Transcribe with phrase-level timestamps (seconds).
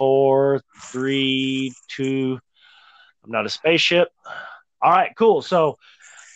[0.00, 2.38] four, three, two.
[3.22, 4.08] I'm not a spaceship.
[4.80, 5.42] All right, cool.
[5.42, 5.76] So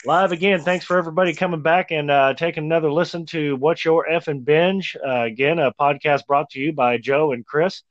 [0.05, 0.61] live again.
[0.61, 4.45] Thanks for everybody coming back and uh, taking another listen to What's Your F and
[4.45, 4.99] Binge.
[5.03, 7.85] Uh, again, a podcast brought to you by Joe and Chris.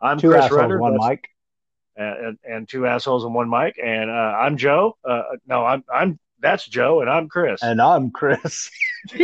[0.00, 1.26] I'm Two Chris assholes, Rutter, one mic.
[1.96, 3.76] and, and two assholes and one mic.
[3.78, 4.96] And uh, I'm Joe.
[5.06, 7.62] Uh, no, I'm I'm that's Joe, and I'm Chris.
[7.62, 8.70] And I'm Chris.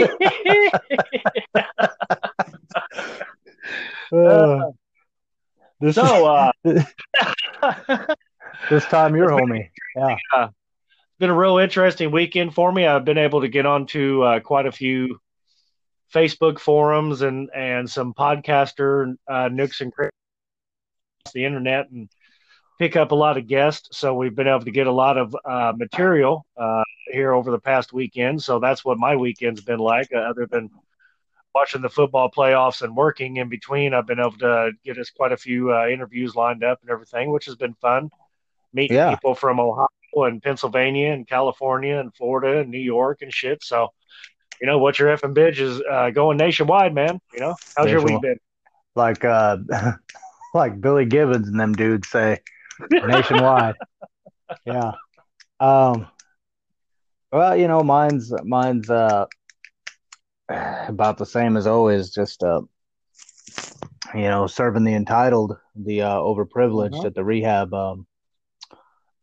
[4.12, 4.70] Uh,
[5.80, 6.52] this, so, uh,
[8.70, 9.68] this time you're homie.
[9.96, 10.16] Yeah.
[10.34, 12.86] it's been a real interesting weekend for me.
[12.86, 15.20] I've been able to get onto uh, quite a few
[16.14, 20.12] Facebook forums and and some podcaster uh, nooks and crannies
[21.32, 22.08] the internet and
[22.78, 23.98] pick up a lot of guests.
[23.98, 27.58] So we've been able to get a lot of uh, material uh, here over the
[27.58, 28.42] past weekend.
[28.42, 30.70] So that's what my weekend's been like, uh, other than
[31.56, 33.94] watching the football playoffs and working in between.
[33.94, 37.30] I've been able to get us quite a few uh, interviews lined up and everything,
[37.30, 38.10] which has been fun.
[38.74, 39.08] Meeting Yeah.
[39.14, 43.64] people from Ohio and Pennsylvania and California and Florida and New York and shit.
[43.64, 43.88] So,
[44.60, 47.18] you know, what your effing bitch is uh, going nationwide, man.
[47.32, 48.38] You know, how's your week been?
[48.94, 49.56] Like uh
[50.54, 52.38] like Billy Gibbons and them dudes say
[52.90, 53.76] nationwide.
[54.66, 54.92] yeah.
[55.58, 56.06] Um
[57.32, 59.24] well, you know, mine's mine's uh
[60.48, 62.60] about the same as always, just uh
[64.14, 67.04] you know, serving the entitled, the uh overprivileged Mhm.
[67.04, 68.06] at the rehab um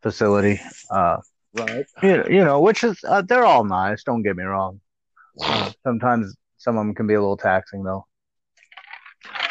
[0.02, 0.60] facility.
[0.90, 1.18] Uh
[1.54, 1.86] Right.
[2.02, 4.04] you, you know, which is uh, they're all nice.
[4.04, 4.80] Don't get me wrong.
[5.44, 8.06] Uh, sometimes some of them can be a little taxing, though.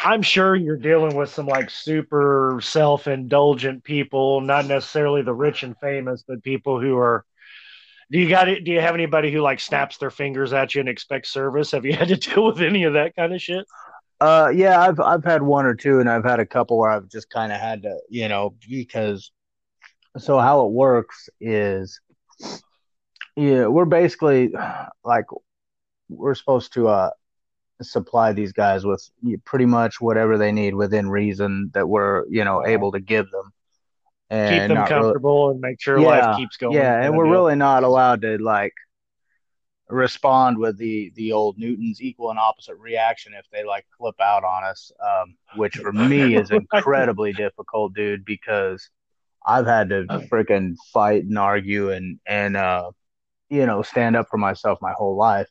[0.03, 5.63] I'm sure you're dealing with some like super self indulgent people, not necessarily the rich
[5.63, 7.25] and famous, but people who are.
[8.13, 8.63] Do you got it?
[8.63, 11.71] Do you have anybody who like snaps their fingers at you and expects service?
[11.71, 13.65] Have you had to deal with any of that kind of shit?
[14.21, 17.09] Uh, yeah, I've I've had one or two, and I've had a couple where I've
[17.09, 19.31] just kind of had to, you know, because.
[20.17, 21.99] So how it works is,
[23.35, 24.53] yeah, we're basically
[25.03, 25.25] like
[26.09, 27.09] we're supposed to uh
[27.81, 29.09] supply these guys with
[29.45, 32.69] pretty much whatever they need within reason that we're you know Uh-huh.
[32.71, 33.53] able to give them,
[34.29, 36.73] and Keep them not really- comfortable and make sure Yeah, life keeps going.
[36.75, 37.33] Yeah, and we're deal.
[37.33, 38.73] really not allowed to like
[39.89, 44.43] respond with the the old Newton's equal and opposite reaction if they like flip out
[44.43, 48.89] on us, um, which for me is incredibly difficult, dude, because
[49.45, 52.91] I've had to freaking fight and argue and and uh,
[53.49, 55.47] you know stand up for myself my whole life.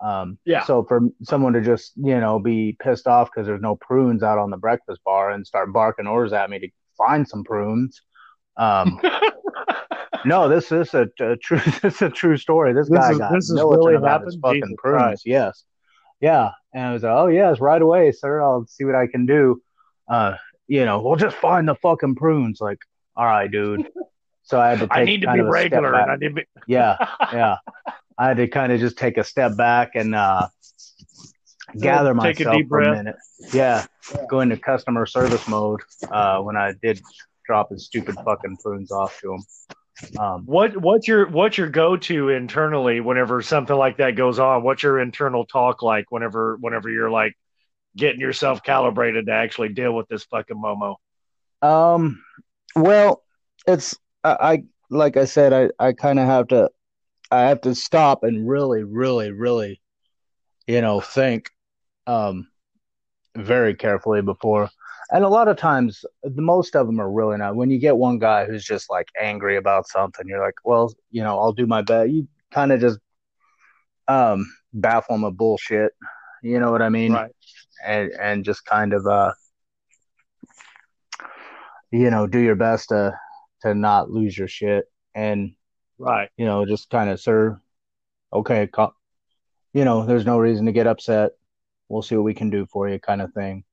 [0.00, 0.64] Um, Yeah.
[0.64, 4.38] So for someone to just you know be pissed off because there's no prunes out
[4.38, 8.00] on the breakfast bar and start barking orders at me to find some prunes.
[8.56, 9.00] Um,
[10.24, 11.60] no, this is a, a true.
[11.82, 12.72] This is a true story.
[12.72, 15.02] This, This guy is- got this is militant really about his fucking Jesus prunes.
[15.02, 15.26] Christ.
[15.26, 15.64] Yes,
[16.20, 16.50] yeah.
[16.72, 18.40] And I was like, oh yes, right away, sir.
[18.42, 19.62] I'll see what I can do.
[20.08, 20.34] Uh,
[20.66, 22.60] you know, we'll just find the fucking prunes.
[22.60, 22.78] Like,
[23.16, 23.86] all right, dude.
[24.42, 24.88] So I had to.
[24.94, 26.44] I need to be of a step regular, and I need to be.
[26.66, 26.96] Yeah,
[27.32, 27.56] yeah.
[28.16, 30.46] I had to kind of just take a step back and uh,
[31.78, 32.96] gather Take a myself a breath.
[32.96, 33.16] minute.
[33.52, 33.86] Yeah,
[34.28, 35.80] go into customer service mode
[36.10, 37.00] uh, when I did
[37.46, 39.40] drop his stupid fucking prunes off to him.
[40.18, 44.62] Um, What what's your what's your go to internally whenever something like that goes on?
[44.62, 47.34] What's your internal talk like whenever whenever you're like
[47.96, 50.96] getting yourself calibrated to actually deal with this fucking Momo?
[51.62, 52.22] Um,
[52.74, 53.22] well,
[53.68, 56.70] it's I, I like I said, I I kind of have to
[57.30, 59.80] I have to stop and really, really, really,
[60.66, 61.50] you know, think
[62.06, 62.48] um
[63.36, 64.68] very carefully before.
[65.10, 67.56] And a lot of times, the most of them are really not.
[67.56, 71.22] When you get one guy who's just like angry about something, you're like, well, you
[71.22, 72.10] know, I'll do my best.
[72.10, 72.98] You kind of just
[74.08, 75.92] um baffle him with bullshit.
[76.42, 77.12] You know what I mean?
[77.12, 77.32] Right.
[77.86, 79.32] and and just kind of uh
[81.90, 83.18] you know do your best to
[83.62, 85.54] to not lose your shit and
[85.98, 86.28] Right.
[86.36, 87.60] you know just kind of sir
[88.32, 88.94] okay co-
[89.72, 91.32] you know there's no reason to get upset
[91.88, 93.64] we'll see what we can do for you kind of thing.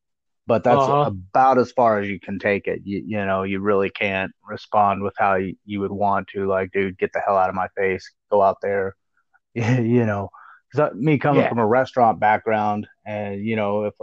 [0.47, 1.11] But that's Uh-huh.
[1.27, 2.81] about as far as you can take it.
[2.83, 6.71] You, you know you really can't respond with how you, you would want to like
[6.71, 8.09] dude get the hell out of my face.
[8.31, 8.95] Go out there.
[9.55, 10.29] You know
[10.73, 11.49] 'Cause, uh, me coming Yeah.
[11.49, 13.93] from a restaurant background and you know if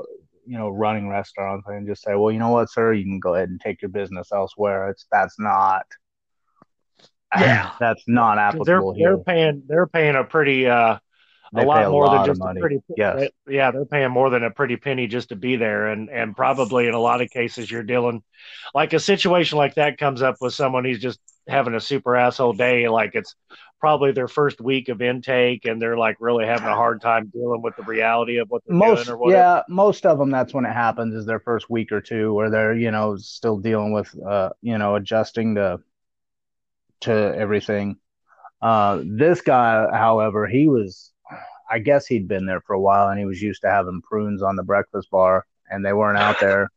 [0.46, 2.92] you know running restaurants and just say well you know what sir?
[2.92, 4.90] You can go ahead and take your business elsewhere.
[4.90, 5.86] It's that's not
[7.34, 7.70] Yeah.
[7.80, 10.98] that's not 'Cause They're applicable they're paying they're paying a pretty uh
[11.52, 12.58] they a lot pay more lot than just money.
[12.58, 13.30] a pretty yes.
[13.48, 16.86] yeah they're paying more than a pretty penny just to be there and and probably
[16.86, 18.22] in a lot of cases you're dealing
[18.74, 22.52] like a situation like that comes up with someone who's just having a super asshole
[22.52, 23.34] day like it's
[23.80, 27.62] probably their first week of intake and they're like really having a hard time dealing
[27.62, 29.40] with the reality of what they're most doing or whatever.
[29.40, 32.50] yeah most of them that's when it happens is their first week or two where
[32.50, 35.78] they're you know still dealing with uh you know adjusting to
[37.00, 37.96] to everything.
[38.60, 41.12] Uh this guy however he was
[41.70, 44.42] i guess he'd been there for a while and he was used to having prunes
[44.42, 46.70] on the breakfast bar and they weren't out there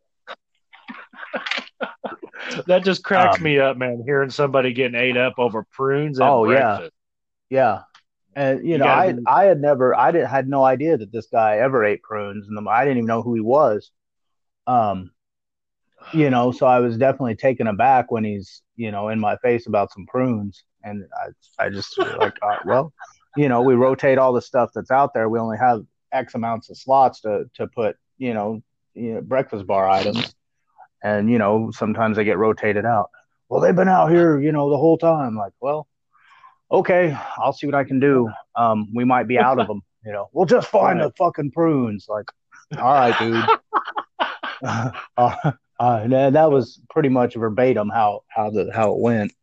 [2.68, 6.28] that just cracks Um, me up, man, hearing somebody getting ate up over prunes at
[6.28, 6.76] Oh, yeah.
[6.76, 6.94] breakfast.
[7.50, 7.82] Yeah.
[8.36, 11.12] And you, You know, I be- I had never I did had no idea that
[11.12, 13.92] this guy ever ate prunes and I didn't even know who he was.
[14.68, 15.12] Um
[16.14, 19.68] you know, so I was definitely taken aback when he's, you know, in my face
[19.68, 21.06] about some prunes and
[21.60, 22.94] I I just like uh, well,
[23.38, 25.30] you know, we rotate all the stuff that's out there.
[25.30, 28.62] We only have X amounts of slots to to put, you know,
[28.94, 30.36] you know breakfast bar items.
[31.04, 33.10] And you know, sometimes they get rotated out.
[33.50, 35.36] Well, they've been out here, you know, the whole time.
[35.36, 35.88] Like, well,
[36.72, 38.30] okay, I'll see what I can do.
[38.56, 40.30] Um, we might be out of them, you know.
[40.34, 41.08] We'll just find Right.
[41.08, 42.06] the fucking prunes.
[42.08, 42.26] Like,
[42.78, 43.44] all right, dude.
[44.64, 49.34] uh, uh, and that was pretty much verbatim how how the how it went.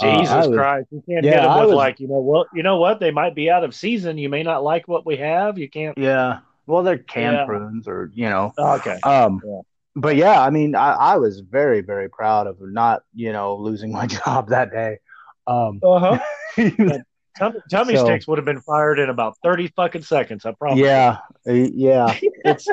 [0.00, 0.88] Uh, Jesus was- Christ.
[0.90, 3.00] You can't Yeah, hit them with was- like, you know what you know what?
[3.00, 4.18] They might be out of season.
[4.18, 5.58] You may not like what we have.
[5.58, 6.38] You can't Yeah.
[6.66, 7.44] Well, they're canned Yeah.
[7.46, 8.52] prunes, or you know.
[8.58, 8.98] Okay.
[9.02, 9.60] Um, Yeah.
[9.96, 13.92] but yeah, I mean, I, I was very very proud of not you know losing
[13.92, 14.98] my job that day.
[15.46, 16.18] Um, Uh-huh.
[17.38, 20.78] Tummy, tummy So- sticks would have been fired in about thirty fucking seconds, I promise.
[20.80, 21.18] yeah,
[21.48, 22.14] uh, yeah.
[22.44, 22.68] It's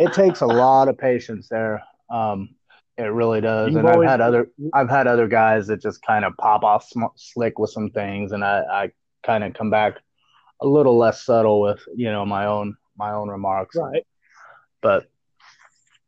[0.00, 1.82] it takes a lot of patience there.
[2.10, 2.50] Um,
[2.98, 3.68] it really does.
[3.72, 6.88] You've and I've had other I've had other guys that just kind of pop off
[6.88, 8.90] sm- slick with some things, and I I
[9.24, 9.98] kind of come back
[10.60, 13.76] a little less subtle with you know my own my own remarks.
[13.76, 14.04] Right.
[14.82, 15.08] But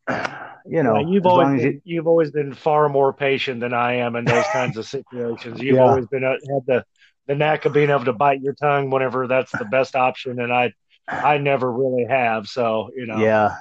[0.67, 3.95] you know, Yeah, you've always been, you, have always been far more patient than I
[3.95, 5.61] am in those kinds of situations.
[5.61, 5.85] You've Yeah.
[5.85, 6.85] always been uh, had the
[7.29, 10.53] the knack of being able to bite your tongue whenever that's the best option, and
[10.53, 10.73] I
[11.07, 12.49] I never really have.
[12.49, 13.57] So you know, yeah,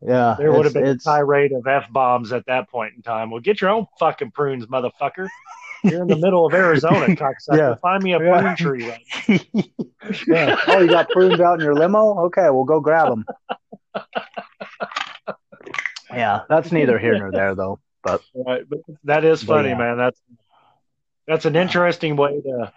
[0.00, 3.02] yeah, there would have it's- been a tirade of f bombs at that point in
[3.02, 3.30] time.
[3.30, 5.28] Well, get your own fucking prunes, motherfucker.
[5.82, 7.58] You're in the middle of Arizona, cocksucker.
[7.58, 7.74] Yeah.
[7.76, 8.40] Find me a Yeah.
[8.40, 8.88] prune tree.
[8.88, 9.46] Right?
[10.26, 10.56] yeah.
[10.66, 12.18] Oh, you got prunes out in your limo?
[12.26, 13.24] Okay, we'll go grab them.
[16.10, 17.80] yeah, that's neither here nor there, though.
[18.02, 19.78] But Right, but that is funny, yeah.
[19.78, 19.96] man.
[19.96, 20.20] That's
[21.26, 22.72] that's an interesting way to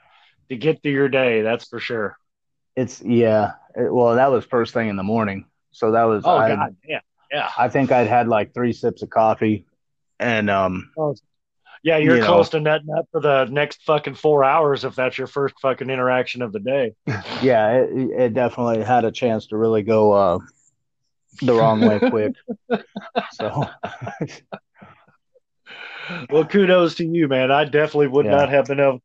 [0.50, 1.42] to get through your day.
[1.42, 2.18] That's for sure.
[2.76, 3.52] it's yeah.
[3.76, 5.46] It, well, that was first thing in the morning,
[5.78, 6.26] so that was.
[6.26, 7.02] Oh I, god, yeah,
[7.32, 7.50] yeah.
[7.58, 9.66] I think I'd had like three sips of coffee,
[10.20, 11.14] and um, Oh,
[11.84, 12.28] yeah, you're You know.
[12.28, 15.90] close to nutting up for the next fucking four hours if that's your first fucking
[15.92, 16.94] interaction of the day.
[17.44, 20.40] yeah, it, it definitely had a chance to really go uh,
[21.44, 22.34] the wrong way quick.
[23.34, 23.68] so
[26.32, 27.52] Well, kudos to you, man.
[27.52, 28.38] I definitely would Yeah.
[28.38, 29.02] not have been able.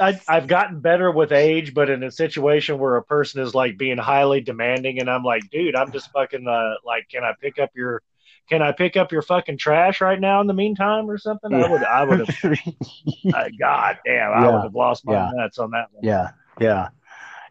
[0.00, 3.76] I, I've gotten better with age, but in a situation where a person is like
[3.78, 7.58] being highly demanding, and I'm like, dude, I'm just fucking uh, like, can I pick
[7.58, 8.02] up your,
[8.48, 11.52] can I pick up your fucking trash right now in the meantime or something?
[11.52, 12.36] I would, I would have,
[13.34, 15.30] uh, god damn, I would have lost my Yeah.
[15.34, 16.04] nuts on that one.
[16.04, 16.30] yeah,
[16.60, 16.88] yeah,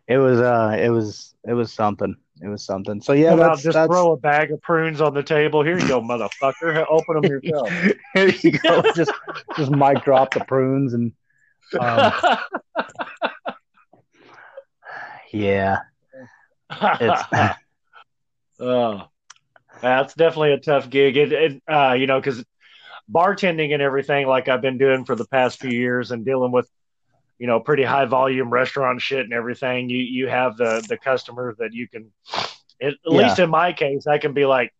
[0.08, 2.16] it was uh, it was it was something.
[2.42, 3.00] It was something.
[3.00, 3.88] So yeah, Come out, that's just that's.
[3.90, 5.64] throw a bag of prunes on the table.
[5.64, 6.86] Here you go, motherfucker.
[6.90, 7.70] Open them yourself.
[8.14, 8.82] Here you go.
[8.96, 9.12] just
[9.56, 11.14] just mic drop the prunes and
[11.80, 12.14] um,
[15.32, 15.80] yeah,
[16.72, 17.24] it's
[18.60, 19.04] oh,
[19.82, 21.18] that's definitely a tough gig.
[21.18, 22.44] It, it uh, you know, because
[23.12, 26.70] bartending and everything, like I've been doing for the past few years, and dealing with,
[27.40, 29.90] you know, pretty high volume restaurant shit and everything.
[29.90, 32.12] You you have the the customers that you can,
[32.82, 33.18] at, Yeah.
[33.18, 34.72] least in my case, I can be like.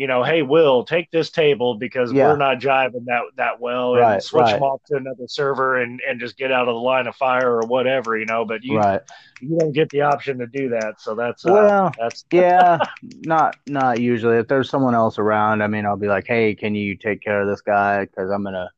[0.00, 2.28] You know, hey, Will, take this table because Yeah.
[2.28, 4.54] we're not jiving that that well, and Right, switch right.
[4.54, 7.50] them off to another server and and just get out of the line of fire
[7.50, 8.46] or whatever, you know.
[8.46, 9.02] But you right.
[9.42, 12.78] you don't get the option to do that, so that's uh, Well, that's yeah,
[13.26, 14.38] not not usually.
[14.38, 17.42] If there's someone else around, I mean, I'll be like, "Hey, can you take care
[17.42, 18.06] of this guy?
[18.06, 18.70] Because I'm gonna,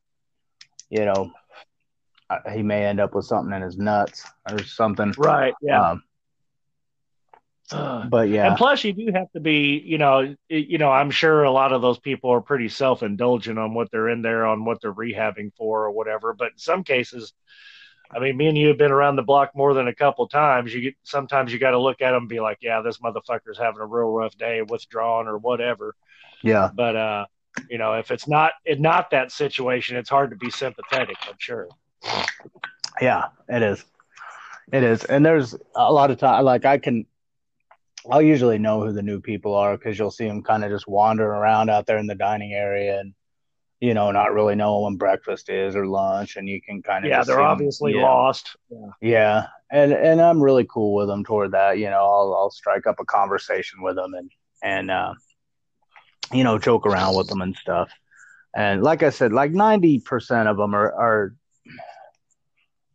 [0.89, 1.31] you know,
[2.29, 5.91] uh, he may end up with something in his nuts or something." right, yeah.
[5.91, 6.03] Um,
[7.71, 8.09] Ugh.
[8.09, 11.43] but yeah, And plus, you do have to be, you know, you know, I'm sure
[11.43, 14.81] a lot of those people are pretty self-indulgent on what they're in there, on what
[14.81, 16.33] they're rehabbing for, or whatever.
[16.33, 17.33] But in some cases,
[18.15, 20.73] I mean, me and you have been around the block more than a couple times.
[20.73, 23.57] You get sometimes you got to look at them and be like, yeah, this motherfucker's
[23.57, 25.95] having a real rough day, withdrawn or whatever.
[26.41, 27.25] yeah, But uh,
[27.69, 31.17] you know, if it's not it not that situation, it's hard to be sympathetic.
[31.27, 31.69] I'm sure.
[33.01, 33.83] yeah, it is,
[34.71, 35.03] it is.
[35.05, 37.05] And there's a lot of time, like I can,
[38.11, 40.87] I'll usually know who the new people are because you'll see them kind of just
[40.87, 43.13] wandering around out there in the dining area, and
[43.79, 47.09] you know, not really knowing when breakfast is or lunch, and you can kind of
[47.09, 48.01] Yeah, they're obviously yeah.
[48.01, 48.55] lost.
[48.69, 48.87] Yeah.
[49.01, 51.77] Yeah, and and I'm really cool with them toward that.
[51.77, 54.31] You know, I'll I'll strike up a conversation with them and
[54.63, 55.13] and uh,
[56.31, 57.89] you know joke around with them and stuff.
[58.55, 61.35] And like I said, like ninety percent of them are are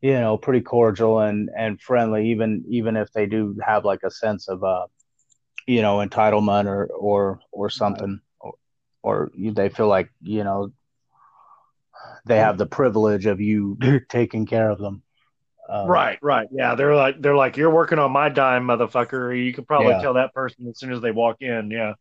[0.00, 4.11] you know pretty cordial and and friendly, even even if they do have like a
[4.11, 4.87] sense of uh
[5.69, 8.55] you know entitlement or or or something, or,
[9.03, 10.73] or they feel like you know
[12.27, 13.77] they have the privilege of you
[14.09, 15.03] taking care of them.
[15.69, 16.49] Um, Right, right.
[16.51, 19.37] Yeah, they're like they're like you're working on my dime, motherfucker.
[19.45, 20.01] You could probably Yeah.
[20.01, 21.71] tell that person as soon as they walk in.
[21.71, 21.95] Yeah.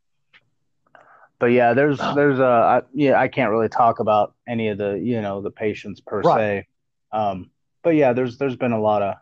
[1.40, 4.94] but yeah, there's there's a I, yeah I can't really talk about any of the
[4.94, 6.64] you know the patients per Right.
[6.64, 6.68] se,
[7.12, 7.52] um,
[7.84, 9.16] but yeah, there's there's been a lot of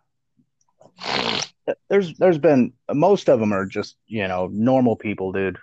[1.89, 5.57] there's there's been most of them are just you know normal people, dude.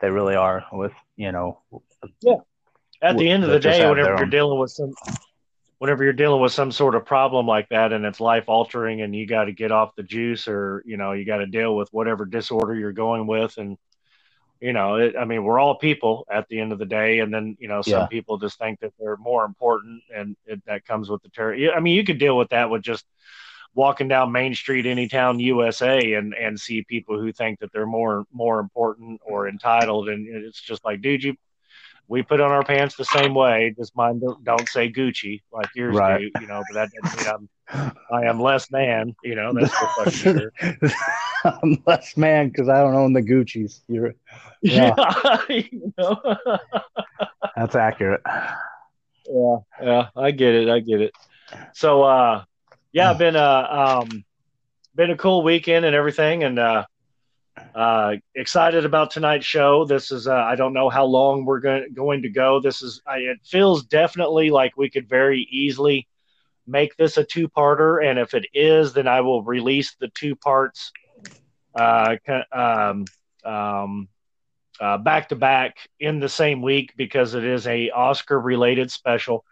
[0.00, 1.60] They really are with you know
[2.22, 2.36] Yeah.
[3.02, 4.94] At the end of the day, whenever you're own- dealing with some,
[5.78, 9.14] whenever you're dealing with some sort of problem like that, and it's life altering, and
[9.14, 11.88] you got to get off the juice, or you know, you got to deal with
[11.92, 13.76] whatever disorder you're going with, and
[14.60, 17.34] you know, it, I mean, we're all people at the end of the day, and
[17.34, 18.06] then you know, some Yeah.
[18.06, 21.54] people just think that they're more important, and it, that comes with the terror.
[21.76, 23.04] I mean, you could deal with that with just
[23.74, 27.86] walking down Main Street, any town, USA, and and see people who think that they're
[27.86, 31.34] more more important or entitled, and it's just like, dude, you
[32.06, 33.74] we put on our pants the same way.
[33.76, 36.20] Just mine don't, don't say Gucci like yours Right.
[36.20, 36.62] do, you know.
[36.70, 37.48] But that doesn't mean I'm
[38.12, 39.52] I am less man, you know.
[39.54, 40.52] That's for fucking sure.
[41.44, 43.82] I'm less man because I don't own the Gucci's.
[43.88, 44.14] You're
[44.60, 44.94] Yeah.
[45.48, 46.20] you know.
[47.56, 48.20] that's accurate.
[49.26, 51.14] yeah, yeah, I get it, I get it.
[51.72, 52.44] So, uh,
[52.94, 53.40] yeah, been a
[54.02, 54.24] um,
[54.94, 56.84] been a cool weekend and everything, and uh,
[57.74, 59.84] uh, excited about tonight's show.
[59.84, 62.60] This is uh, I don't know how long we're going going to go.
[62.60, 66.06] This is I, it feels definitely like we could very easily
[66.68, 70.36] make this a two parter, and if it is, then I will release the two
[70.36, 70.92] parts,
[71.74, 72.14] uh,
[72.52, 73.06] um,
[73.44, 74.08] um,
[74.80, 79.44] uh, back to back in the same week because it is a Oscar related special.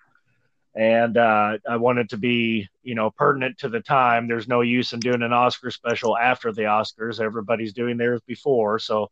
[0.75, 4.27] And uh, I want it to be, you know, pertinent to the time.
[4.27, 7.21] There's no use in doing an Oscar special after the Oscars.
[7.21, 8.79] Everybody's doing theirs before.
[8.79, 9.11] So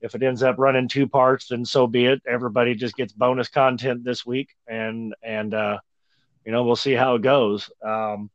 [0.00, 2.22] if it ends up running two parts, then so be it.
[2.26, 5.78] Everybody just gets bonus content this week, and and uh,
[6.44, 7.70] you know we'll see how it goes.
[7.84, 8.30] Um,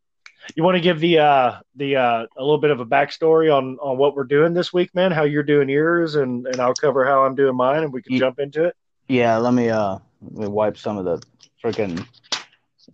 [0.55, 3.77] you want to give the uh, the uh, a little bit of a backstory on
[3.79, 5.11] on what we're doing this week, man?
[5.11, 8.13] How you're doing yours, and and I'll cover how I'm doing mine, and we can
[8.13, 8.75] Ye- jump into it.
[9.07, 11.21] Yeah, let me uh let me wipe some of the
[11.63, 12.05] freaking.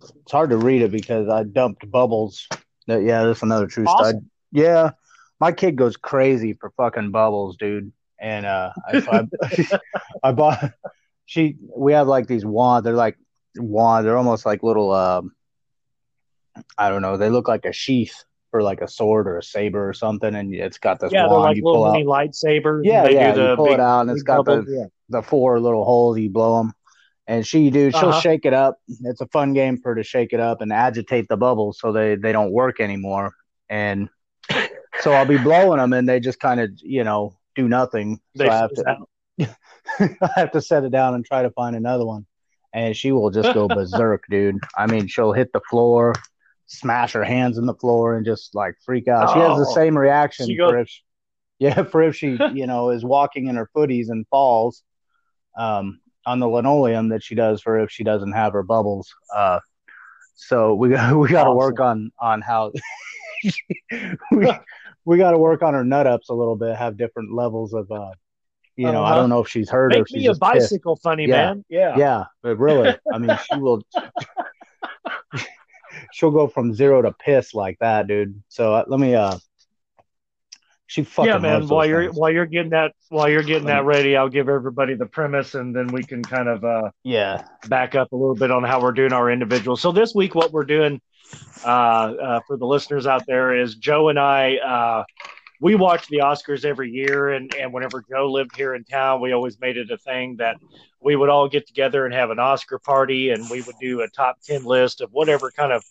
[0.02, 2.46] It's hard to read it because I dumped bubbles.
[2.86, 4.00] Yeah, that's another true stud.
[4.00, 4.30] Awesome.
[4.50, 4.92] Yeah,
[5.40, 7.92] my kid goes crazy for fucking bubbles, dude.
[8.20, 9.78] And uh, I, I,
[10.24, 10.72] I bought.
[11.26, 12.84] She we have like these wands.
[12.84, 13.18] They're like
[13.56, 14.06] wand.
[14.06, 14.92] They're almost like little.
[14.92, 15.32] Um,
[16.76, 17.16] I don't know.
[17.16, 20.54] They look like a sheath for like a sword or a saber or something, and
[20.54, 21.92] it's got this Yeah, they're wand like you pull little out.
[21.92, 22.80] mini lightsabers.
[22.84, 23.34] Yeah, yeah.
[23.34, 24.86] you pull big, it out, and it's got the yeah.
[25.10, 26.72] the four little holes you blow them
[27.28, 28.20] and she dude she'll Uh-huh.
[28.20, 28.78] shake it up.
[29.04, 31.92] It's a fun game for her to shake it up and agitate the bubbles so
[31.92, 33.32] they they don't work anymore.
[33.68, 34.08] And
[35.00, 38.18] so i'll be blowing them and they just kind of you know do nothing.
[38.36, 38.98] So They i have to
[40.00, 42.26] i have to set it down and try to find another one.
[42.72, 44.56] And she will just go berserk dude.
[44.76, 46.14] I mean she'll hit the floor
[46.70, 49.32] smash her hands in the floor and just like freak out.
[49.32, 49.74] She has the Oh.
[49.74, 51.00] same reaction goes- for if she,
[51.60, 54.82] yeah for if she you know is walking in her footies and falls.
[55.56, 59.14] Um, on the linoleum that she does for if she doesn't have her bubbles.
[59.34, 59.60] Uh,
[60.34, 62.72] so we got we got to work on on how
[64.32, 64.52] we
[65.04, 66.76] we got to work on her nut ups a little bit.
[66.76, 68.10] Have different levels of uh,
[68.76, 69.04] you know.
[69.04, 69.20] I Uh-huh.
[69.20, 70.52] don't know if she's hurt or Make if she's me a just pissed.
[70.70, 71.46] bicycle funny, Yeah.
[71.46, 71.64] man.
[71.68, 71.96] Yeah.
[71.96, 73.82] Yeah, but really, I mean, she will.
[76.12, 78.42] she'll go from zero to piss like that, dude.
[78.48, 79.14] So uh, let me.
[79.14, 79.38] uh
[80.88, 81.68] She fucking yeah, man.
[81.68, 82.16] While you're things.
[82.16, 85.76] while you're getting that while you're getting that ready, I'll give everybody the premise, and
[85.76, 88.92] then we can kind of uh, yeah, back up a little bit on how we're
[88.92, 89.82] doing our individuals.
[89.82, 91.02] So this week, what we're doing
[91.62, 94.56] uh, uh, for the listeners out there is Joe and I.
[94.56, 95.04] Uh,
[95.60, 99.32] we watch the Oscars every year, and, and whenever Joe lived here in town, we
[99.32, 100.56] always made it a thing that
[101.00, 104.08] we would all get together and have an Oscar party, and we would do a
[104.08, 105.84] top ten list of whatever kind of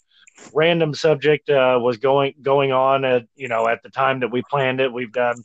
[0.53, 3.05] random subject uh, was going going on.
[3.05, 5.43] At, you know, at the time that we planned it, we've done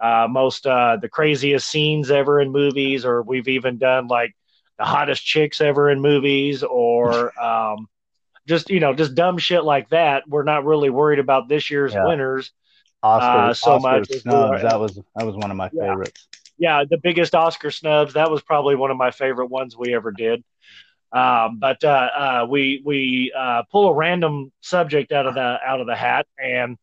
[0.00, 4.34] uh, most uh, the craziest scenes ever in movies, or we've even done like
[4.78, 7.88] the hottest chicks ever in movies, or um,
[8.46, 10.28] just you know just dumb shit like that.
[10.28, 12.06] We're not really worried about this year's Yeah.
[12.06, 12.52] winners.
[13.02, 14.62] Oscar, Uh, so Oscar much snubs.
[14.62, 15.82] That was that was one of my Yeah.
[15.90, 16.28] favorites.
[16.58, 18.14] yeah, the biggest Oscar snubs.
[18.14, 20.42] That was probably one of my favorite ones we ever did.
[21.12, 25.80] Um, but uh, uh, we we uh, pull a random subject out of the out
[25.80, 26.76] of the hat and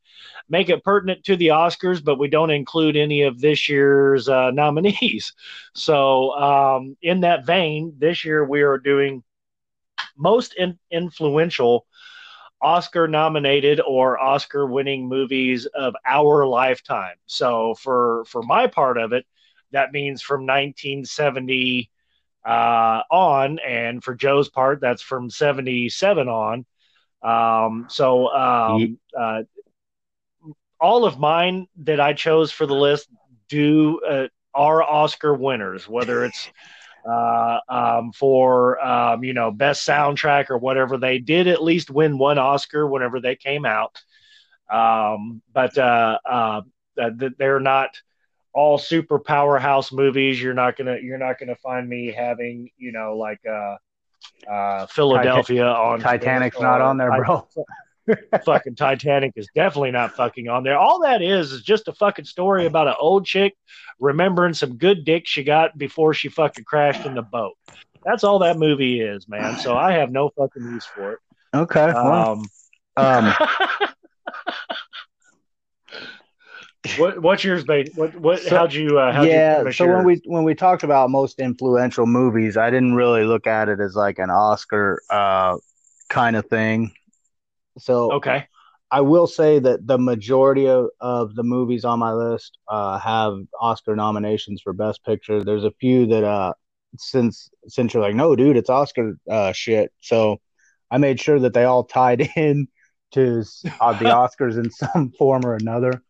[0.50, 4.52] make it pertinent to the Oscars, but we don't include any of this year's uh,
[4.52, 5.34] nominees.
[5.76, 9.24] So, um, in that vein, this year we are doing
[10.18, 11.86] most in- influential
[12.62, 17.16] Oscar nominated or Oscar winning movies of our lifetime.
[17.26, 19.26] So, for for my part of it,
[19.72, 21.92] that means from 1970
[22.46, 26.66] uh, on, and for Joe's part, that's from 77 on.
[27.22, 29.44] Um, so, um, uh,
[30.80, 33.08] all of mine that I chose for the list
[33.48, 36.50] do uh, are Oscar winners, whether it's
[37.10, 40.98] uh, um, for um, you know best soundtrack or whatever.
[40.98, 44.02] They did at least win one Oscar whenever they came out,
[44.70, 46.62] um, but uh, uh,
[47.38, 47.90] they're not
[48.54, 50.42] all super powerhouse movies.
[50.42, 53.76] You're not gonna you're not gonna find me having you know like uh,
[54.50, 57.48] uh, Philadelphia on Titanic's not on there, bro.
[58.46, 60.78] fucking Titanic is definitely not fucking on there.
[60.78, 63.56] All that is is just a fucking story about an old chick
[64.00, 67.54] remembering some good dick she got before she fucking crashed in the boat.
[68.04, 69.58] That's all that movie is, man.
[69.58, 71.20] So I have no fucking use for it.
[71.54, 71.90] Okay.
[71.92, 72.44] Um,
[72.98, 73.34] um
[76.98, 77.88] what what's yours, babe?
[77.96, 78.42] What what?
[78.42, 79.00] So, how'd you?
[79.00, 79.64] Uh, how'd yeah.
[79.64, 79.96] You so yours?
[79.96, 83.80] when we when we talked about most influential movies, I didn't really look at it
[83.80, 85.58] as like an Oscar uh,
[86.10, 86.92] kind of thing.
[87.78, 88.48] So okay,
[88.92, 93.38] I will say that the majority of, of the movies on my list uh, have
[93.60, 95.44] Oscar nominations for Best Picture.
[95.44, 96.54] There's a few that uh,
[96.98, 99.92] since since you're like, no, dude, it's Oscar uh, shit.
[100.02, 100.42] So
[100.92, 102.68] I made sure that they all tied in
[103.14, 103.44] to
[103.82, 106.04] uh, the Oscars in some form or another.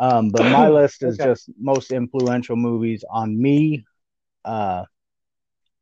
[0.00, 1.30] Um, but my list is okay.
[1.30, 3.84] just most influential movies on me.
[4.44, 4.84] Uh,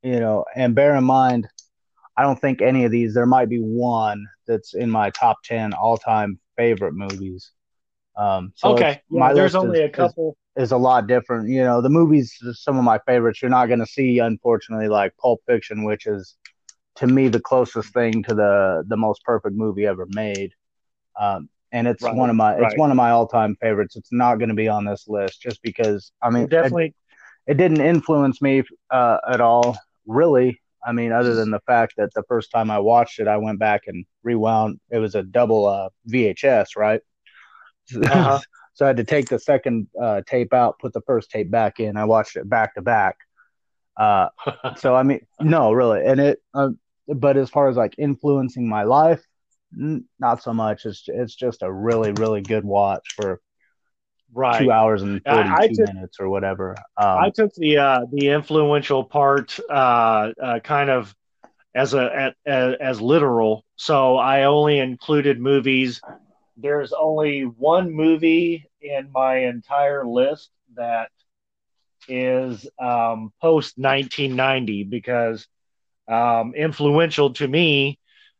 [0.02, 1.48] you know, and bear in mind,
[2.16, 3.14] I don't think any of these.
[3.14, 7.52] There might be one that's in my top ten all time favorite movies.
[8.16, 10.36] Um, so okay, my there's only is, a couple.
[10.56, 11.48] Is, is, a lot different.
[11.48, 15.16] You know, the movies, some of my favorites, you're not going to see, unfortunately, like
[15.16, 16.36] Pulp Fiction, which is
[16.96, 20.52] to me the closest thing to the the most perfect movie ever made.
[21.18, 22.70] Um, and it's right, one of my right.
[22.70, 23.96] it's one of my all time favorites.
[23.96, 26.94] It's not going to be on this list just because I mean, definitely,
[27.46, 30.60] it, it didn't influence me uh, at all, really.
[30.84, 33.58] I mean, other than the fact that the first time I watched it, I went
[33.58, 34.80] back and rewound.
[34.90, 37.00] It was a double uh, VHS, right?
[37.94, 38.40] Uh-huh.
[38.74, 41.80] so I had to take the second uh, tape out, put the first tape back
[41.80, 41.96] in.
[41.96, 43.16] I watched it back to back.
[43.96, 44.28] Uh,
[44.76, 46.42] so I mean, no, really, and it.
[46.52, 46.70] Uh,
[47.08, 49.24] but as far as like influencing my life,
[49.74, 50.86] not so much.
[50.86, 53.40] It's it's just a really really good watch for
[54.32, 54.60] right.
[54.60, 56.76] two hours and thirty two minutes or whatever.
[56.96, 61.14] Um, I took the uh, the influential part uh, uh, kind of
[61.74, 63.64] as a as, as literal.
[63.76, 66.00] So I only included movies.
[66.56, 71.10] There's only one movie in my entire list that
[72.08, 75.46] is um, post 1990 because
[76.08, 77.98] um, influential to me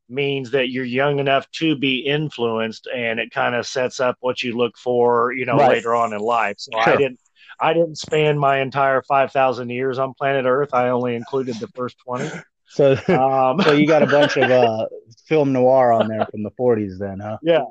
[0.09, 4.43] means that you're young enough to be influenced and it kind of sets up what
[4.43, 5.71] you look for you know right.
[5.71, 6.57] later on in life.
[6.59, 6.93] So sure.
[6.93, 7.21] i didn't
[7.61, 10.71] i didn't span my entire 5000 years on planet earth.
[10.73, 12.31] I only included the first 20
[12.67, 14.87] so um, so you got a bunch of uh,
[15.27, 17.39] film noir on there from the 40s then huh?
[17.43, 17.65] Yeah.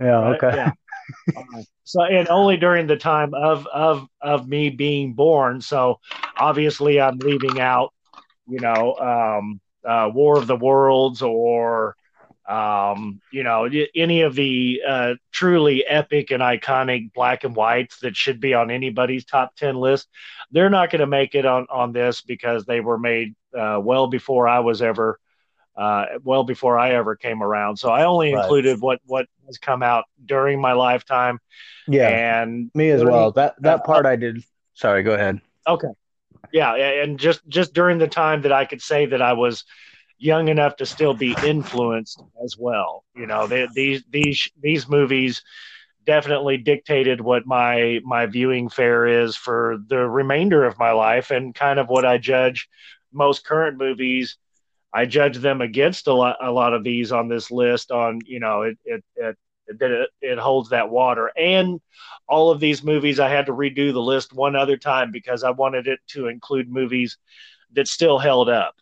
[0.00, 0.52] Yeah okay.
[0.54, 0.72] yeah.
[1.36, 5.60] Uh, so and only during the time of of of me being born.
[5.60, 6.00] So
[6.36, 7.92] obviously i'm leaving out
[8.46, 11.96] you know um uh, War of the Worlds or
[12.48, 18.16] um, you know any of the uh, truly epic and iconic black and whites that
[18.16, 20.08] should be on anybody's top 10 list
[20.52, 24.06] they're not going to make it on on this because they were made uh, well
[24.06, 25.18] before i was ever
[25.76, 27.76] uh, well before i ever came around.
[27.76, 28.42] So i only right.
[28.42, 31.38] included what what has come out during my lifetime.
[31.86, 32.08] Yeah.
[32.08, 33.32] And me as well.
[33.32, 35.40] That that part i did sorry go ahead.
[35.66, 35.88] Okay
[36.52, 39.64] yeah, and just just during the time that I could say that I was
[40.18, 43.04] young enough to still be influenced as well.
[43.14, 45.42] You know, they, these these these movies
[46.06, 51.54] definitely dictated what my my viewing fare is for the remainder of my life and
[51.54, 52.68] kind of what I judge
[53.12, 54.38] most current movies.
[54.92, 58.40] I judge them against a lot a lot of these on this list on you
[58.40, 59.36] know it it, it
[59.68, 61.30] that it, it holds that water.
[61.36, 61.80] And
[62.28, 65.50] all of these movies, I had to redo the list one other time because I
[65.50, 67.18] wanted it to include movies
[67.72, 68.74] that still held up.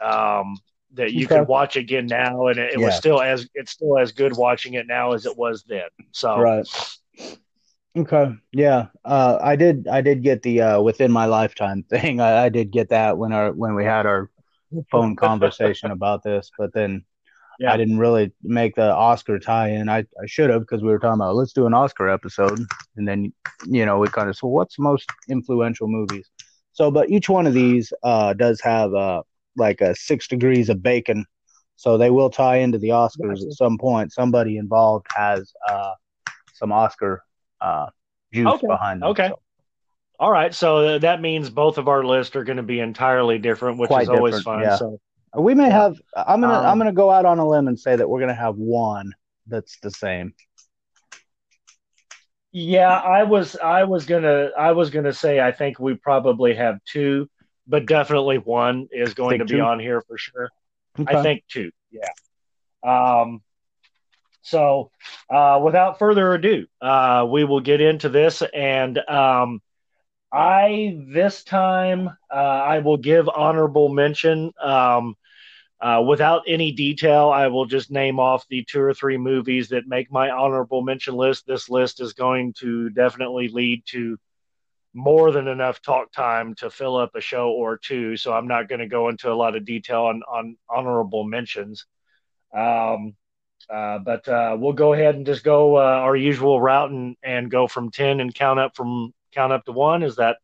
[0.00, 0.56] Um,
[0.94, 1.36] that you okay.
[1.36, 2.86] can watch again now, and it, it yeah.
[2.86, 5.88] was still as it's still as good watching it now as it was then.
[6.12, 6.66] So right,
[7.98, 8.32] Okay.
[8.52, 8.86] Yeah.
[9.04, 9.88] Uh, I did.
[9.88, 12.20] I did get the uh, within my lifetime thing.
[12.20, 14.30] I, I did get that when our when we had our
[14.90, 17.04] phone conversation about this, but then
[17.58, 17.72] yeah.
[17.72, 19.88] I didn't really make the Oscar tie-in.
[19.88, 22.60] I, I should have because we were talking about let's do an Oscar episode,
[22.96, 23.32] and then
[23.66, 26.30] you know we kind of so what's most influential movies.
[26.72, 29.22] So, but each one of these uh, does have uh,
[29.56, 31.26] like a six degrees of bacon,
[31.74, 34.12] so they will tie into the Oscars at some point.
[34.12, 35.94] Somebody involved has uh,
[36.54, 37.24] some Oscar
[37.60, 37.86] uh,
[38.32, 38.66] juice okay.
[38.68, 39.10] behind them.
[39.10, 39.28] Okay.
[39.28, 39.40] So.
[40.20, 43.78] All right, so that means both of our lists are going to be entirely different,
[43.78, 44.60] which Quite is always fun.
[44.60, 44.74] yeah.
[44.74, 44.98] So
[45.36, 46.00] We may have.
[46.16, 46.58] I'm gonna.
[46.58, 49.14] Um, I'm gonna go out on a limb and say that we're gonna have one
[49.46, 50.34] that's the same.
[52.52, 56.78] yeah, I was I was gonna I was gonna say I think we probably have
[56.84, 57.28] two,
[57.66, 60.50] but definitely one is going to be on here for sure.
[60.98, 61.16] Okay.
[61.16, 61.70] I think two.
[61.90, 62.10] Yeah.
[62.84, 63.42] Um.
[64.42, 64.90] So,
[65.28, 69.60] uh, without further ado, uh, we will get into this, and um,
[70.32, 74.52] I this time uh, I will give honorable mention.
[74.62, 75.16] Um,
[75.80, 79.86] uh, without any detail, I will just name off the two or three movies that
[79.86, 81.46] make my honorable mention list.
[81.46, 84.18] This list is going to definitely lead to
[84.92, 88.16] more than enough talk time to fill up a show or two.
[88.16, 91.86] So I'm not going to go into a lot of detail on, on honorable mentions.
[92.52, 93.14] Um,
[93.70, 97.50] uh, but uh, we'll go ahead and just go uh, our usual route and, and
[97.50, 100.02] go from 10 and count up from count up to one.
[100.02, 100.36] Is that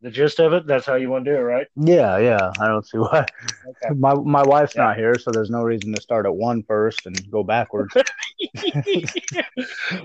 [0.00, 0.66] the gist of it?
[0.66, 1.66] That's how you want to do it, right?
[1.76, 2.50] Yeah, yeah.
[2.60, 3.24] I don't see why.
[3.68, 3.94] Okay.
[3.96, 4.84] My my wife's Yeah.
[4.84, 7.94] not here, so there's no reason to start at one first and go backwards.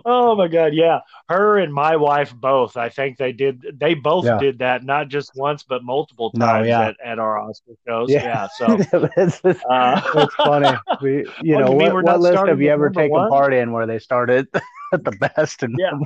[0.05, 0.99] oh my god, yeah.
[1.27, 2.77] Her and my wife both.
[2.77, 4.37] I think they did they both Yeah.
[4.37, 6.87] did that not just once but multiple No, times yeah.
[6.89, 8.09] at, at our Oscar shows.
[8.11, 8.47] Yeah.
[8.57, 8.77] So
[9.17, 10.77] it's, it's, uh, it's funny.
[11.01, 13.29] We, you Oh, know, you what, we're what list have you ever taken one?
[13.29, 14.47] part in where they started
[14.93, 15.63] at the best?
[15.63, 15.97] And Yeah.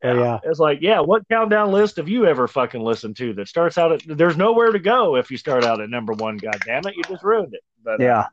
[0.00, 3.48] But yeah, It's like, yeah, what countdown list have you ever fucking listened to that
[3.48, 6.58] starts out at there's nowhere to go if you start out at number one, god
[6.64, 7.62] damn it, you just ruined it.
[7.82, 8.26] But uh, yeah.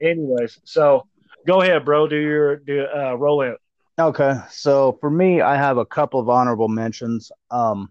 [0.00, 1.06] anyways, so
[1.46, 3.56] go ahead, bro, do your do uh roll in.
[3.98, 7.30] Okay, so for me, I have a couple of honorable mentions.
[7.50, 7.90] Um,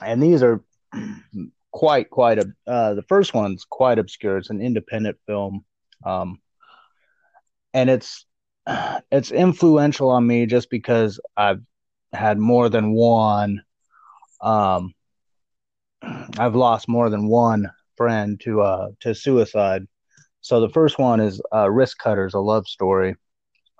[0.00, 0.62] and these are
[1.72, 2.52] quite quite a.
[2.66, 4.38] Uh, the first one's quite obscure.
[4.38, 5.64] It's an independent film,
[6.04, 6.40] um,
[7.74, 8.24] and it's
[9.10, 11.60] it's influential on me just because I've
[12.12, 13.62] had more than one.
[14.40, 14.94] Um,
[16.02, 19.82] I've lost more than one friend to uh to suicide.
[20.40, 23.16] So the first one is uh, Wristcutters, a love story.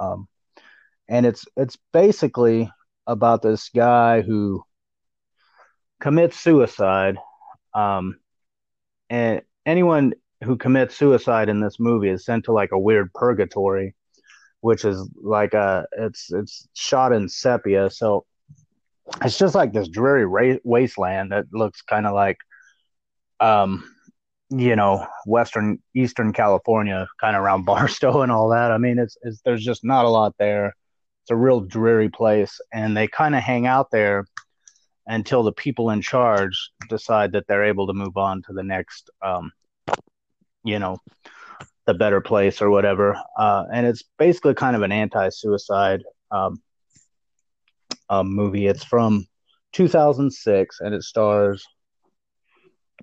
[0.01, 0.29] Um,
[1.09, 2.71] and it's it's basically
[3.07, 4.63] about this guy who
[6.01, 7.17] commits suicide
[7.75, 8.19] um
[9.11, 10.13] and anyone
[10.45, 13.95] who commits suicide in this movie is sent to like a weird purgatory
[14.61, 17.91] which is like a it's it's shot in sepia.
[17.91, 18.25] So
[19.25, 22.37] it's just like this dreary ra- wasteland that looks kind of like
[23.41, 23.85] um
[24.51, 28.71] you know western eastern california kind of around barstow and all that.
[28.71, 30.75] I mean it's, it's there's just not a lot there.
[31.23, 34.25] It's a real dreary place and they kind of hang out there
[35.07, 39.11] until the people in charge decide that they're able to move on to the next
[39.23, 39.53] um
[40.65, 40.99] you know
[41.89, 46.61] the better place or whatever uh and it's basically kind of an anti-suicide um,
[48.11, 49.27] um movie it's from
[49.73, 51.65] 2006 and it stars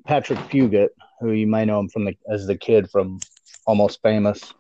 [0.06, 3.20] patrick fugit who you might know him from the as the kid from
[3.66, 4.54] almost famous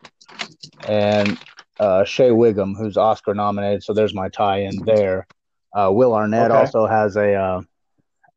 [0.88, 1.39] and
[1.79, 3.83] uh, Shea Whigham, who's Oscar nominated.
[3.83, 5.27] So there's my tie-in there.
[5.75, 6.59] Uh, Will Arnett Okay.
[6.59, 7.61] also has a uh,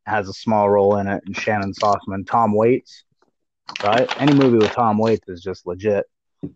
[0.06, 3.04] has a small role in it, and Shannyn Sossamon, Tom Waits.
[3.82, 6.06] Right, any movie with Tom Waits is just legit.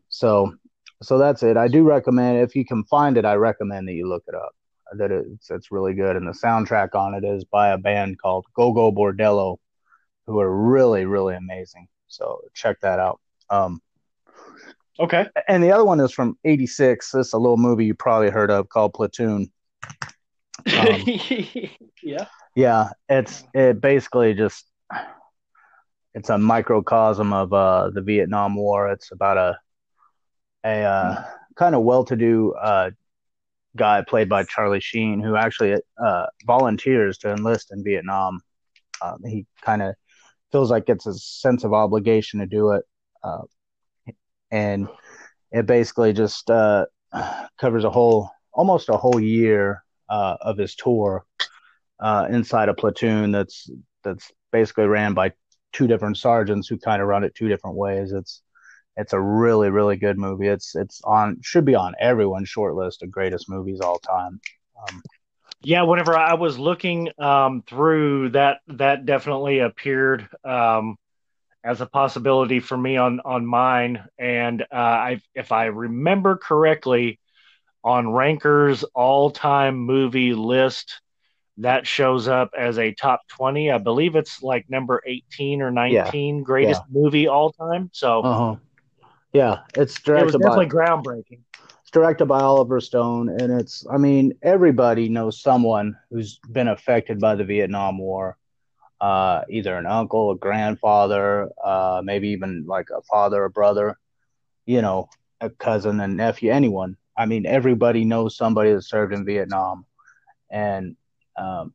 [0.09, 0.55] So,
[1.03, 1.57] so that's it.
[1.57, 3.25] I do recommend if you can find it.
[3.25, 4.53] I recommend that you look it up.
[4.97, 8.45] That it's it's really good, and the soundtrack on it is by a band called
[8.55, 9.57] Gogol Bordello,
[10.27, 11.89] who are really really amazing.
[12.09, 13.21] So check that out.
[13.49, 13.81] Um,
[15.01, 15.27] Okay.
[15.49, 17.11] and the other one is from '86.
[17.11, 19.51] This is a little movie you probably heard of called Platoon.
[20.79, 21.03] Um,
[22.03, 22.27] yeah.
[22.55, 24.67] Yeah, it's it basically just
[26.15, 28.91] it's a microcosm of uh, the Vietnam War.
[28.91, 29.59] It's about a
[30.65, 31.25] a uh,
[31.57, 32.91] kind of well-to-do uh,
[33.75, 38.41] guy played by Charlie Sheen who actually uh, volunteers to enlist in Vietnam.
[39.01, 39.97] Um, he kind of
[40.53, 42.85] feels like it's a sense of obligation to do it,
[43.25, 43.43] uh,
[44.51, 44.89] and
[45.51, 46.87] it basically just uh,
[47.59, 51.25] covers a whole almost a whole year uh, of his tour
[52.31, 53.71] inside a platoon that's
[54.05, 55.33] that's basically ran by
[55.73, 58.13] two different sergeants who kind of run it two different ways.
[58.13, 58.43] It's
[58.97, 60.49] it's a really really good movie.
[60.49, 64.41] It's it's on should be on everyone's short list of greatest movies all time.
[64.89, 65.03] Um,
[65.63, 70.97] Yeah, whenever I was looking um, through that, that definitely appeared um,
[71.63, 74.05] as a possibility for me on on mine.
[74.19, 77.21] And uh, I, if I remember correctly,
[77.85, 81.01] on Ranker's all-time movie list,
[81.59, 83.71] that shows up as a top twenty.
[83.71, 87.91] I believe it's like number eighteen or nineteen greatest movie all time.
[87.93, 88.57] So uh-huh.
[89.33, 91.41] Yeah, it's it was directed by definitely groundbreaking.
[91.81, 97.19] it's directed by Oliver Stone, and it's I mean everybody knows someone who's been affected
[97.19, 98.37] by the Vietnam War,
[99.01, 103.99] uh, either an uncle, a grandfather, uh, maybe even like a father, a brother,
[104.67, 105.09] you know,
[105.41, 106.97] a cousin, a nephew, anyone.
[107.17, 109.87] I mean everybody knows somebody that served in Vietnam,
[110.51, 110.97] and
[111.37, 111.73] um,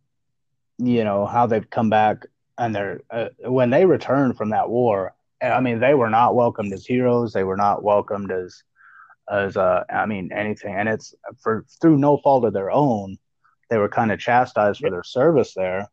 [0.77, 2.25] you know how they've come back
[2.57, 5.13] and they're uh, when they returned from that war.
[5.41, 7.33] I mean they were not welcomed as heroes.
[7.33, 8.63] They were not welcomed as
[9.29, 13.17] as uh, I mean anything, and it's for through no fault of their own.
[13.69, 15.89] They were kind of chastised for their service there,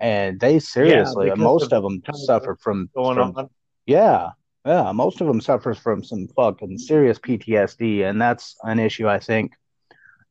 [0.00, 3.50] and they seriously, because most of them suffered from, Going from on.
[3.86, 4.30] yeah,
[4.66, 9.20] yeah, most of them suffers from some fucking serious PTSD, and that's an issue I
[9.20, 9.52] think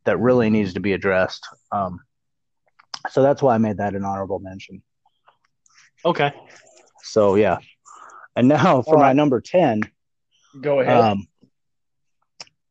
[0.04, 1.48] that really needs to be addressed.
[1.72, 2.02] Um,
[3.10, 4.82] so that's why I made that an honorable mention.
[6.04, 6.34] Okay,
[7.04, 7.58] So yeah,
[8.36, 9.82] and now for my number ten,
[10.60, 10.98] go ahead.
[10.98, 11.28] um,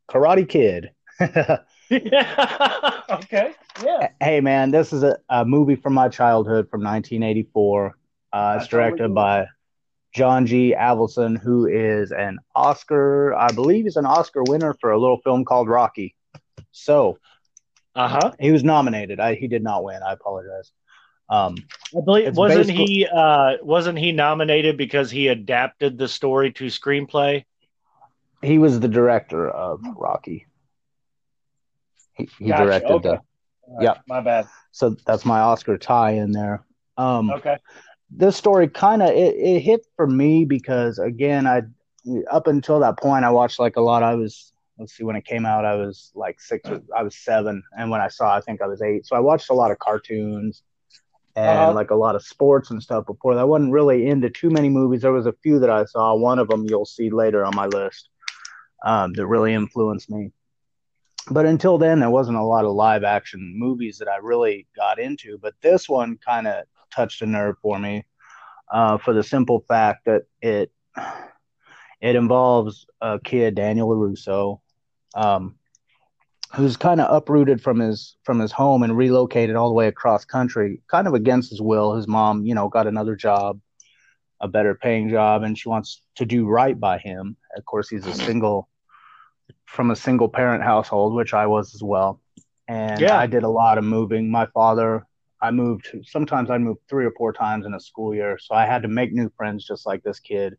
[0.08, 0.90] Karate Kid.
[1.20, 1.58] yeah.
[3.10, 3.52] okay,
[3.84, 4.08] yeah.
[4.20, 7.96] Hey man, this is a, a movie from my childhood from 1984.
[8.32, 9.46] Uh, it's directed by
[10.12, 10.74] John G.
[10.76, 15.44] Avildsen, who is an Oscar, I believe he's an Oscar winner for a little film
[15.44, 16.14] called Rocky.
[16.72, 17.18] So
[17.94, 18.32] Uh huh.
[18.38, 19.18] he was nominated.
[19.20, 20.00] I, he did not win.
[20.02, 20.70] I apologize.
[21.28, 21.56] Um,
[21.96, 26.66] I believe wasn't basically- he uh, wasn't he nominated because he adapted the story to
[26.66, 27.44] screenplay?
[28.42, 30.46] he was the director of Rocky.
[32.14, 33.08] He, he Gotcha, directed okay.
[33.08, 33.20] the.
[33.68, 33.98] Right, Yep.
[34.08, 34.48] my bad.
[34.72, 36.64] So that's my Oscar tie in there.
[36.96, 37.58] Um, Okay,
[38.10, 41.62] this story kind of it, it hit for me because again i
[42.30, 45.24] up until that point i watched like a lot i was let's see when it
[45.26, 48.40] came out i was like six or- i was seven and when i saw i
[48.40, 49.06] think i was eight.
[49.06, 50.64] So i watched a lot of cartoons
[51.36, 51.74] and Uh-huh.
[51.74, 53.40] like a lot of sports and stuff before that.
[53.42, 55.02] I wasn't really into too many movies.
[55.02, 56.14] There was a few that i saw.
[56.14, 58.08] One of them you'll see later on my list
[58.84, 60.32] um, that really influenced me.
[61.30, 64.98] But until then there wasn't a lot of live action movies that i really got
[64.98, 66.64] into but this one kind of
[66.94, 68.04] touched a nerve for me
[68.72, 70.72] uh, for the simple fact that it
[72.00, 74.60] it involves a kid Daniel Larusso,
[75.14, 75.56] um,
[76.54, 80.24] who's kind of uprooted from his from his home and relocated all the way across
[80.24, 81.94] country, kind of against his will.
[81.94, 83.60] His mom, you know, got another job,
[84.40, 87.36] a better paying job, and she wants to do right by him.
[87.56, 88.68] Of course, he's a single
[89.66, 92.20] from a single parent household, which I was as well.
[92.68, 93.18] And Yeah.
[93.18, 94.30] I did a lot of moving.
[94.30, 95.06] My father
[95.42, 98.66] I moved sometimes I moved three or four times in a school year, so I
[98.66, 100.56] had to make new friends just like this kid.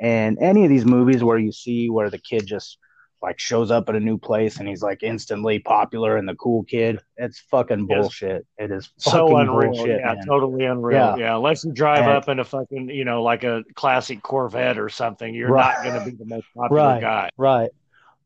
[0.00, 2.78] And any of these movies where you see where the kid just
[3.22, 6.62] like shows up at a new place and he's like instantly popular and the cool
[6.64, 7.98] kid, it's fucking Yes.
[8.00, 8.46] bullshit.
[8.58, 9.72] It is so unreal.
[9.72, 10.26] bullshit, yeah, man.
[10.26, 10.96] totally unreal.
[10.98, 11.16] Yeah.
[11.16, 11.36] Yeah.
[11.36, 14.88] unless you drive And- up in a fucking, you know, like a classic Corvette or
[14.88, 15.74] something, you're Right.
[15.74, 17.00] not going to be the most popular Right.
[17.00, 17.30] guy.
[17.36, 17.70] Right.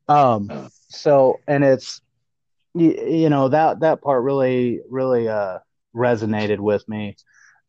[0.08, 0.68] Um.
[0.88, 2.00] So, and it's
[2.74, 5.58] you, you know that that part really really uh
[5.94, 7.16] resonated with me,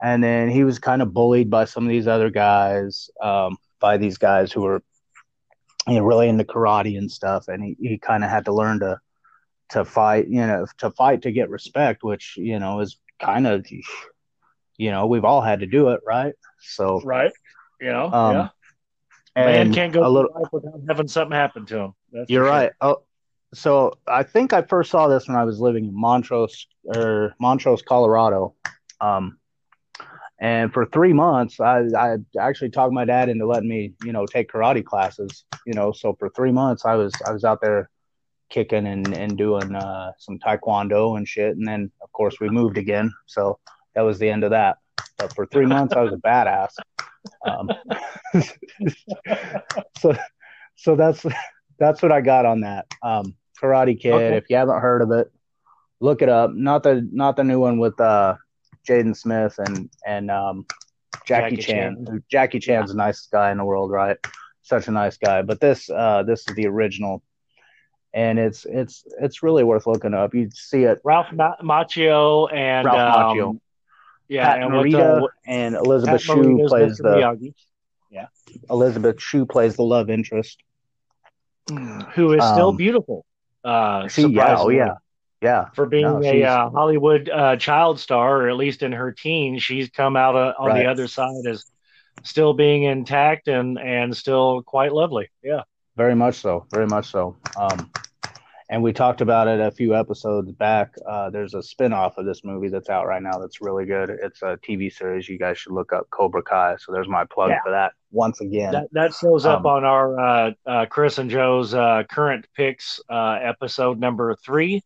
[0.01, 3.97] and then he was kind of bullied by some of these other guys, um, by
[3.97, 4.81] these guys who were
[5.87, 8.79] you know really into karate and stuff, and he he kind of had to learn
[8.79, 8.99] to
[9.69, 13.65] to fight, you know, to fight to get respect, which you know is kind of
[14.77, 16.33] you know we've all had to do it, right?
[16.59, 17.31] So, Right.
[17.81, 18.49] You know, um, yeah.
[19.35, 20.31] and Man can't go a little.
[20.51, 21.93] without having something happen to him.
[22.11, 22.49] That's You're sure.
[22.51, 22.71] right.
[22.79, 23.03] Oh,
[23.53, 27.81] so I think I first saw this when I was living in Montrose or Montrose,
[27.81, 28.55] Colorado.
[29.01, 29.37] Um,
[30.39, 34.25] and for three months, I, I actually talked my dad into letting me, you know,
[34.25, 35.45] take karate classes.
[35.65, 37.89] You know, so for three months, I was I was out there
[38.49, 41.55] kicking and and doing uh, some taekwondo and shit.
[41.55, 43.13] And then, of course, we moved again.
[43.27, 43.59] So
[43.95, 44.77] that was the end of that.
[45.17, 46.73] But for three months, I was a badass.
[47.45, 47.69] Um,
[49.99, 50.15] so
[50.75, 51.25] so that's
[51.79, 52.87] that's what I got on that.
[53.01, 54.13] Um, Karate Kid.
[54.13, 54.35] Okay.
[54.35, 55.31] If you haven't heard of it,
[56.01, 56.51] look it up.
[56.53, 58.35] Not the not the new one with uh,
[58.85, 60.65] Jaden Smith and and um,
[61.25, 62.05] Jackie, Jackie Chan.
[62.05, 62.23] Chan.
[62.29, 64.17] Jackie Chan's the nicest guy in the world, right?
[64.61, 65.41] Such a nice guy.
[65.41, 67.21] But this uh, this is the original,
[68.13, 70.33] and it's it's it's really worth looking up.
[70.33, 70.99] You see it.
[71.03, 73.59] Ralph Ma- Macchio and Ralph um, Macchio.
[74.27, 77.03] Yeah, Pat and what the, and Pat Elizabeth Shue Morita's plays Mr.
[77.03, 77.53] the Miyagi,
[78.69, 80.61] Elizabeth Shue plays the love interest.
[81.69, 83.25] who is still Um, beautiful.
[83.63, 84.95] Uh, She, yeah, oh yeah,
[85.45, 89.11] Yeah, for being No, a uh, Hollywood uh, child star, or at least in her
[89.11, 90.83] teens, she's come out uh, on Right.
[90.83, 91.63] the other side as
[92.23, 95.29] still being intact and and still quite lovely.
[95.43, 95.61] Yeah.
[95.95, 96.65] Very much so.
[96.73, 97.35] Very much so.
[97.57, 97.89] Um,
[98.69, 100.95] and we talked about it a few episodes back.
[101.07, 104.09] Uh, there's a spin-off of this movie that's out right now that's really good.
[104.09, 105.29] It's a TV series.
[105.29, 106.75] You guys should look up Cobra Kai.
[106.79, 107.61] So there's my plug Yeah.
[107.63, 108.71] for that once again.
[108.73, 112.99] That that shows up Um, on our uh, uh, Chris and Joe's uh, current picks
[113.09, 114.81] uh, episode number three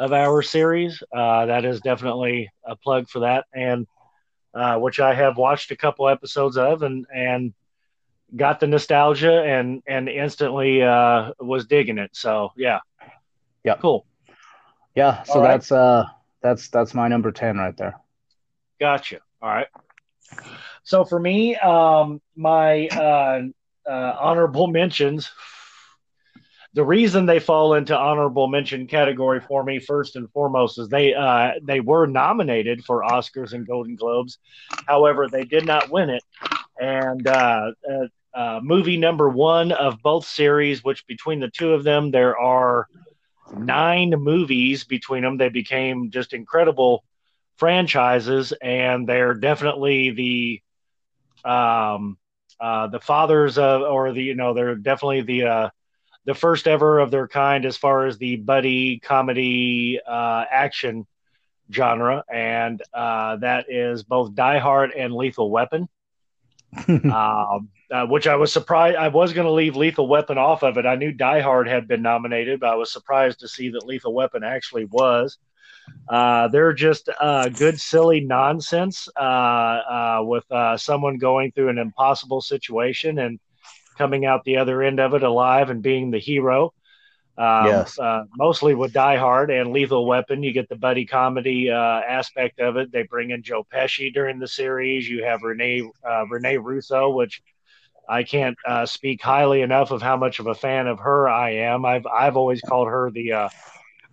[0.00, 1.02] of our series.
[1.16, 3.86] Uh, that is definitely a plug for that, and
[4.54, 7.54] uh, which I have watched a couple episodes of, and and
[8.36, 12.10] got the nostalgia and and instantly uh, was digging it.
[12.14, 12.80] So yeah,
[13.64, 13.78] Yeah.
[13.80, 14.06] cool,
[14.94, 15.22] yeah.
[15.24, 15.60] So All right.
[15.60, 16.04] that's uh
[16.42, 17.94] that's that's my number ten right there.
[18.80, 19.20] gotcha.
[19.42, 19.68] All right.
[20.84, 23.40] So for me, um, my uh,
[23.88, 25.30] uh, honorable mentions.
[26.74, 31.14] The reason they fall into honorable mention category for me first and foremost is they
[31.14, 34.38] uh, they were nominated for Oscars and Golden Globes,
[34.86, 36.22] however they did not win it.
[36.80, 41.82] And uh, uh, uh, movie number one of both series, which between the two of
[41.82, 42.86] them there are
[43.56, 45.38] nine movies between them.
[45.38, 47.04] They became just incredible
[47.56, 50.62] franchises, and they're definitely the
[51.50, 52.16] um,
[52.60, 55.70] uh, the fathers of, or the you know they're definitely the uh,
[56.24, 61.06] the first ever of their kind as far as the buddy comedy uh, action
[61.72, 65.88] genre, and uh, that is both Die Hard and Lethal Weapon.
[66.88, 68.96] um, uh, which I was surprised.
[68.96, 70.86] I was going to leave Lethal Weapon off of it.
[70.86, 74.14] I knew Die Hard had been nominated, but I was surprised to see that Lethal
[74.14, 75.38] Weapon actually was.
[76.08, 81.78] Uh, they're just uh, good, silly nonsense uh, uh, with uh, someone going through an
[81.78, 83.40] impossible situation and
[83.96, 86.72] coming out the other end of it alive and being the hero.
[87.38, 87.98] Um, Yes.
[87.98, 92.60] uh, mostly with Die Hard and Lethal Weapon, you get the buddy comedy uh, aspect
[92.60, 92.92] of it.
[92.92, 95.08] They bring in Joe Pesci during the series.
[95.08, 97.40] You have Renee uh, Renee Russo, which
[98.08, 101.50] I can't uh, speak highly enough of how much of a fan of her I
[101.50, 101.84] am.
[101.84, 103.48] I've I've always called her the uh,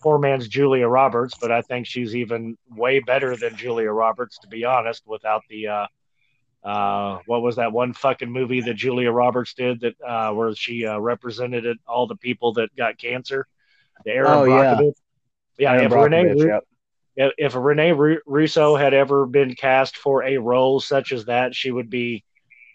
[0.02, 4.48] poor man's Julia Roberts, but I think she's even way better than Julia Roberts, to
[4.48, 5.04] be honest.
[5.06, 5.68] Without the
[6.68, 10.86] uh, what was that one fucking movie that Julia Roberts did that uh, where she
[10.86, 13.48] uh, represented it, all the people that got cancer?
[14.04, 14.76] The Erin Oh, yeah.
[14.76, 14.94] Brockovich.
[15.58, 16.64] Yeah, Erin if Renee yep.
[17.16, 17.94] if, if Renee
[18.26, 22.26] Russo had ever been cast for a role such as that, she would be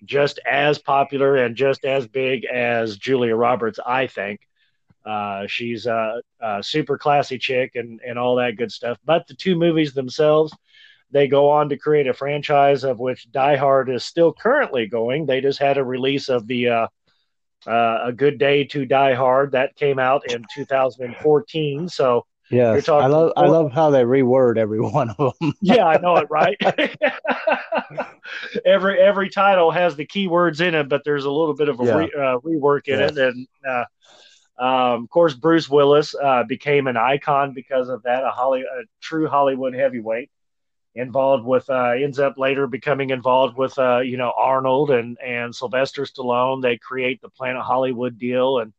[0.07, 4.41] just as popular and just as big as Julia Roberts, I think.
[5.05, 8.99] Uh, she's a, a super classy chick and, and all that good stuff.
[9.05, 10.57] But the two movies themselves,
[11.13, 15.27] they go on to create a franchise of which Die Hard is still currently going.
[15.27, 16.87] They just had a release of the uh,
[17.67, 21.89] uh, A Good Day to Die Hard that came out in 2014.
[21.89, 25.53] So You're talking- I love I love how they reword every one of them.
[25.61, 26.57] yeah, I know it, right?
[28.65, 31.85] every every title has the keywords in it, but there's a little bit of a
[31.85, 31.95] Yeah.
[31.95, 33.07] re, uh, rework in Yeah.
[33.09, 33.85] it, and uh,
[34.59, 38.23] um, of course, Bruce Willis uh, became an icon because of that.
[38.25, 40.31] A Holly, a true Hollywood heavyweight,
[40.95, 45.55] involved with uh, ends up later becoming involved with uh, you know Arnold and and
[45.55, 46.63] Sylvester Stallone.
[46.63, 48.73] They create the Planet Hollywood deal and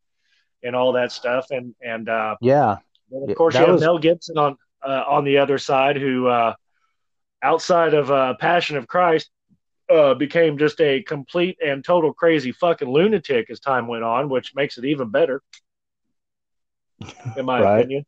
[0.62, 2.78] and all that stuff, and and uh, Yeah,
[3.12, 5.96] and of course, you that have was- Mel Gibson on uh, on the other side,
[5.96, 6.54] who uh,
[7.42, 9.30] outside of uh, Passion of Christ
[9.90, 14.54] uh, became just a complete and total crazy fucking lunatic as time went on, which
[14.54, 15.42] makes it even better,
[17.36, 17.88] in my Right.
[17.88, 18.04] opinion,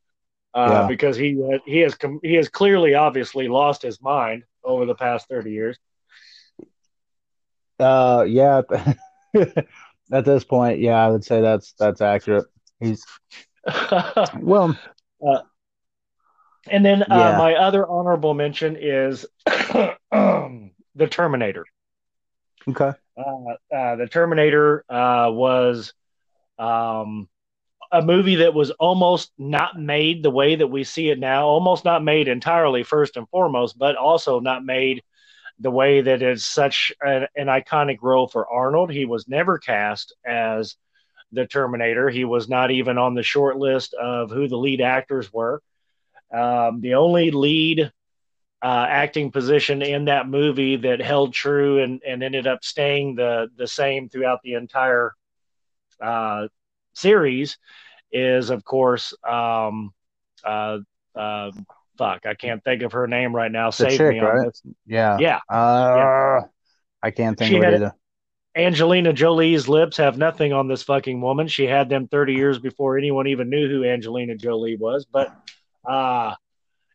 [0.57, 0.87] uh, Yeah.
[0.87, 4.95] because he uh, he has com- he has clearly, obviously, lost his mind over the
[4.95, 5.77] past thirty years.
[7.79, 8.61] uh, yeah.
[10.11, 12.45] At this point, yeah, I would say that's that's accurate.
[12.79, 13.05] He's
[14.39, 14.77] well,
[16.69, 17.37] And then uh, Yeah.
[17.37, 21.65] my other honorable mention is the Terminator.
[22.69, 22.91] okay.
[23.17, 25.93] uh, uh, the Terminator uh, was
[26.59, 27.27] um,
[27.91, 31.85] a movie that was almost not made the way that we see it now, almost
[31.85, 35.03] not made entirely first and foremost, but also not made
[35.59, 38.91] the way that is such an, an iconic role for Arnold.
[38.91, 40.75] He was never cast as
[41.31, 42.09] the Terminator.
[42.09, 45.61] He was not even on the short list of who the lead actors were.
[46.31, 47.91] Um, the only lead
[48.61, 53.49] uh, acting position in that movie that held true and, and ended up staying the
[53.55, 55.13] the same throughout the entire
[56.01, 56.47] uh,
[56.97, 57.57] series
[58.11, 59.93] is, of course, um,
[60.43, 60.79] uh,
[61.15, 61.51] uh,
[61.97, 63.69] fuck, I can't think of her name right now.
[63.69, 64.45] The Save chick, me on right?
[64.45, 64.61] this.
[64.85, 65.17] Yeah.
[65.19, 66.41] Yeah, Uh,
[67.03, 67.93] I can't think She of it it- either.
[68.55, 71.47] Angelina Jolie's lips have nothing on this fucking woman.
[71.47, 75.05] She had them 30 years before anyone even knew who Angelina Jolie was.
[75.05, 75.31] But
[75.87, 76.33] Uh,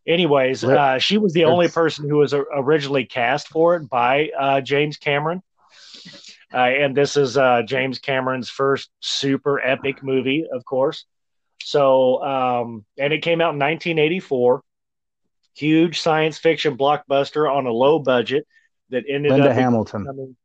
[0.07, 4.61] anyways, uh, she was the only person who was originally cast for it by uh,
[4.61, 5.41] James Cameron.
[6.53, 11.05] Uh, and this is uh, James Cameron's first super epic movie, of course.
[11.63, 14.63] So, um, and it came out in 1984.
[15.55, 18.47] Huge science fiction blockbuster on a low budget
[18.91, 20.03] that ended Linda up Linda Hamilton.
[20.03, 20.37] becoming-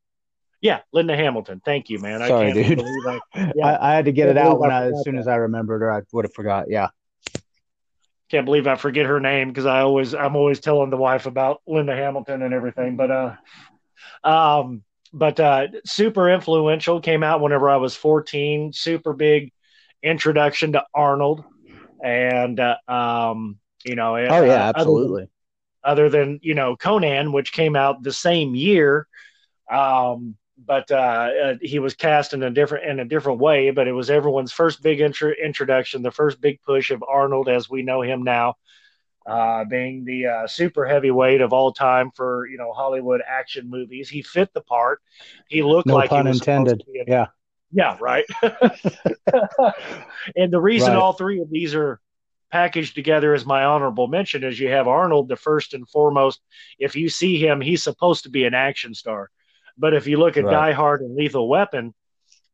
[0.60, 1.62] yeah, Linda Hamilton.
[1.64, 2.20] Thank you, man.
[2.26, 2.78] Sorry, I can't dude.
[2.80, 3.20] believe I,
[3.56, 3.66] yeah.
[3.68, 5.28] I, I had to get it out when I as soon as.
[5.28, 6.66] I remembered, or I would have forgot.
[6.70, 6.88] Yeah.
[8.30, 11.62] can't believe I forget her name because I always I'm always telling the wife about
[11.68, 12.96] Linda Hamilton and everything.
[12.98, 13.36] But uh,
[14.24, 14.84] um,
[15.18, 17.02] but uh, super influential.
[17.02, 18.74] Came out whenever I was 14.
[18.74, 19.52] Super big
[20.04, 21.44] introduction to Arnold,
[22.04, 25.30] and uh, um, you know, Oh uh, yeah, other absolutely.
[25.84, 29.08] other than you know Conan, which came out the same year.
[29.72, 30.96] Um, but uh,
[31.44, 33.72] uh, he was cast in a different in a different way.
[33.72, 37.70] But it was everyone's first big intro- introduction, the first big push of Arnold as
[37.70, 38.56] we know him now,
[39.28, 44.10] uh, being the uh, super heavyweight of all time for you know Hollywood action movies.
[44.10, 45.02] He fit the part.
[45.50, 46.80] He looked No like pun he was intended.
[46.80, 47.28] to be in Yeah.
[47.72, 48.26] yeah, right.
[50.36, 50.98] and the reason Right.
[50.98, 52.00] all three of these are
[52.52, 56.40] packaged together as my honorable mention is you have Arnold, the first and foremost.
[56.80, 59.30] If you see him, he's supposed to be an action star.
[59.78, 60.52] But if you look at Right.
[60.52, 61.94] Die Hard and Lethal Weapon,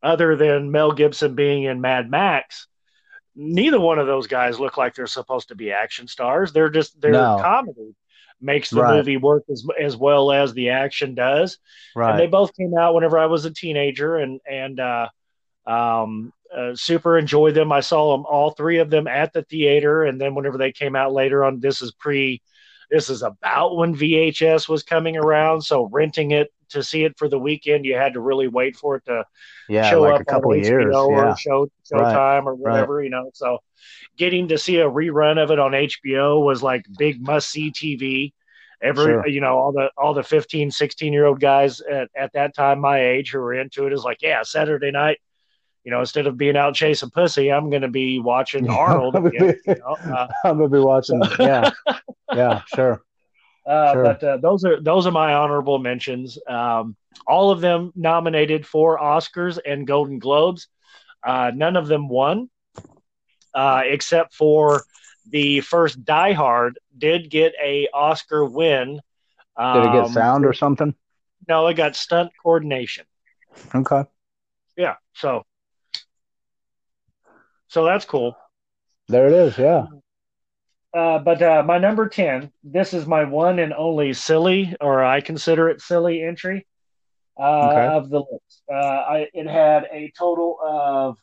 [0.02, 2.68] other than Mel Gibson being in Mad Max,
[3.36, 6.54] neither one of those guys look like they're supposed to be action stars.
[6.54, 7.36] They're just their No.
[7.40, 7.96] comedy
[8.42, 8.98] makes the Right.
[8.98, 11.58] movie work as as well as the action does
[11.96, 15.08] and they both came out whenever I was a teenager, and and uh,
[15.66, 17.72] um, uh, super enjoyed them.
[17.72, 20.96] I saw them all three of them at the theater, and then whenever they came
[20.96, 22.42] out later on, this is pre,
[22.92, 25.62] this is about when VHS was coming around.
[25.62, 28.98] So renting it to see it for the weekend, you had to really wait for
[28.98, 29.24] it to
[29.70, 30.94] Yeah, show like up a couple on years.
[30.96, 31.32] HBO Yeah.
[31.32, 31.62] or show
[31.92, 32.16] Right.
[32.16, 33.32] Showtime or whatever, you know.
[33.34, 33.60] So
[34.18, 38.34] getting to see a rerun of it on HBO was like big must see TV.
[38.82, 39.28] Every Sure.
[39.28, 42.80] you know all the all the 15 16 year old guys at, at that time
[42.80, 45.20] my age who were into it is like yeah Saturday night
[45.86, 49.58] you know instead of being out chasing pussy I'm going to be watching Arnold again,
[49.66, 49.96] you know?
[50.14, 51.22] uh, I'm gonna be watching.
[51.40, 51.72] Yeah.
[52.34, 52.62] Yeah.
[52.76, 53.02] Sure.
[53.66, 54.03] Uh, Sure.
[54.03, 56.38] But uh, those are those are my honorable mentions.
[56.47, 56.95] Um,
[57.28, 60.68] all of them nominated for Oscars and Golden Globes.
[61.24, 62.49] Uh, none of them won,
[63.53, 64.84] uh, except for
[65.30, 68.99] the first Die Hard did get a Oscar win.
[69.57, 70.93] Did it get Um, sound or something?
[71.47, 73.05] No, it got stunt coordination.
[73.74, 74.03] Okay.
[74.76, 75.45] Yeah, so
[77.68, 78.36] so that's cool.
[79.07, 79.57] There it is.
[79.57, 79.86] Yeah.
[80.94, 85.22] Uh, but uh, my number 10, this is my one and only silly, or I
[85.22, 86.68] consider it silly entry
[87.39, 87.86] uh, Okay.
[87.98, 88.64] of the list.
[88.72, 91.18] Uh, I, it had a total of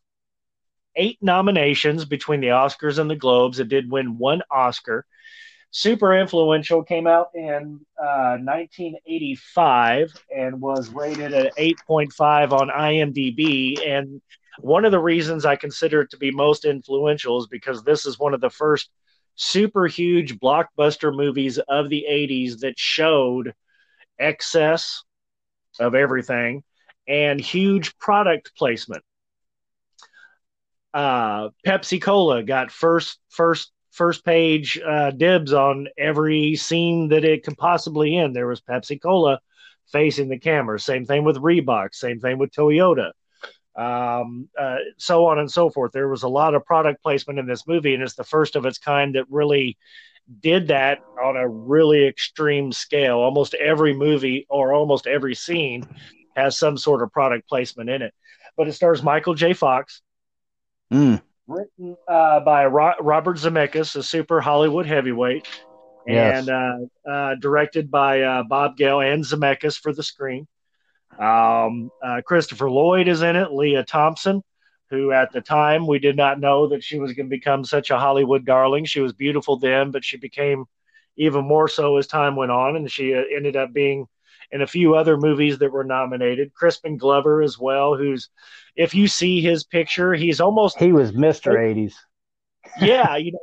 [0.96, 3.60] eight nominations between the Oscars and the Globes.
[3.60, 5.06] It did win one Oscar.
[5.70, 13.86] Super influential, came out in uh, 1985 and was rated at 8.5 on IMDb.
[13.86, 14.20] And
[14.58, 18.18] one of the reasons I consider it to be most influential is because this is
[18.18, 18.90] one of the first
[19.40, 23.54] super huge blockbuster movies of the 80s that showed
[24.18, 25.02] excess
[25.78, 26.62] of everything
[27.08, 29.02] and huge product placement.
[30.92, 37.42] Uh, Pepsi Cola got first first first page uh, dibs on every scene that it
[37.42, 38.34] could possibly in.
[38.34, 39.40] There was Pepsi Cola
[39.90, 40.78] facing the camera.
[40.78, 41.94] Same thing with Reebok.
[41.94, 43.12] Same thing with Toyota.
[43.80, 45.92] Um, uh, so on and so forth.
[45.92, 48.66] There was a lot of product placement in this movie, and it's the first of
[48.66, 49.78] its kind that really
[50.40, 53.18] did that on a really extreme scale.
[53.18, 55.88] Almost every movie or almost every scene
[56.36, 58.12] has some sort of product placement in it.
[58.56, 59.54] But it stars Michael J.
[59.54, 60.02] Fox,
[60.92, 61.22] Mm.
[61.46, 65.46] written uh, by Ro- Robert Zemeckis, a super Hollywood heavyweight,
[66.06, 66.48] Yes.
[66.48, 70.46] and uh, uh, directed by uh, Bob Gale and Zemeckis for the screen.
[71.18, 74.42] Um, uh, Christopher Lloyd is in it, Lea Thompson,
[74.90, 77.90] who at the time we did not know that she was going to become such
[77.90, 78.84] a Hollywood darling.
[78.84, 80.64] She was beautiful then, but she became
[81.16, 84.06] even more so as time went on, and she uh, ended up being
[84.52, 86.54] in a few other movies that were nominated.
[86.54, 88.30] Crispin Glover as well, who's
[88.76, 91.56] if you see his picture, he's almost He was Mr.
[91.58, 91.94] 80s.
[92.76, 93.38] yeah, you know,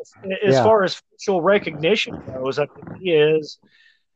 [0.46, 0.64] as Yeah.
[0.64, 3.60] far as facial recognition goes, I think he is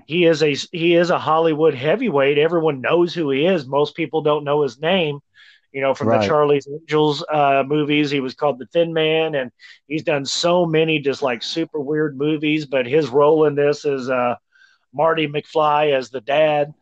[0.06, 2.38] he is a he is a Hollywood heavyweight.
[2.38, 3.66] Everyone knows who he is.
[3.68, 5.20] Most people don't know his name.
[5.72, 6.12] You know, from Right.
[6.12, 9.52] the Charlie's Angels uh, movies, he was called the Thin Man, and
[9.88, 12.66] he's done so many just like super weird movies.
[12.66, 14.36] But his role in this is uh,
[14.94, 16.74] Marty McFly as the dad.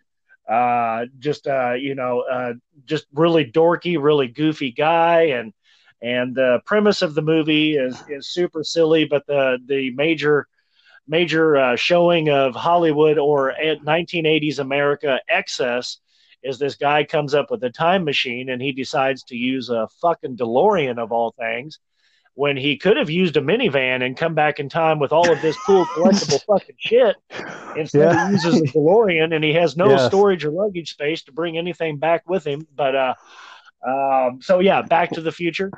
[0.50, 2.54] Uh, just uh, you know, uh,
[2.86, 5.54] just really dorky, really goofy guy, and
[6.02, 10.48] And the premise of the movie is is super silly, but the the major
[11.10, 15.98] major uh, showing of Hollywood or 1980s America excess
[16.44, 19.88] is this guy comes up with a time machine and he decides to use a
[20.02, 21.80] fucking DeLorean of all things
[22.36, 25.42] when he could have used a minivan and come back in time with all of
[25.42, 27.18] this cool collectible fucking shit.
[27.76, 28.28] Instead, yeah.
[28.28, 30.06] he uses a DeLorean and he has no yes.
[30.06, 32.66] storage or luggage space to bring anything back with him.
[32.74, 33.16] But uh,
[33.86, 35.72] um, so yeah, Back to the Future.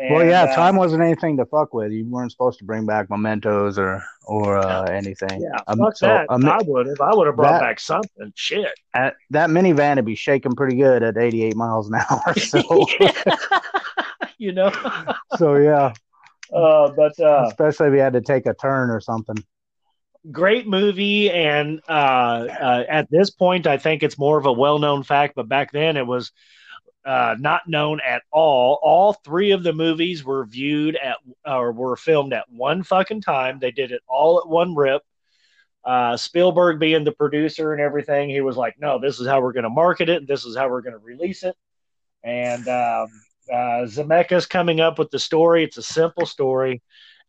[0.00, 1.92] And, well, yeah, uh, time wasn't anything to fuck with.
[1.92, 5.42] You weren't supposed to bring back mementos or or uh, anything.
[5.42, 6.26] Yeah, um, fuck so, that.
[6.30, 7.00] Um, I would have.
[7.02, 8.32] I would have brought that, back something.
[8.34, 8.72] Shit.
[8.94, 12.34] At, that minivan would be shaking pretty good at 88 miles an hour.
[12.38, 12.62] So,
[14.38, 14.72] you know.
[15.36, 15.92] so yeah.
[16.50, 19.36] Uh, but uh, especially if you had to take a turn or something.
[20.30, 25.02] Great movie, and uh, uh, at this point, I think it's more of a well-known
[25.02, 25.34] fact.
[25.34, 26.32] But back then, it was
[27.04, 28.78] uh, not known at all.
[28.82, 33.58] All three of the movies were viewed at or were filmed at one fucking time.
[33.58, 35.02] They did it all at one rip.
[35.82, 39.54] Uh, Spielberg being the producer and everything, he was like, "No, this is how we're
[39.54, 40.26] going to market it.
[40.26, 41.56] This is how we're going to release it."
[42.22, 43.08] And um,
[43.50, 45.64] uh, Zemeckis coming up with the story.
[45.64, 46.82] It's a simple story,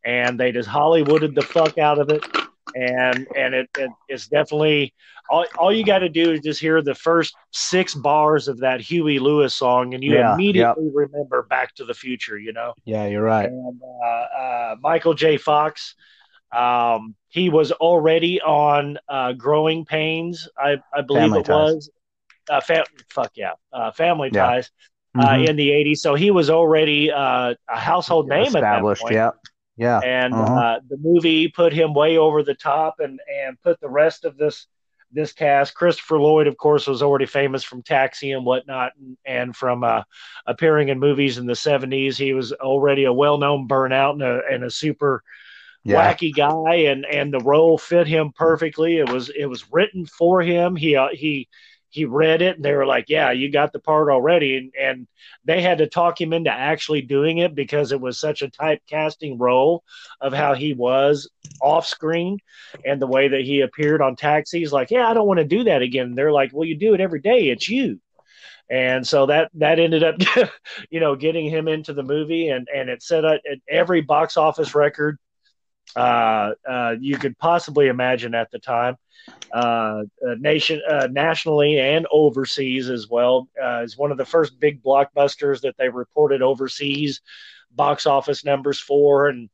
[0.03, 2.25] and they just Hollywooded the fuck out of it.
[2.75, 4.93] And and it, it it's definitely
[5.29, 8.81] all, all you got to do is just hear the first six bars of that
[8.81, 12.37] Huey Lewis song, and you yeah, immediately remember Back to the Future.
[12.37, 12.73] You know.
[12.85, 13.49] Yeah, you're right.
[13.49, 15.37] And uh, uh, Michael J.
[15.37, 15.95] Fox,
[16.55, 21.73] um, he was already on uh, Growing Pains, I, I believe Family it ties.
[21.73, 21.89] was.
[22.49, 24.45] Uh, fam- fuck yeah, uh, Family yeah.
[24.45, 24.71] Ties.
[25.13, 25.49] Uh, mm-hmm.
[25.49, 25.97] in the 80s.
[25.97, 29.03] So he was already uh, a household name established.
[29.11, 29.31] Yeah.
[29.77, 29.99] Yeah.
[29.99, 30.53] And uh-huh.
[30.53, 34.37] uh, the movie put him way over the top and, and put the rest of
[34.37, 34.67] this
[35.13, 35.75] this cast.
[35.75, 40.03] Christopher Lloyd, of course, was already famous from Taxi and whatnot, and, and from uh,
[40.45, 42.15] appearing in movies in the 70s.
[42.15, 45.23] He was already a well known burnout and a, and a super
[45.83, 46.13] yeah.
[46.13, 48.97] wacky guy, and, and the role fit him perfectly.
[48.97, 50.75] It was it was written for him.
[50.75, 51.47] He uh, he
[51.91, 55.07] he read it and they were like, "Yeah, you got the part already," and, and
[55.45, 59.35] they had to talk him into actually doing it because it was such a typecasting
[59.37, 59.83] role
[60.19, 61.29] of how he was
[61.61, 62.39] off screen
[62.85, 64.71] and the way that he appeared on taxis.
[64.71, 66.07] Like, yeah, I don't want to do that again.
[66.07, 67.49] And they're like, "Well, you do it every day.
[67.49, 67.99] It's you."
[68.69, 70.15] And so that that ended up,
[70.89, 74.73] you know, getting him into the movie, and and it set up every box office
[74.73, 75.19] record
[75.95, 78.95] uh, uh, you could possibly imagine at the time.
[79.53, 84.59] Uh, uh nation, uh, nationally and overseas as well, uh, is one of the first
[84.59, 87.21] big blockbusters that they reported overseas
[87.71, 89.27] box office numbers for.
[89.27, 89.49] And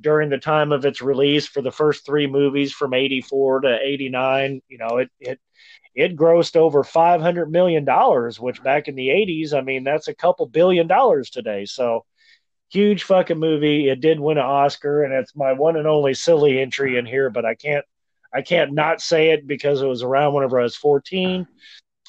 [0.00, 4.60] during the time of its release for the first three movies from 84 to 89,
[4.68, 5.40] you know, it, it,
[5.94, 10.14] it grossed over 500 million dollars, which back in the 80s, I mean, that's a
[10.14, 11.64] couple billion dollars today.
[11.64, 12.04] So,
[12.72, 13.88] huge fucking movie.
[13.88, 17.30] It did win an Oscar, and it's my one and only silly entry in here.
[17.30, 17.84] But I can't,
[18.32, 21.46] I can't not say it because it was around whenever I was fourteen.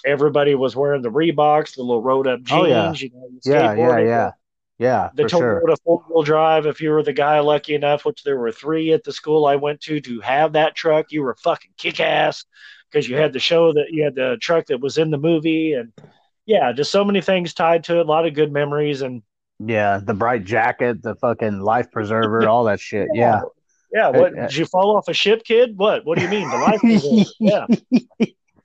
[0.06, 2.62] Everybody was wearing the Reeboks, the little rolled up jeans.
[2.62, 2.94] Oh, yeah.
[2.94, 4.32] You know, yeah, yeah, yeah.
[4.80, 5.76] Yeah, the Toyota sure.
[5.86, 6.66] four wheel drive.
[6.66, 9.56] If you were the guy lucky enough, which there were three at the school I
[9.56, 12.44] went to, to have that truck, you were fucking kick ass
[12.92, 15.74] because you had the show that you had the truck that was in the movie,
[15.74, 15.94] and
[16.48, 18.08] yeah, just so many things tied to it.
[18.08, 19.22] A lot of good memories, and
[19.66, 23.08] yeah, the bright jacket, the fucking life preserver, all that shit.
[23.14, 23.42] Yeah.
[23.94, 24.10] Yeah.
[24.10, 25.78] What did you fall off a ship, kid?
[25.78, 26.04] What?
[26.04, 26.50] What do you mean?
[26.50, 27.30] The life preserver.
[27.40, 27.68] Yeah.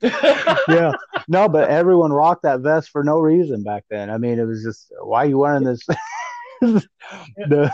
[0.67, 0.91] yeah.
[1.27, 4.09] No, but everyone rocked that vest for no reason back then.
[4.09, 5.85] I mean, it was just why are you wearing this?
[6.61, 7.71] the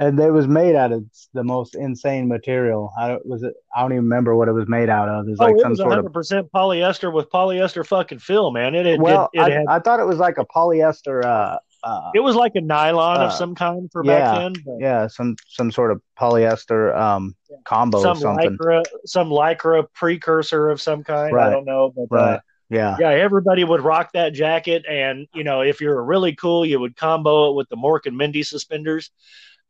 [0.00, 1.04] and it was made out of
[1.34, 2.90] the most insane material.
[2.98, 3.52] I don't was it.
[3.76, 5.28] I don't even remember what it was made out of.
[5.28, 8.18] It was oh, like it some was sort 100% of percent polyester with polyester fucking
[8.18, 8.74] fill, man.
[8.74, 9.66] It, it well, it, it I, had...
[9.68, 13.26] I, thought it was like a polyester uh, uh, it was like a nylon uh,
[13.26, 14.52] of some kind for yeah, back then.
[14.64, 14.76] But...
[14.80, 17.56] Yeah, some some sort of polyester um, yeah.
[17.64, 18.56] combo some or something.
[18.56, 21.32] Lycra, some lycra precursor of some kind.
[21.32, 21.48] Right.
[21.48, 22.34] I don't know, but uh, right.
[22.34, 23.10] Uh, yeah, yeah.
[23.10, 27.50] Everybody would rock that jacket, and you know, if you're really cool, you would combo
[27.50, 29.10] it with the Mork and Mindy suspenders,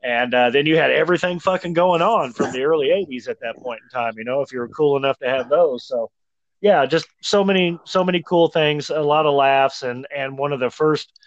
[0.03, 3.57] and uh, then you had everything fucking going on from the early '80s at that
[3.57, 4.15] point in time.
[4.19, 6.11] You know, if you were cool enough to have those, so
[6.61, 10.53] yeah, just so many so many cool things, a lot of laughs, and and one
[10.53, 11.19] of the first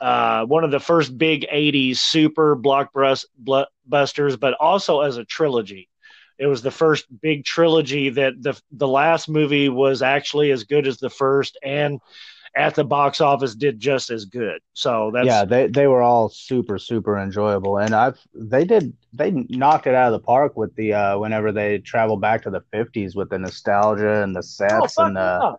[0.00, 5.88] uh, one of the first big 80s super blockbusters, but also as a trilogy.
[6.38, 10.86] It was the first big trilogy that the the last movie was actually as good
[10.88, 12.00] as the first, and
[12.56, 14.60] at the box office did just as good.
[14.72, 19.30] So that's yeah, they they were all super super enjoyable, and I've they did they
[19.30, 22.62] knocked it out of the park with the uh, whenever they travel back to the
[22.72, 25.56] fifties with the nostalgia and the sets oh, and the,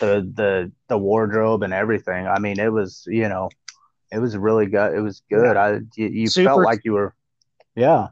[0.00, 2.26] the the the wardrobe and everything.
[2.26, 3.50] I mean, it was you know
[4.12, 4.94] it was really good.
[4.94, 5.54] It was good.
[5.54, 5.62] Yeah.
[5.62, 7.14] I you, you Super- felt like you were,
[7.74, 8.08] yeah,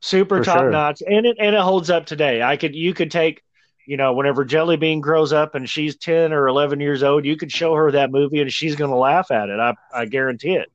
[0.00, 0.70] super top sure.
[0.70, 2.42] notch, and it and it holds up today.
[2.42, 3.42] I could you could take,
[3.86, 7.36] you know, whenever Jelly Bean grows up and she's ten or eleven years old, you
[7.36, 9.58] could show her that movie and she's going to laugh at it.
[9.60, 10.70] I I guarantee it.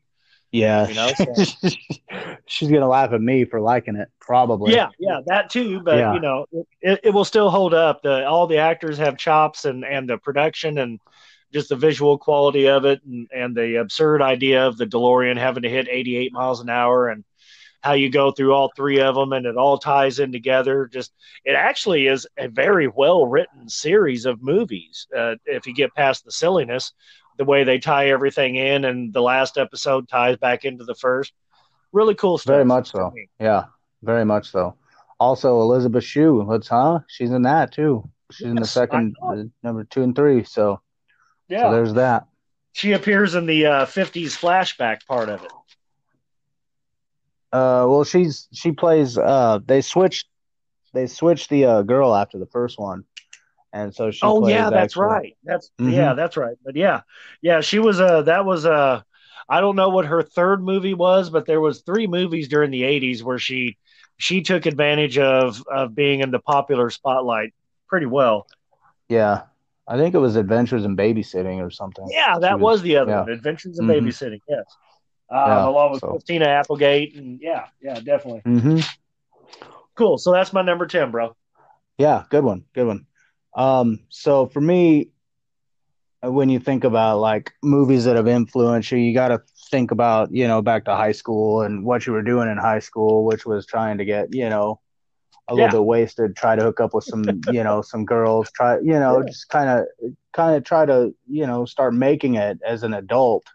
[0.52, 0.88] yeah.
[0.88, 1.12] You know,
[2.46, 4.74] she's gonna laugh at me for liking it, probably.
[4.74, 5.80] Yeah, yeah, that too.
[5.82, 6.14] But Yeah.
[6.14, 6.46] you know,
[6.82, 8.02] it, it will still hold up.
[8.04, 11.00] The all the actors have chops, and and the production, and
[11.54, 15.64] just the visual quality of it, and and the absurd idea of the DeLorean having
[15.64, 17.24] to hit 88 miles an hour, and
[17.82, 20.90] how you go through all three of them, and it all ties in together.
[20.92, 25.08] Just it actually is a very well written series of movies.
[25.16, 26.94] Uh, if you get past the silliness,
[27.38, 31.34] the way they tie everything in, and the last episode ties back into the first.
[31.92, 32.54] Really cool stuff.
[32.54, 33.12] Very much so.
[33.40, 33.66] Yeah,
[34.04, 34.76] very much so.
[35.20, 37.00] Also, Elizabeth Shue, let's huh?
[37.08, 38.10] She's in that too.
[38.32, 40.44] She's in the second, uh, number two and three.
[40.44, 40.82] So,
[41.52, 41.64] Yeah.
[41.64, 42.28] so there's that.
[42.72, 45.52] she appears in the uh, 50s flashback part of it.
[47.52, 49.18] Uh, well, she's she plays.
[49.18, 50.28] Uh, they switched,
[50.94, 53.04] they switched the uh, girl after the first one,
[53.74, 54.22] and so she.
[54.24, 55.38] oh yeah, that's actually- right.
[55.44, 55.92] That's Mhm.
[55.92, 56.56] yeah, that's right.
[56.64, 57.02] But yeah,
[57.42, 59.04] yeah, she was uh that was a.
[59.50, 62.84] I don't know what her third movie was, but there was three movies during the
[62.84, 63.78] 80s where she
[64.16, 67.54] she took advantage of of being in the popular spotlight
[67.90, 68.48] pretty well.
[69.10, 69.42] Yeah,
[69.92, 72.08] I think it was Adventures in Babysitting or something.
[72.10, 73.20] Yeah, that was- was, the other yeah.
[73.22, 73.90] one, Adventures in Mhm.
[74.08, 74.40] Babysitting.
[74.48, 74.64] Yes,
[75.30, 78.80] um, Yeah, along with so- Christina Applegate, and yeah, yeah, definitely hmm
[79.96, 80.18] cool.
[80.18, 81.36] So that's my number ten, bro.
[81.98, 83.06] Yeah, good one, good one.
[83.54, 85.10] Um, so for me,
[86.26, 89.92] uh, when you think about like movies that have influenced you, you got to think
[89.92, 93.26] about you know back to high school and what you were doing in high school,
[93.26, 94.80] which was trying to get you know
[95.48, 95.56] a Yeah.
[95.56, 98.94] little bit wasted, try to hook up with some you know some girls, try you
[99.00, 99.28] know Yeah.
[99.28, 99.86] just kind of
[100.34, 103.46] kind of try to you know start making it as an adult.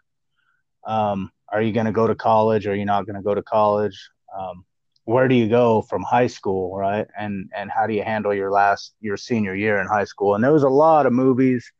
[0.85, 2.67] Um, are you going to go to college?
[2.67, 4.09] Or are you not going to go to college?
[4.37, 4.65] Um,
[5.05, 8.51] where do you go from high school right and and how do you handle your
[8.51, 11.71] last your senior year in high school and there was a lot of movies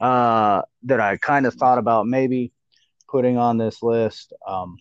[0.00, 2.52] uh that i kind of thought about maybe
[3.08, 4.76] putting on this list um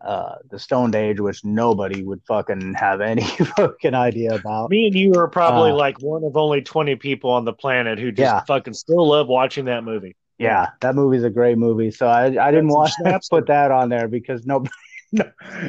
[0.00, 3.22] uh the stoned age which nobody would fucking have any
[3.56, 7.30] fucking idea about Me and you are probably Uh, like one of only 20 people
[7.30, 8.40] on the planet who just Yeah.
[8.46, 10.16] fucking still love watching that movie.
[10.38, 13.88] yeah that movie's a great movie so i i didn't want to put that on
[13.88, 14.70] there because nobody
[15.12, 15.24] no,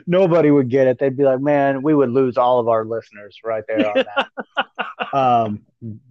[0.05, 3.37] nobody would get it they'd be like man we would lose all of our listeners
[3.43, 4.27] right there on that
[5.13, 5.61] um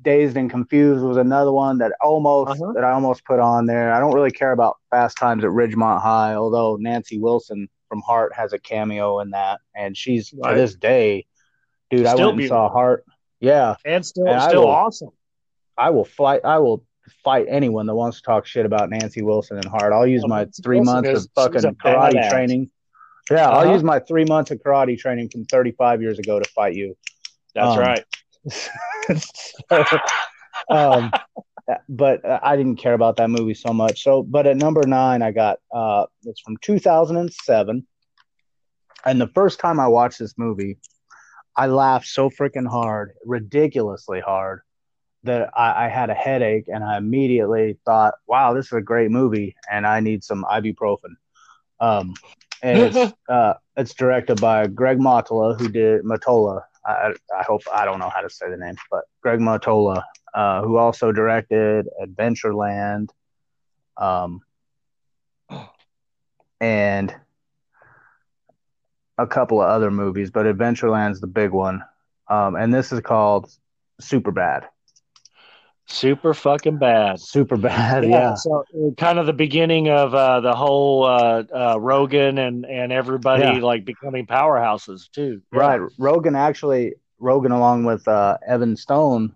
[0.02, 2.72] dazed and confused was another one that almost Uh-huh.
[2.74, 6.00] that i almost put on there i don't really care about fast times at ridgemont
[6.00, 10.54] high although nancy wilson from heart has a cameo in that and she's Right.
[10.54, 11.26] to this day
[11.90, 12.68] dude i Still went and saw beautiful.
[12.78, 13.04] heart
[13.40, 15.10] yeah And still, And I still will- awesome.
[15.76, 16.84] i will fight i will
[17.24, 20.28] fight anyone that wants to talk shit about nancy wilson and heart i'll use Oh,
[20.28, 22.70] my Nancy three Wilson months is- of fucking karate training
[23.30, 23.72] yeah i'll Uh-huh.
[23.72, 26.96] use my three months of karate training from 35 years ago to fight you
[27.54, 28.04] That's Um, right.
[29.70, 29.84] So,
[30.70, 31.10] um,
[31.88, 34.02] but I didn't care about that movie so much.
[34.02, 37.86] So, but at number nine, I got uh, it's from 2007,
[39.04, 40.78] and the first time I watched this movie,
[41.56, 44.60] I laughed so freaking hard, ridiculously hard,
[45.24, 49.10] that I, I had a headache, and I immediately thought, "Wow, this is a great
[49.10, 51.16] movie, and I need some ibuprofen."
[51.80, 52.14] Um,
[52.62, 56.62] and it's uh, it's directed by Greg Mottola, who did Mottola.
[56.86, 60.02] I, I hope I don't know how to say the name, but Greg Mottola,
[60.34, 63.08] uh, who also directed Adventureland,
[63.96, 64.40] um,
[66.60, 67.14] and
[69.16, 71.82] a couple of other movies, but Adventureland's the big one.
[72.28, 73.50] Um, and this is called
[74.00, 74.66] Super Bad.
[75.90, 77.18] Super fucking bad.
[77.18, 78.34] Super Bad, yeah.
[78.34, 82.92] So uh, kind of the beginning of uh, the whole uh, uh, Rogen and and
[82.92, 83.64] everybody Yeah.
[83.64, 85.40] like becoming powerhouses too.
[85.50, 85.58] Yeah.
[85.58, 85.80] Right.
[85.98, 89.34] Rogen actually, Rogen along with uh, Evan Stone,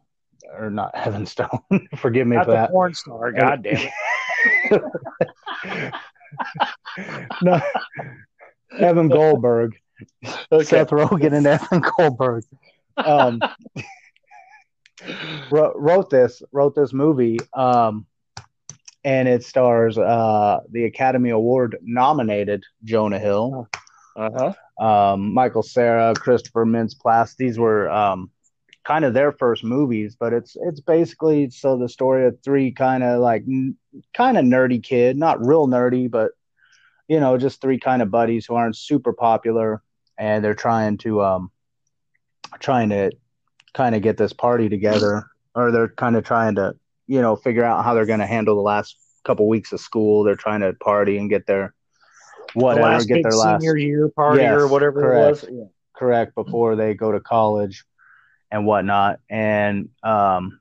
[0.58, 1.60] or not Evan Stone,
[1.96, 2.70] forgive me Not for the that.
[2.70, 3.32] porn star.
[3.32, 3.88] God damn
[4.70, 5.92] it.
[7.42, 7.60] no,
[8.78, 9.74] Evan Goldberg,
[10.50, 10.64] Okay.
[10.64, 12.44] Seth Rogen, and Evan Goldberg
[12.96, 13.40] um,
[15.50, 18.06] wrote, wrote this wrote this movie, um,
[19.04, 23.68] and it stars uh, the Academy Award nominated Jonah Hill,
[24.16, 24.84] Uh huh.
[25.12, 27.36] um, Michael Cera, Christopher Mintz-Plasse.
[27.36, 28.30] These were um,
[28.84, 33.02] kind of their first movies, but it's it's basically so the story of three kind
[33.02, 33.76] of like n-
[34.14, 36.32] kind of nerdy kid, not real nerdy, but
[37.08, 39.82] you know, just three kind of buddies who aren't super popular,
[40.18, 41.50] and they're trying to um
[42.58, 43.12] trying to
[43.74, 46.74] kind of get this party together, or they're kind of trying to
[47.06, 50.24] you know figure out how they're going to handle the last couple weeks of school.
[50.24, 51.74] They're trying to party and get their
[52.54, 55.44] whatever, the get their last senior year party Yes, or whatever correct.
[55.44, 55.56] it was.
[55.58, 55.64] Yeah.
[55.94, 57.84] correct before they go to college
[58.52, 59.18] and whatnot.
[59.28, 60.60] And um,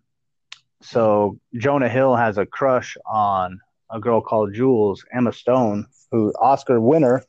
[0.82, 3.60] so Jonah Hill has a crush on
[3.92, 7.24] a girl called Jules Emma Stone, who Oscar winner.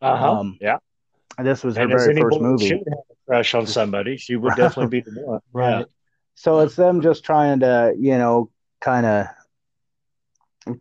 [0.00, 0.32] Uh-huh.
[0.32, 0.78] Um, yeah.
[1.36, 2.68] And this was her And very first woman movie.
[2.68, 5.40] should have a crush on somebody, she would definitely be the one.
[5.52, 5.86] Right.
[6.36, 10.76] So it's them just trying to, you know, kind of,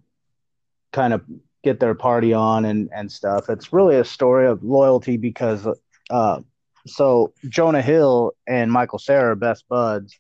[0.93, 1.23] kind of
[1.63, 3.49] get their party on and and stuff.
[3.49, 5.67] It's really a story of loyalty because,
[6.11, 6.41] uh,
[6.89, 10.19] so Jonah Hill and Michael Cera are best buds.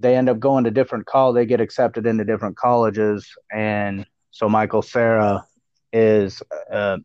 [0.00, 1.32] They end up going to different call.
[1.32, 5.44] They get accepted into different colleges, and so Michael Cera
[5.92, 6.98] is uh,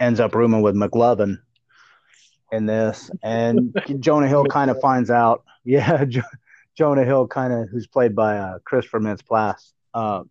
[0.00, 1.38] ends up rooming with McLovin
[2.50, 5.44] in this, and Jonah Hill kind of finds out.
[5.64, 6.22] Yeah, Jo-
[6.76, 9.72] Jonah Hill kind of who's played by uh, Christopher Mintz-Plasse.
[9.94, 10.24] Uh,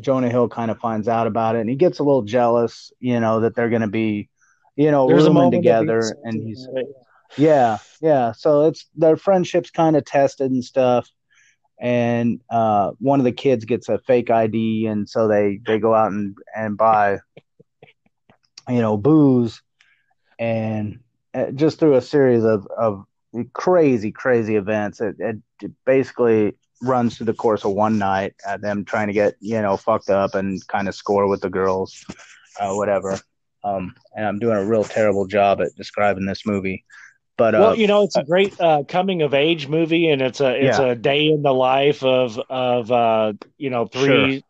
[0.00, 2.92] Jonah Hill kind of finds out about it, and he gets a little jealous.
[3.00, 4.28] You know that they're going to be,
[4.76, 6.86] you know, There's rooming together, and he's it.
[7.36, 8.32] Yeah, yeah.
[8.32, 11.08] So it's their friendship's kind of tested and stuff.
[11.80, 15.94] And uh, one of the kids gets a fake ID, and so they they go
[15.94, 17.18] out and and buy,
[18.68, 19.60] you know, booze,
[20.38, 21.00] and
[21.34, 23.04] uh, just through a series of of
[23.52, 25.36] crazy crazy events, it, it,
[25.84, 26.52] basically
[26.82, 30.10] runs through the course of one night at them trying to get you know fucked
[30.10, 32.04] up and kind of score with the girls,
[32.60, 33.18] uh, whatever.
[33.64, 36.84] Um, and I'm doing a real terrible job at describing this movie.
[37.36, 40.40] But uh, well, you know, it's a great uh, coming of age movie, and it's
[40.40, 40.80] a it's Yeah.
[40.80, 44.42] a day in the life of of uh, you know three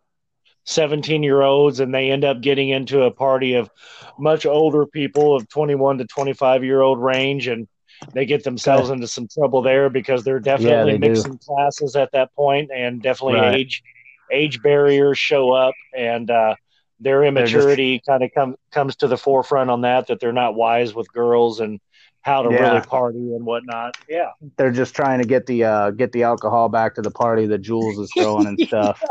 [0.65, 3.71] 17 year olds, and they end up getting into a party of
[4.19, 7.69] much older people of 21 to 25 year old range, and
[8.15, 11.25] they get themselves into some trouble there because they're definitely they do.
[11.25, 13.49] mixing classes at that point, and definitely Right.
[13.49, 13.83] age
[14.31, 16.55] age barriers show up, and uh,
[17.01, 20.95] their immaturity kind of come, comes to the forefront on that that they're not wise
[20.95, 21.81] with girls and
[22.25, 22.73] how to Yeah.
[22.73, 23.97] really party and whatnot.
[24.09, 24.31] Yeah.
[24.57, 27.59] they're just trying to get the uh, get the alcohol back to the party that
[27.59, 29.03] Jules is throwing and stuff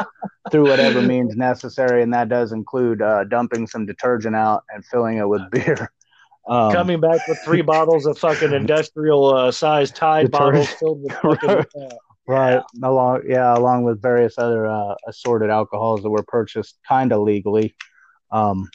[0.51, 5.18] through whatever means necessary, and that does include uh, dumping some detergent out and filling
[5.18, 5.91] it with beer.
[6.49, 11.14] Um, Coming back with three bottles of fucking industrial uh, sized Tide bottles filled with
[11.22, 11.49] fucking.
[11.49, 11.89] Uh,
[12.26, 17.22] right along yeah along with various other uh, assorted alcohols that were purchased kind of
[17.22, 17.76] legally.
[18.32, 18.70] Um,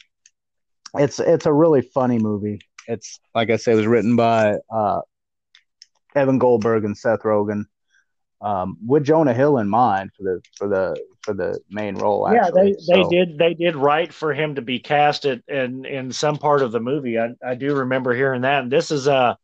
[0.95, 2.61] it's it's a really funny movie.
[2.89, 5.01] It's like I say, it was written by uh,
[6.15, 7.65] Evan Goldberg and Seth Rogen,
[8.41, 12.27] um, with Jonah Hill in mind for the for the for the main role.
[12.31, 12.73] yeah, Actually.
[12.73, 16.11] they, they So, did they did right for him to be cast at, in in
[16.11, 17.19] some part of the movie.
[17.19, 18.63] I, I do remember hearing that.
[18.63, 19.35] And this is uh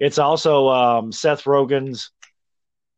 [0.00, 2.10] it's also um, Seth Rogen's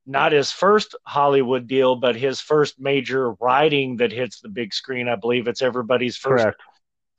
[0.07, 5.09] not his first Hollywood deal, but his first major writing that hits the big screen.
[5.09, 6.62] I believe it's everybody's first Correct.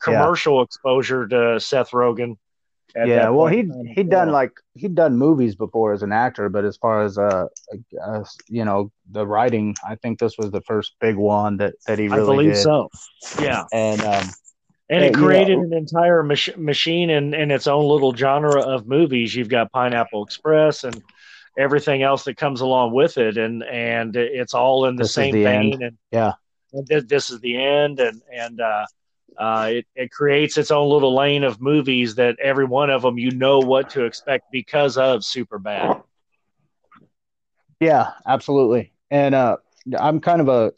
[0.01, 2.37] commercial exposure to Seth Rogen.
[2.95, 3.15] At Yeah.
[3.23, 6.01] that Well, point he in time as he'd done like he'd done movies before as
[6.03, 7.47] an actor, but as far as uh,
[8.03, 11.99] uh you know the writing, I think this was the first big one that that
[11.99, 12.61] he really I really believe did.
[12.63, 12.89] so.
[13.41, 13.63] Yeah.
[13.73, 14.23] And um,
[14.87, 18.13] And Yeah, it you know- created an entire mach- machine in, in its own little
[18.15, 19.33] genre of movies.
[19.35, 21.01] You've got Pineapple Express and
[21.57, 25.33] everything else that comes along with it, and and it's all in the This same
[25.33, 25.73] the vein.
[25.73, 25.81] end.
[25.83, 26.33] And Yeah.
[26.73, 28.85] and thi- this is the end, and and uh,
[29.37, 33.17] uh, it it creates its own little lane of movies that every one of them
[33.17, 36.01] you know what to expect because of Super Bad.
[37.79, 38.93] yeah, absolutely.
[39.11, 39.57] And uh,
[39.99, 40.71] I'm kind of a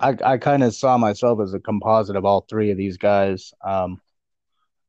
[0.00, 3.52] I I kind of saw myself as a composite of all three of these guys.
[3.64, 4.00] Um,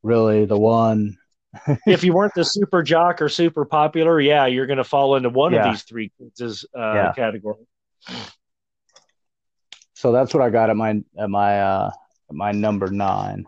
[0.03, 1.17] really, the one
[1.87, 5.29] if you weren't the super jock or super popular, yeah, you're going to fall into
[5.29, 5.67] one Yeah.
[5.67, 7.11] of these three kids' uh, Yeah.
[7.13, 7.65] category.
[9.93, 11.91] so that's what I got at my at my uh
[12.31, 13.45] my number nine.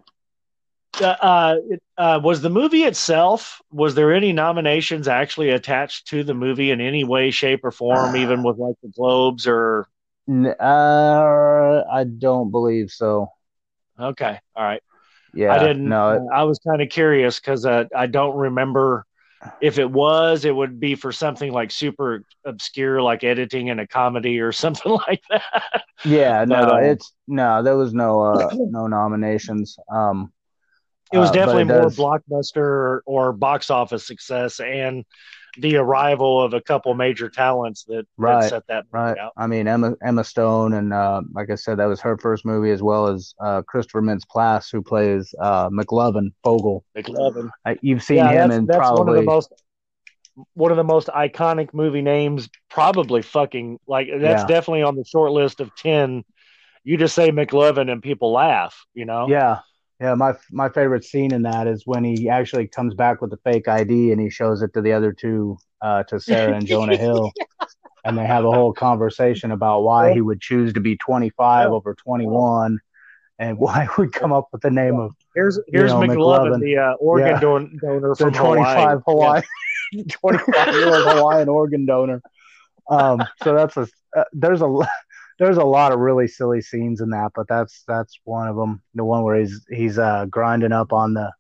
[1.02, 6.24] uh, uh, it, uh, was the movie itself was there any nominations actually attached to
[6.24, 9.88] the movie in any way shape or form even with like the globes or
[10.30, 13.32] Uh, I don't believe so.
[14.00, 14.82] okay all right
[15.34, 18.38] Yeah, i didn't No, it- uh, i was kind of curious because uh, i don't
[18.38, 19.06] remember
[19.60, 23.88] if it was it would be for something like super obscure like editing in a
[23.88, 27.62] comedy or something like that yeah, no, uh, it's no.
[27.62, 29.78] There was no uh no nominations.
[29.92, 30.32] Um,
[31.14, 35.06] it was uh, definitely it more does- blockbuster or, or box office success and
[35.58, 39.18] the arrival of a couple major talents that, Right, that set that Right.
[39.18, 39.34] out.
[39.38, 42.72] I mean, Emma Emma Stone, and uh, like I said, that was her first movie,
[42.72, 46.82] as well as uh, Christopher Mintz-Plasse, who plays uh, McLovin Fogell.
[46.98, 47.50] McLovin.
[47.66, 49.54] I, you've seen Yeah, him that's, in that's one of probably the most
[50.54, 52.50] one of the most iconic movie names.
[52.70, 54.48] Probably fucking like that's Yeah.
[54.48, 56.24] definitely on the short list of ten
[56.84, 58.86] you just say McLovin and people laugh.
[58.94, 59.28] You know.
[59.30, 59.60] Yeah,
[60.02, 60.16] yeah.
[60.16, 63.68] My my favorite scene in that is when he actually comes back with the fake
[63.68, 67.32] ID and he shows it to the other two, uh, to Cera and Jonah Hill.
[68.04, 71.74] And they have a whole conversation about why he would choose to be 25 Yeah.
[71.74, 72.80] over 21
[73.38, 76.60] and why we come up with the name of Here's here's know, McLovin, McLovin.
[76.62, 77.40] the uh, organ Yeah.
[77.40, 79.42] don- donor the from 25 Hawaii.
[79.94, 82.22] Hawaii, 25 year old Hawaiian organ donor.
[82.90, 83.88] Um, so that's a
[84.18, 84.68] uh, there's a
[85.42, 88.84] there's a lot of really silly scenes in that, but that's that's one of them.
[88.94, 91.32] The one where he's he's uh, grinding up on the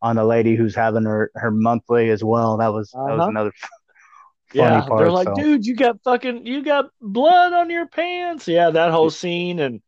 [0.00, 2.58] on the lady who's having her her monthly as well.
[2.58, 3.28] That was that was Uh-huh.
[3.28, 3.52] another
[4.56, 4.98] funny Yeah, part.
[4.98, 5.34] they're like, so.
[5.34, 8.46] dude, you got fucking, you got blood on your pants.
[8.46, 9.80] Yeah, that whole scene and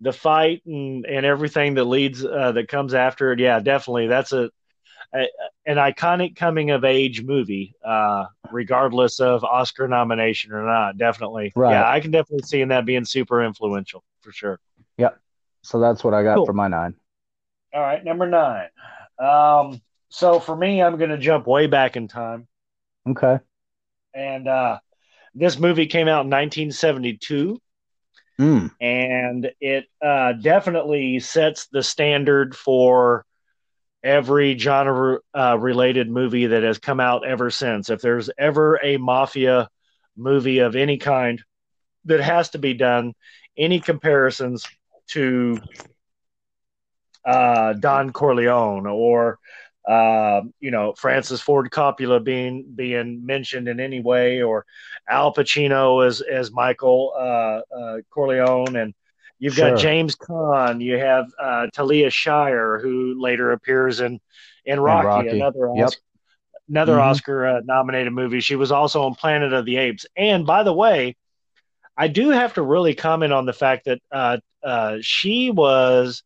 [0.00, 3.40] the fight and and everything that leads uh, that comes after it.
[3.40, 4.50] Yeah, definitely, that's a,
[5.14, 5.26] a
[5.66, 10.96] an iconic coming of age movie, uh, regardless of Oscar nomination or not.
[10.98, 11.72] Definitely, Right.
[11.72, 14.60] yeah, I can definitely see in that being super influential for sure.
[14.98, 15.18] Yep.
[15.62, 16.46] So that's what I got Cool.
[16.46, 16.94] for my nine.
[17.74, 18.68] All right, number nine.
[19.18, 19.80] Um,
[20.10, 22.46] so for me, I'm going to jump way back in time.
[23.08, 23.38] Okay.
[24.14, 24.78] and uh,
[25.34, 27.60] this movie came out in 1972
[28.40, 28.70] Mm.
[28.80, 33.24] and it uh, definitely sets the standard for
[34.02, 37.90] every genre uh, related movie that has come out ever since.
[37.90, 39.68] If there's ever a mafia
[40.16, 41.42] movie of any kind
[42.04, 43.14] that has to be done
[43.56, 44.66] any comparisons
[45.08, 45.58] to
[47.24, 49.38] uh, Don Corleone or
[49.88, 54.66] uh, you know Francis Ford Coppola being being mentioned in any way, or
[55.08, 58.94] Al Pacino as as Michael uh, uh, Corleone, and
[59.38, 59.68] you've Sure.
[59.70, 64.20] got James Caan, you have uh, Talia Shire, who later appears in
[64.64, 65.28] in Rocky, Rocky.
[65.28, 65.86] another Yep.
[65.86, 66.02] Oscar,
[66.68, 67.00] another Mhm.
[67.00, 68.40] Oscar uh, nominated movie.
[68.40, 71.16] She was also on Planet of the Apes, and by the way.
[71.96, 76.22] I do have to really comment on the fact that uh, uh, she was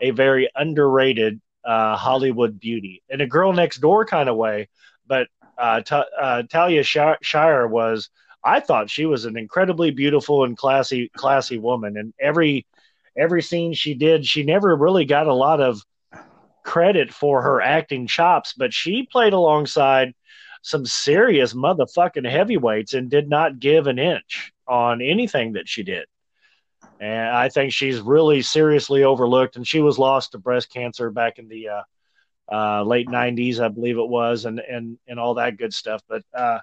[0.00, 4.68] a very underrated uh, Hollywood beauty in a girl next door kind of way.
[5.06, 8.10] But uh, Ta uh, Talia Shi- Shire was,
[8.44, 11.96] I thought she was an incredibly beautiful and classy, classy woman.
[11.96, 12.66] And every
[13.16, 15.82] every scene she did, she never really got a lot of
[16.64, 20.14] credit for her acting chops, but she played alongside
[20.62, 26.06] some serious motherfucking heavyweights and did not give an inch on anything that she did.
[26.98, 29.56] And I think she's really seriously overlooked.
[29.56, 31.82] And she was lost to breast cancer back in the uh,
[32.50, 36.02] uh, late '90s, I believe it was, and and and all that good stuff.
[36.08, 36.60] But uh,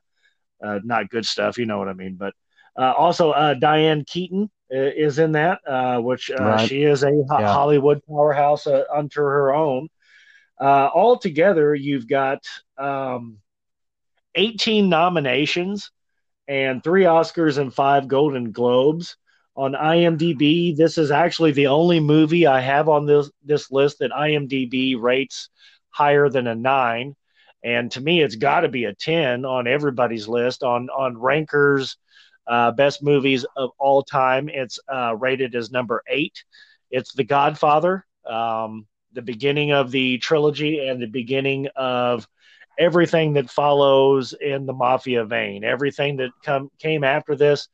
[0.64, 2.16] uh, not good stuff, you know what I mean.
[2.16, 2.34] But
[2.78, 6.68] uh, also uh, Diane Keaton uh, is in that, uh, which uh, Right.
[6.68, 7.46] she is a ho- Yeah.
[7.46, 9.90] Hollywood powerhouse uh, unto her own.
[10.60, 12.44] Uh, altogether, you've got
[12.78, 13.38] um,
[14.36, 15.92] 18 nominations
[16.48, 19.18] and three Oscars and five Golden Globes.
[19.56, 24.12] On IMDb, this is actually the only movie I have on this this list that
[24.12, 25.50] IMDb rates
[25.90, 27.16] higher than a nine.
[27.64, 30.64] And to me, it's got to be a ten on everybody's list.
[30.64, 31.98] On on Ranker's,
[32.48, 36.44] uh, best movies of all time, it's uh, rated as number eight.
[36.90, 42.28] It's The Godfather, um, the beginning of the trilogy and the beginning of
[42.80, 45.64] everything that follows in the mafia vein.
[45.64, 47.68] Everything that come came after this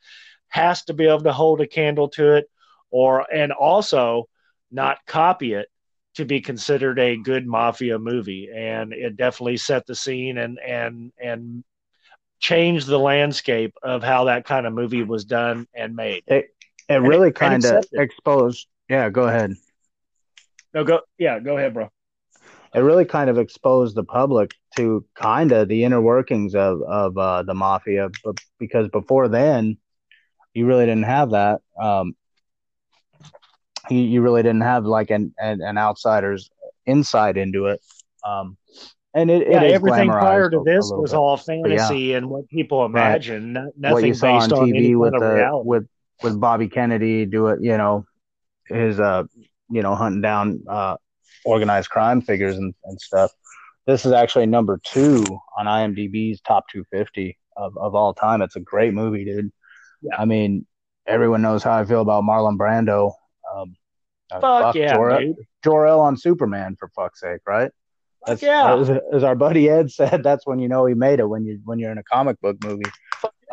[0.49, 2.49] has to be able to hold a candle to it,
[2.91, 4.27] or and also
[4.71, 5.67] not copy it
[6.17, 8.49] to be considered a good mafia movie.
[8.55, 11.63] And it definitely set the scene and and and
[12.39, 16.23] changed the landscape of how that kind of movie was done and made.
[16.27, 16.47] It
[16.89, 18.67] And really kind of exposed.
[18.89, 19.55] Yeah, go ahead.
[20.73, 21.89] No, go yeah, go ahead, bro.
[22.73, 27.17] it really kind of exposed the public to kind of the inner workings of of
[27.17, 29.77] uh, the mafia, but because before then,
[30.53, 31.61] you really didn't have that.
[31.79, 32.15] Um,
[33.89, 36.49] you, you really didn't have like an, an an outsider's
[36.85, 37.81] insight into it.
[38.25, 38.57] Um,
[39.13, 41.17] and it, Yeah, it everything prior to this was bit.
[41.17, 45.13] all fantasy and what people imagine, what nothing you saw based on on TV with
[45.13, 45.67] the reality.
[45.67, 45.87] with
[46.23, 48.05] with Bobby Kennedy do it, you know,
[48.67, 49.23] his uh,
[49.69, 50.97] you know, hunting down uh
[51.45, 53.31] organized crime figures and, and stuff.
[53.85, 55.23] This is actually number two
[55.57, 58.41] on IMDb's top 250 of, of all time.
[58.41, 59.51] It's a great movie, dude.
[60.01, 60.17] Yeah.
[60.17, 60.65] I mean,
[61.07, 63.13] everyone knows how I feel about Marlon Brando.
[64.31, 65.35] Uh, Fuck yeah, Jor- dude.
[65.63, 67.71] Jor-El on Superman, for fuck's sake, right?
[68.25, 68.75] That's, yeah.
[68.75, 71.61] As, as our buddy Ed said, that's when you know he made it when you
[71.63, 72.83] when you're in a comic book movie.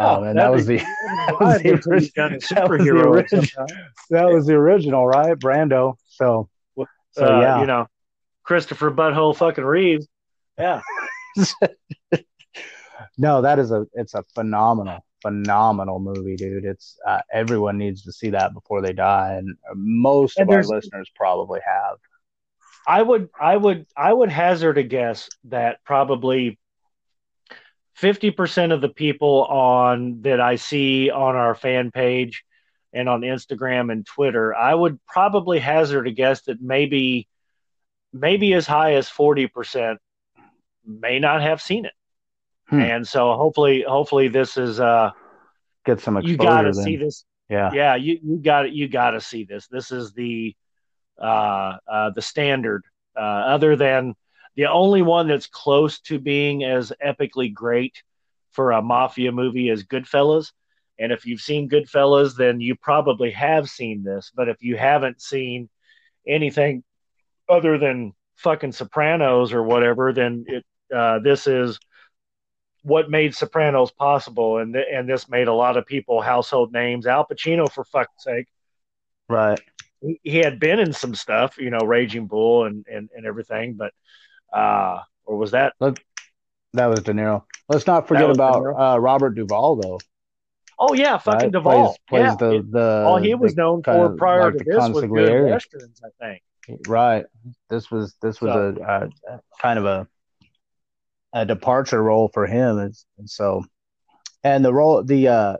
[0.01, 2.91] Um, and that was the that was the until you've done a that was the
[2.91, 3.67] superhero of some original-
[4.11, 5.39] that was the original, right?
[5.39, 5.95] Brando.
[6.07, 6.49] So,
[7.13, 7.87] so Uh, yeah, you know,
[8.43, 10.09] Christopher Butthole fucking Reeves.
[10.59, 10.81] Yeah,
[13.19, 16.67] no, that is a it's a phenomenal, phenomenal movie, dude.
[16.67, 20.63] It's uh, everyone needs to see that before they die, and most and of our
[20.63, 21.97] listeners probably have.
[22.87, 26.59] I would, I would, I would hazard a guess that probably
[27.95, 32.45] fifty percent of the people on that I see on our fan page
[32.93, 37.27] and on Instagram and Twitter, I would probably hazard a guess that maybe,
[38.13, 39.99] maybe as high as forty percent
[40.87, 41.95] may not have seen it.
[42.67, 42.81] Hmm.
[42.81, 45.11] And so hopefully, hopefully this is uh
[45.85, 46.33] get some exposure.
[46.33, 47.25] You got to see this.
[47.49, 47.95] Yeah, yeah.
[47.97, 49.67] You you got you got to see this.
[49.69, 50.55] This is the
[51.21, 52.85] uh, uh the standard.
[53.17, 54.15] Uh, other than
[54.57, 58.03] the only one that's close to being as epically great
[58.53, 60.53] for a mafia movie is Goodfellas.
[60.99, 64.33] And if you've seen Goodfellas, then you probably have seen this.
[64.35, 65.69] But if you haven't seen
[66.27, 66.85] anything
[67.49, 71.79] other than fucking Sopranos or whatever, then it uh, this is
[72.85, 77.07] what made Sopranos possible, and th- and this made a lot of people household names.
[77.07, 78.47] Al Pacino, for fuck's sake,
[79.29, 79.61] right?
[80.01, 83.75] He, he had been in some stuff, you know, Raging Bull and and, and everything,
[83.75, 83.93] but
[84.53, 85.73] uh, or was that?
[85.81, 85.99] Let,
[86.75, 87.45] that was De Niro.
[87.69, 89.99] Let's not forget about uh, Robert Duvall, though.
[90.79, 91.53] Oh yeah, fucking right?
[91.53, 91.97] Duvall.
[92.09, 92.59] Plays, plays yeah.
[92.61, 96.25] the, the all he was known for prior like to this was good westerns, I
[96.25, 96.43] think.
[96.89, 97.25] Right.
[97.71, 100.09] This was this was so, a, a, kind of a
[101.35, 103.65] a departure role for him, and, and so,
[104.43, 105.57] and the role the uh,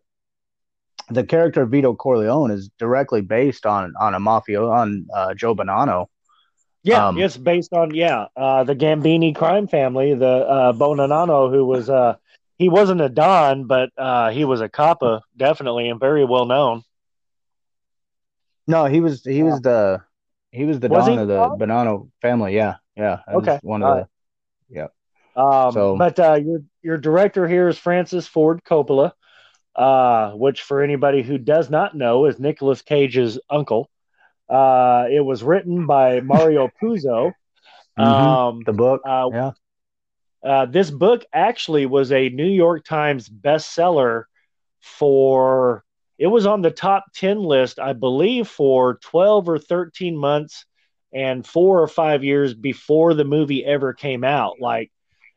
[1.11, 5.55] the character of Vito Corleone is directly based on on a mafia on uh, Joe
[5.55, 6.07] Bonanno.
[6.85, 11.65] Yeah, um, it's based on yeah uh, the Gambino crime family, the uh, Bonanno, who
[11.65, 12.15] was uh
[12.57, 16.83] he wasn't a don, but uh, he was a coppa definitely and very well known.
[18.67, 20.03] No, he was he was the
[20.53, 22.55] he was the was don of the Bonanno family.
[22.55, 23.21] Yeah, yeah.
[23.29, 24.05] Okay, one of the yeah.
[25.37, 29.13] Um, so, but uh, your your director here is Francis Ford Coppola,
[29.75, 33.91] uh, which for anybody who does not know is Nicolas Cage's uncle.
[34.49, 37.33] Uh, it was written by Mario Puzo.
[37.99, 38.03] Mm-hmm.
[38.03, 39.51] Um, the book, uh, yeah.
[40.45, 44.25] Uh, this book actually was a New York Times bestseller
[44.81, 45.85] for.
[46.17, 50.65] It was on the top ten list, I believe, for twelve or thirteen months
[51.13, 54.61] and four or five years before the movie ever came out.
[54.61, 54.93] Like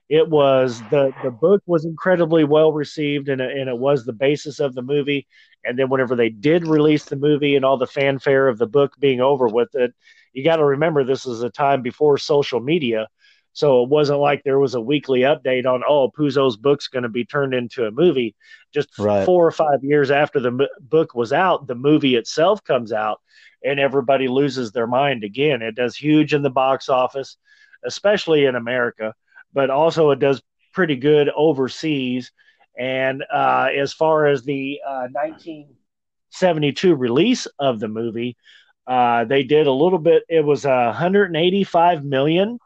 [0.09, 4.59] it was the the book was incredibly well received and, and it was the basis
[4.59, 5.27] of the movie.
[5.65, 8.93] And then whenever they did release the movie and all the fanfare of the book
[8.99, 9.93] being over with it
[10.33, 13.07] you got to remember this is a time before social media.
[13.53, 17.09] So it wasn't like there was a weekly update on oh Puzo's book's going to
[17.09, 18.35] be turned into a movie.
[18.71, 19.25] Just right.
[19.25, 23.19] four or five years after the book was out the movie itself comes out
[23.63, 25.61] and everybody loses their mind again.
[25.63, 27.37] It does huge in the box office
[27.85, 29.13] especially in america
[29.53, 30.41] but also it does
[30.73, 32.31] pretty good overseas.
[32.77, 38.37] And uh, as far as the uh, 1972 release of the movie,
[38.85, 40.23] uh, they did a little bit.
[40.29, 42.59] It was 185 million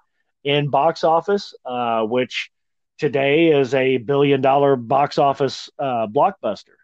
[0.44, 2.52] in box office, uh, which
[3.00, 6.76] today is a billion dollar box office uh, blockbuster.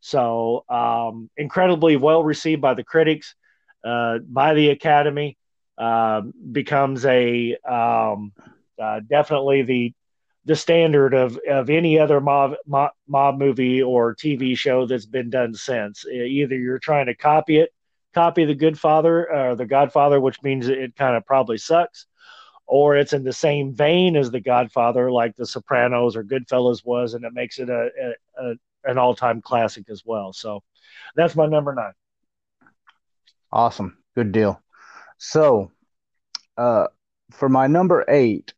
[0.00, 3.34] So um, incredibly well received by the critics,
[3.84, 5.36] uh, by the Academy.
[6.52, 8.32] becomes a um,
[8.78, 9.94] uh, definitely the
[10.46, 15.30] the standard of of any other mob, mob, mob movie or TV show that's been
[15.30, 16.04] done since.
[16.06, 17.70] Either you're trying to copy it,
[18.14, 22.06] copy the Good Father or uh, the Godfather, which means it kind of probably sucks,
[22.66, 27.14] or it's in the same vein as the Godfather, like The Sopranos or Goodfellas was,
[27.14, 27.90] and it makes it a,
[28.38, 28.54] a, a
[28.84, 30.32] an all time classic as well.
[30.32, 30.62] So
[31.16, 31.92] that's my number nine.
[33.52, 34.60] Awesome, good deal.
[35.18, 35.70] So,
[36.56, 36.86] uh,
[37.30, 38.53] for my number eight,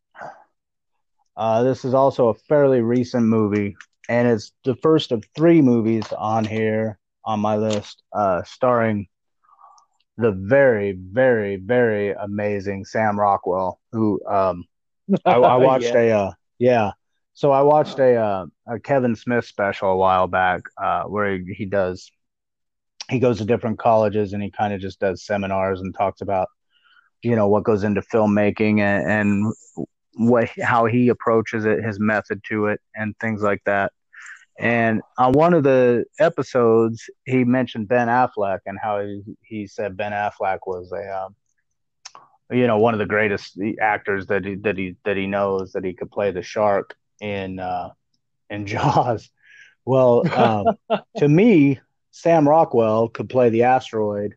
[1.36, 3.76] uh, this is also a fairly recent movie,
[4.08, 9.06] and it's the first of three movies on here on my list, uh, starring
[10.16, 14.64] the very, very, very amazing Sam Rockwell, who um,
[15.24, 16.00] I, I watched yeah.
[16.00, 16.90] a uh, yeah.
[17.34, 21.54] So I watched a uh, a Kevin Smith special a while back uh, where he,
[21.54, 22.10] he does
[23.10, 26.48] he goes to different colleges and he kind of just does seminars and talks about
[27.22, 29.54] you know what goes into filmmaking and, and
[30.16, 33.92] what how he approaches it, his method to it, and things like that.
[34.58, 39.96] And on one of the episodes, he mentioned Ben Affleck and how he, he said
[39.96, 41.34] Ben Affleck was a, um,
[42.50, 45.84] you know, one of the greatest actors that he that he that he knows that
[45.84, 47.90] he could play the shark in uh,
[48.48, 49.30] in Jaws.
[49.84, 50.76] Well, um,
[51.18, 51.80] to me,
[52.12, 54.36] Sam Rockwell could play the asteroid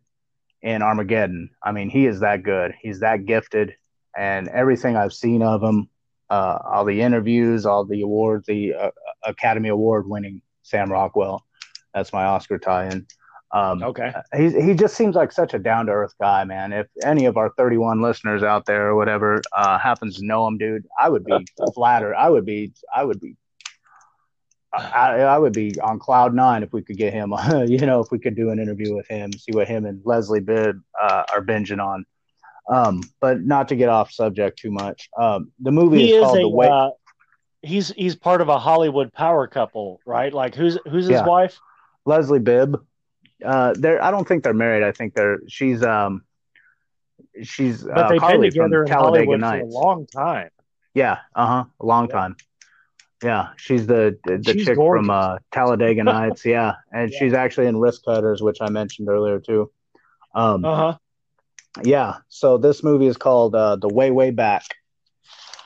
[0.62, 1.52] in Armageddon.
[1.64, 2.74] I mean, he is that good.
[2.82, 3.76] He's that gifted
[4.18, 5.90] and everything I've seen of him,
[6.30, 8.92] uh, all the interviews, all the awards, the uh,
[9.26, 11.46] Academy Award winning Sam Rockwell.
[11.94, 13.08] That's my Oscar tie-in.
[13.52, 14.14] Um, Okay.
[14.36, 16.72] he he just seems like such a down to earth guy, man.
[16.72, 20.58] If any of our 31 listeners out there or whatever uh, happens to know him,
[20.60, 22.14] dude, I would be flattered.
[22.16, 23.36] I would be I would be
[24.72, 27.34] I, I would be on cloud nine if we could get him.
[27.68, 30.42] you know, if we could do an interview with him, see what him and Leslie
[30.42, 32.06] Bibb uh, are binging on.
[32.72, 35.10] Um, but not to get off subject too much.
[35.20, 36.42] Um, the movie He is is called a.
[36.42, 36.68] The Way.
[36.68, 36.90] Uh,
[37.62, 40.32] he's he's part of a Hollywood power couple, right?
[40.34, 41.26] Like who's who's his Yeah.
[41.26, 41.60] wife?
[42.06, 42.80] Leslie Bibb.
[43.44, 44.84] Uh, they're I don't think they're married.
[44.84, 46.24] I think they're she's um
[47.42, 49.76] she's But uh, they've been Carly from together in Talladega Hollywood Nights.
[49.76, 50.50] for a long time.
[50.94, 52.14] Yeah, uh huh, a long Yeah.
[52.14, 52.36] time.
[53.24, 55.08] Yeah, she's the the, the She's chick gorgeous.
[55.08, 56.46] from uh, Talladega Nights.
[56.46, 57.20] Yeah, and Yeah.
[57.20, 59.72] she's actually in Wristcutters, which I mentioned earlier too.
[60.36, 60.98] Um, Uh huh.
[61.84, 62.18] Yeah.
[62.30, 64.66] So this movie is called uh, The Way Way Back.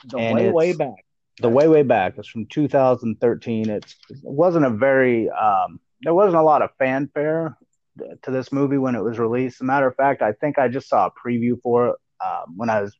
[0.06, 1.04] The And way way back.
[1.40, 3.70] The Way Way Back is from 2013.
[3.70, 7.56] It's, it wasn't a very um, there wasn't a lot of fanfare
[8.22, 9.56] to this movie when it was released.
[9.56, 12.56] As a matter of fact, I think I just saw a preview for it um,
[12.56, 12.96] when I was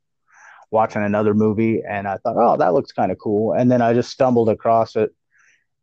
[0.70, 3.52] watching another movie, and I thought, oh, that looks kind of cool.
[3.52, 5.14] And then I just stumbled across it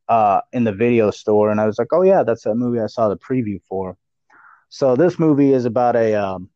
[0.09, 2.87] uh, in the video store, and I was like, oh yeah, that's that movie I
[2.87, 3.97] saw the preview for.
[4.69, 6.49] So this movie is about a um,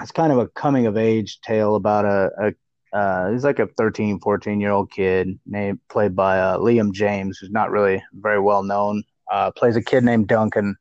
[0.00, 2.54] it's kind of a coming of age tale about a, a
[2.96, 7.38] uh, he's like a 13, 14 year old kid named played by uh, Liam James,
[7.38, 9.02] who's not really very well known.
[9.30, 10.76] Uh, plays a kid named Duncan,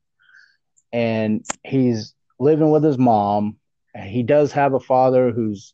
[0.93, 3.57] and he's living with his mom.
[4.01, 5.73] He does have a father who's,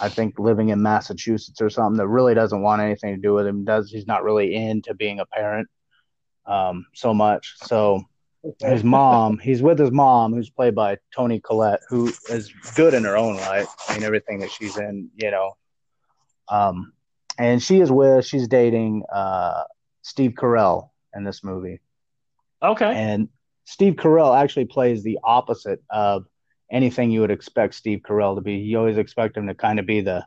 [0.00, 3.46] I think, living in Massachusetts or something that really doesn't want anything to do with
[3.46, 3.64] him.
[3.64, 5.68] Does he's not really into being a parent
[6.46, 7.54] um, so much.
[7.62, 8.02] So
[8.60, 13.04] his mom, he's with his mom, who's played by Toni Collette, who is good in
[13.04, 13.66] her own right.
[13.88, 15.56] I mean, everything that she's in, you know.
[16.48, 16.92] Um,
[17.38, 19.64] and she is with, she's dating uh,
[20.02, 21.80] Steve Carell in this movie.
[22.62, 22.92] Okay.
[22.94, 23.28] And
[23.64, 26.26] Steve Carell actually plays the opposite of
[26.70, 28.54] anything you would expect Steve Carell to be.
[28.54, 30.24] You always expect him to kind of be the,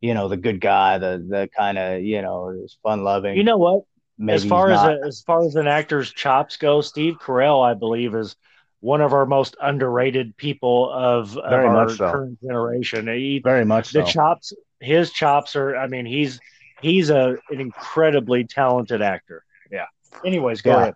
[0.00, 3.36] you know, the good guy, the the kind of, you know, fun loving.
[3.36, 3.84] You know what?
[4.20, 7.74] Maybe as far as a, as far as an actor's chops go, Steve Carell, I
[7.74, 8.36] believe, is
[8.80, 12.10] one of our most underrated people of, of Very our much so.
[12.10, 13.06] current generation.
[13.08, 14.04] He, very much the so.
[14.04, 15.76] chops, his chops are.
[15.76, 16.40] I mean, he's
[16.80, 19.44] he's a an incredibly talented actor.
[19.70, 19.86] Yeah.
[20.24, 20.82] Anyways, go Yeah.
[20.82, 20.94] ahead.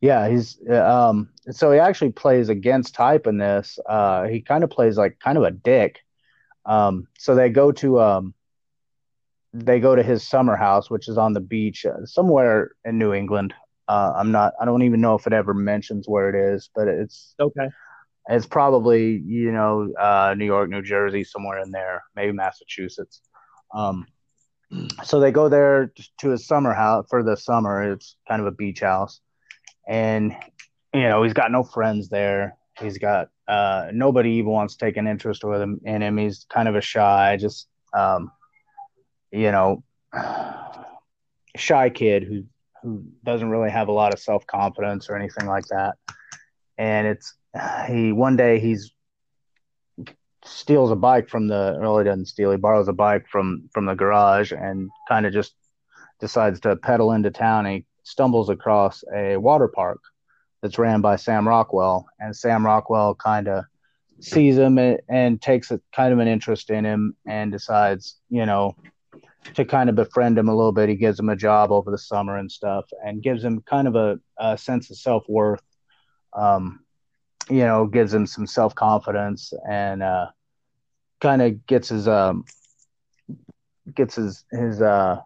[0.00, 3.78] Yeah, he's uh, um so he actually plays against type in this.
[3.86, 6.00] Uh he kind of plays like kind of a dick.
[6.66, 8.34] Um so they go to um
[9.52, 13.12] they go to his summer house which is on the beach uh, somewhere in New
[13.12, 13.54] England.
[13.88, 16.88] Uh I'm not I don't even know if it ever mentions where it is, but
[16.88, 17.68] it's Okay.
[18.28, 23.22] it's probably, you know, uh New York, New Jersey, somewhere in there, maybe Massachusetts.
[23.74, 24.06] Um
[25.04, 27.92] so they go there to his summer house for the summer.
[27.92, 29.20] It's kind of a beach house
[29.88, 30.34] and
[30.94, 34.96] you know he's got no friends there he's got uh nobody even wants to take
[34.96, 38.30] an interest with him in him he's kind of a shy just um
[39.32, 39.82] you know
[41.56, 42.44] shy kid who
[42.82, 45.94] who doesn't really have a lot of self-confidence or anything like that.
[46.78, 47.34] And it's
[47.88, 48.92] he one day he's
[50.44, 53.94] steals a bike from the he doesn't steal he borrows a bike from from the
[53.94, 55.54] garage and kind of just
[56.18, 57.66] decides to pedal into town.
[57.66, 60.00] He stumbles across a water park
[60.60, 63.64] that's ran by Sam Rockwell, and Sam Rockwell kind of
[64.20, 68.46] sees him and, and takes a kind of an interest in him and decides, you
[68.46, 68.76] know,
[69.54, 70.88] to kind of befriend him a little bit.
[70.88, 73.96] He gives him a job over the summer and stuff, and gives him kind of
[73.96, 75.62] a, a sense of self worth.
[76.32, 76.80] Um,
[77.50, 80.28] you know, gives him some self confidence and uh,
[81.20, 82.44] kind of gets his um,
[83.94, 85.20] gets his his uh,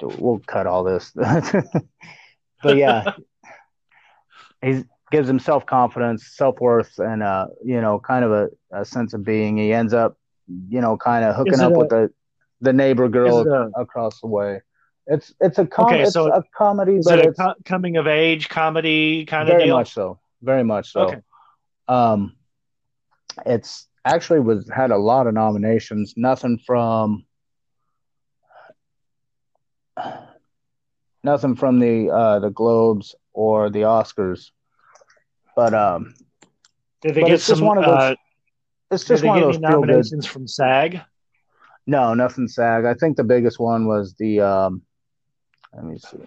[0.00, 1.12] we'll cut all this.
[2.62, 3.12] but yeah,
[4.62, 8.84] he gives him self confidence, self worth, and uh, you know, kind of a, a
[8.84, 9.56] sense of being.
[9.56, 10.16] He ends up,
[10.68, 12.10] you know, kind of hooking up a- with the
[12.60, 14.60] the neighbor girl a- across the way.
[15.06, 17.54] It's it's a com- Okay, it's so a comedy, Is but it a it's co-
[17.64, 19.58] coming of age comedy kind of thing.
[19.58, 19.76] very deal?
[19.76, 21.00] much so, very much so.
[21.02, 21.18] Okay.
[21.88, 22.36] Um,
[23.46, 26.14] it's actually was had a lot of nominations.
[26.16, 27.24] Nothing from
[31.24, 34.50] nothing from the uh, the Globes or the Oscars,
[35.56, 36.14] but um,
[37.02, 37.66] Did they get it's just some?
[37.66, 38.14] one of those uh,
[38.90, 39.86] it's did just they one get of any those feel good.
[39.88, 41.00] nominations from SAG?
[41.88, 42.84] No, nothing SAG.
[42.84, 44.82] I think the biggest one was the um,
[45.74, 46.18] let me see.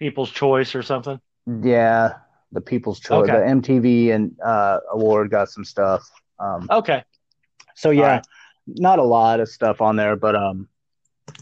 [0.00, 1.20] People's Choice or something?
[1.46, 2.14] Yeah,
[2.50, 3.38] the People's Choice, Okay.
[3.38, 6.02] the MTV and uh, award got some stuff.
[6.40, 7.04] Um, Okay.
[7.76, 8.26] so yeah, right.
[8.66, 10.68] not a lot of stuff on there, but um,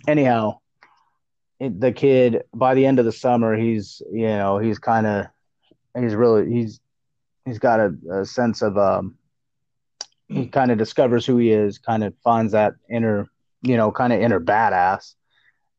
[0.07, 0.59] anyhow,
[1.59, 5.27] the kid by the end of the summer, he's you know he's kind of
[5.99, 6.81] he's really he's
[7.47, 9.17] he's got a, a sense of um
[10.31, 13.29] he kind of discovers who he is, kind of finds that inner
[13.63, 15.15] you know kind of inner badass,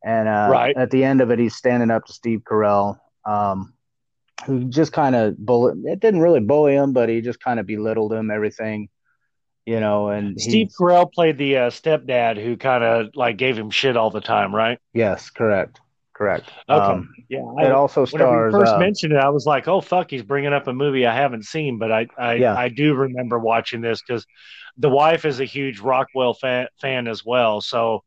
[0.04, 0.76] and uh, Right.
[0.78, 2.98] at the end of it, he's standing up to Steve Carell.
[3.26, 3.74] Um,
[4.46, 7.68] who just kind of bully it didn't really bully him but he just kind of
[7.68, 8.90] belittled him everything
[9.68, 13.70] you know and Steve Carell played the uh, stepdad who kind of like gave him
[13.70, 14.80] shit all the time, right?
[14.94, 15.81] yes correct
[16.22, 17.00] correct Okay.
[17.00, 17.42] um, Yeah.
[17.60, 20.24] it I, also whenever you first uh, mentioned it, I was like, "Oh fuck, he's
[20.24, 22.54] bringing up a movie I haven't seen," but I I, Yeah.
[22.56, 24.26] I do remember watching this because
[24.78, 27.62] the wife is a huge Rockwell fan, fan as well.
[27.62, 28.04] So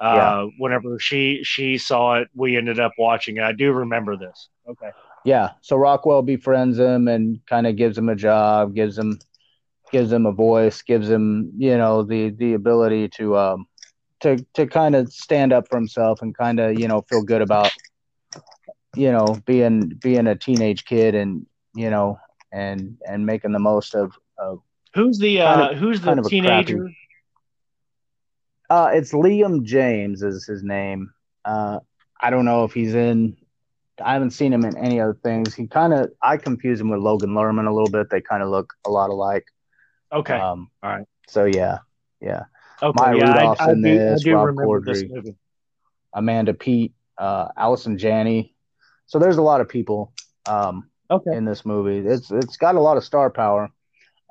[0.00, 0.50] uh, Yeah.
[0.58, 3.42] whenever she she saw it, we ended up watching it.
[3.44, 4.48] I do remember this.
[4.68, 4.90] Okay.
[5.24, 9.18] yeah so rockwell befriends him and kind of gives him a job gives him
[9.92, 13.66] gives him a voice gives him you know the the ability to um
[14.24, 17.42] to to kind of stand up for himself and kind of you know feel good
[17.42, 17.72] about
[18.96, 22.18] you know being being a teenage kid and you know
[22.52, 24.60] and and making the most of of
[24.94, 26.78] Who's the uh, who's the of teenager?
[26.78, 26.96] crappy-
[28.70, 31.12] Uh, it's Liam James is his name.
[31.44, 31.80] Uh,
[32.20, 33.36] I don't know if he's in.
[34.02, 35.54] I haven't seen him in any other things.
[35.54, 38.08] He kind of I confuse him with Logan Lerman a little bit.
[38.10, 39.44] They kind of look a lot alike.
[40.12, 40.34] Okay.
[40.38, 41.06] Um, All right.
[41.28, 41.78] So yeah,
[42.20, 42.44] yeah.
[42.82, 43.00] Okay.
[43.00, 44.48] Maya yeah, Rudolph's I, I in do, this, Rob
[44.84, 45.34] this Corddry.
[46.12, 48.54] Amanda Peet, uh, Allison Janney.
[49.06, 50.12] So there's a lot of people
[50.46, 51.34] um, Okay.
[51.36, 52.06] in this movie.
[52.06, 53.70] It's it's got a lot of star power.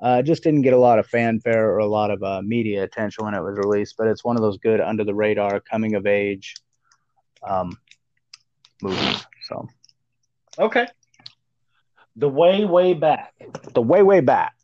[0.02, 2.82] Uh, it just didn't get a lot of fanfare or a lot of uh, media
[2.82, 5.94] attention when it was released, but it's one of those good under the radar coming
[5.94, 6.54] of age
[7.42, 7.78] um,
[8.82, 9.24] movies.
[9.48, 9.68] So
[10.58, 10.86] Okay.
[12.16, 13.32] The way way back.
[13.72, 14.54] the way way back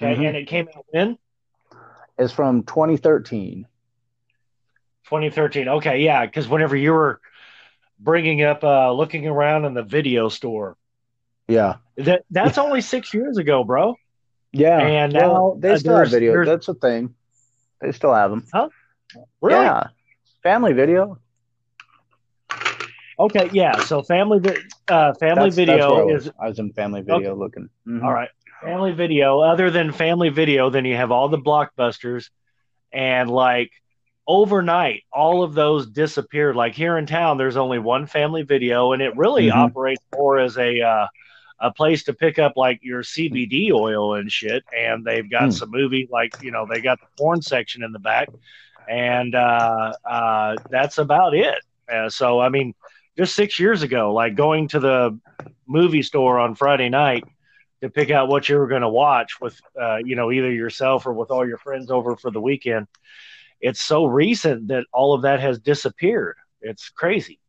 [0.00, 0.28] Okay, Mhm.
[0.28, 1.18] and it came out when
[2.18, 3.66] is from 2013.
[5.04, 5.68] 2013.
[5.68, 7.20] Okay, yeah, because whenever you were
[7.98, 10.76] bringing up uh, looking around in the video store,
[11.48, 13.94] Yeah, that that's only six years ago, bro.
[14.52, 14.78] yeah.
[14.80, 16.44] And Well, now, they uh, still have video.
[16.44, 17.14] That's a thing.
[17.80, 18.44] They still have them.
[18.52, 18.68] Huh?
[19.40, 19.64] Really?
[19.64, 19.88] Yeah,
[20.42, 21.18] family video.
[23.18, 23.78] Okay, yeah.
[23.84, 24.56] So family vi-
[24.88, 26.26] uh, family That's- that's video was.
[26.26, 27.68] is I was in family video looking.
[27.86, 28.02] Mhm.
[28.04, 28.28] all right.
[28.62, 29.40] Family video.
[29.40, 32.30] Other than family video, then you have all the blockbusters,
[32.92, 33.70] and like
[34.26, 36.56] overnight, all of those disappeared.
[36.56, 39.50] Like here in town, there's only one family video, and it really Mhm.
[39.50, 41.06] operates more as a uh,
[41.60, 44.64] a place to pick up like your CBD oil and shit.
[44.76, 45.50] And they've got Hmm.
[45.52, 48.30] some movie like you know they got the porn section in the back,
[48.88, 51.58] and uh, uh, that's about it.
[51.92, 52.74] Uh, so I mean,
[53.16, 55.18] just six years ago, like going to the
[55.66, 57.24] movie store on Friday night
[57.82, 61.06] to pick out what you were going to watch with, uh, you know, either yourself
[61.06, 62.86] or with all your friends over for the weekend.
[63.60, 66.36] It's so recent that all of that has disappeared.
[66.60, 67.40] It's crazy.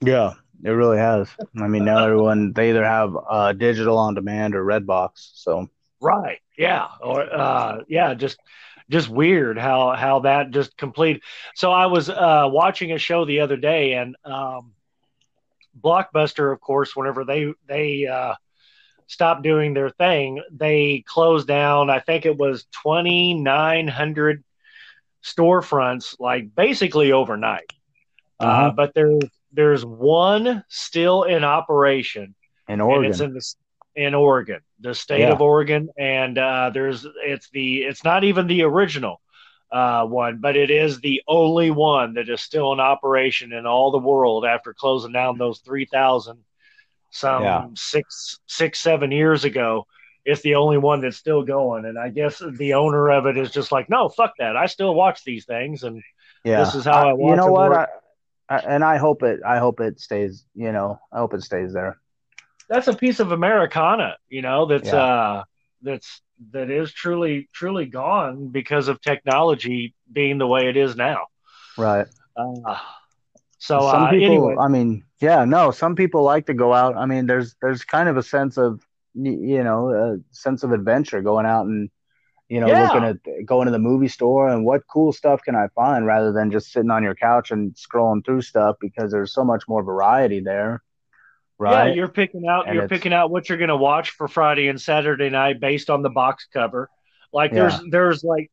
[0.00, 1.28] Yeah, it really has.
[1.60, 5.10] I mean, now everyone they either have uh, digital on demand or Redbox.
[5.34, 5.68] So
[6.00, 6.38] Right.
[6.58, 6.86] Yeah.
[7.00, 8.38] Or uh yeah, just
[8.90, 11.22] just weird how how that just complete.
[11.54, 14.72] So I was uh watching a show the other day and um
[15.80, 18.34] Blockbuster of course whenever they they uh
[19.06, 24.44] stopped doing their thing, they closed down I think it was 2900
[25.24, 27.68] storefronts like basically overnight.
[28.40, 28.70] uh Uh-huh.
[28.70, 32.34] but there's there's one still in operation
[32.68, 33.42] in and Oregon, it's in the
[33.94, 35.30] in Oregon, the state Yeah.
[35.30, 39.20] of Oregon, and uh, there's it's the it's not even the original
[39.72, 43.90] uh, one, but it is the only one that is still in operation in all
[43.90, 46.38] the world after closing down those three thousand
[47.10, 47.66] some Yeah.
[47.74, 49.86] six six seven years ago.
[50.24, 53.50] It's the only one that's still going, and I guess the owner of it is
[53.52, 54.56] just like, no, fuck that.
[54.56, 56.02] I still watch these things, and
[56.44, 56.58] yeah.
[56.64, 57.72] this is how I watch You know what?
[57.72, 57.86] I,
[58.48, 59.40] I, and I hope it.
[59.46, 60.44] I hope it stays.
[60.54, 62.00] You know, I hope it stays there.
[62.68, 64.96] that's a piece of Americana, you know, that's Yeah.
[64.96, 65.44] uh
[65.82, 66.20] that's
[66.50, 71.26] that is truly truly gone because of technology being the way it is now.
[71.78, 72.06] Right.
[72.36, 72.76] Uh,
[73.58, 74.26] so some uh, people.
[74.26, 75.44] anyway, I mean, yeah.
[75.44, 76.96] No, some people like to go out.
[76.96, 78.80] I mean, there's there's kind of a sense of
[79.14, 81.88] you know a sense of adventure going out and
[82.48, 82.82] you know Yeah.
[82.82, 86.32] looking at going to the movie store and what cool stuff can I find rather
[86.32, 89.82] than just sitting on your couch and scrolling through stuff because there's so much more
[89.82, 90.82] variety there.
[91.58, 91.88] Right.
[91.88, 94.68] yeah, you're picking out And you're picking out what you're going to watch for Friday
[94.68, 96.90] and Saturday night based on the box cover.
[97.32, 97.60] Like Yeah.
[97.60, 98.50] there's there's like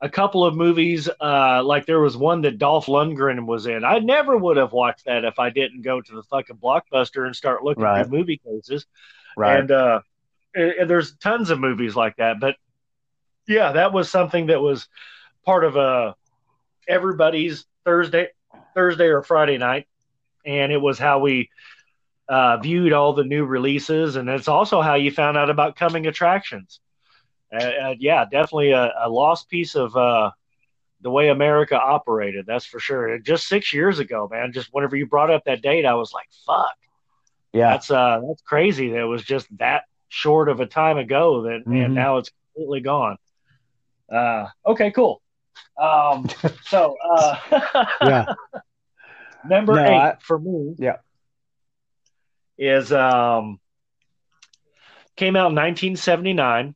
[0.00, 3.84] a couple of movies uh like there was one that Dolph Lundgren was in.
[3.84, 7.34] I never would have watched that if I didn't go to the fucking Blockbuster and
[7.34, 8.06] start looking Right.
[8.06, 8.86] through movie cases.
[9.36, 9.60] right.
[9.60, 10.00] And uh,
[10.54, 12.40] and and there's tons of movies like that.
[12.40, 12.56] But
[13.48, 14.88] yeah, that was something that was
[15.44, 16.12] part of uh,
[16.88, 18.28] everybody's Thursday,
[18.74, 19.86] Thursday or Friday night.
[20.44, 21.48] and it was how we
[22.28, 26.06] uh, viewed all the new releases, and it's also how you found out about coming
[26.06, 26.80] attractions.
[27.52, 30.30] Uh, uh, yeah, definitely a, a, lost piece of uh,
[31.00, 32.44] the way America operated.
[32.46, 33.08] That's for sure.
[33.08, 34.52] And just six years ago, man.
[34.52, 36.74] Just whenever you brought up that date, I was like, "Fuck."
[37.52, 38.90] Yeah, that's uh, that's crazy.
[38.90, 41.76] That it was just that short of a time ago that, mm-hmm.
[41.76, 43.16] and now it's completely gone.
[44.12, 45.22] Uh, okay, cool.
[45.80, 46.28] Um,
[46.64, 48.34] so uh, yeah,
[49.48, 50.74] number no, eight I, for me.
[50.78, 50.96] Yeah,
[52.58, 53.60] is um
[55.16, 56.74] came out in 1979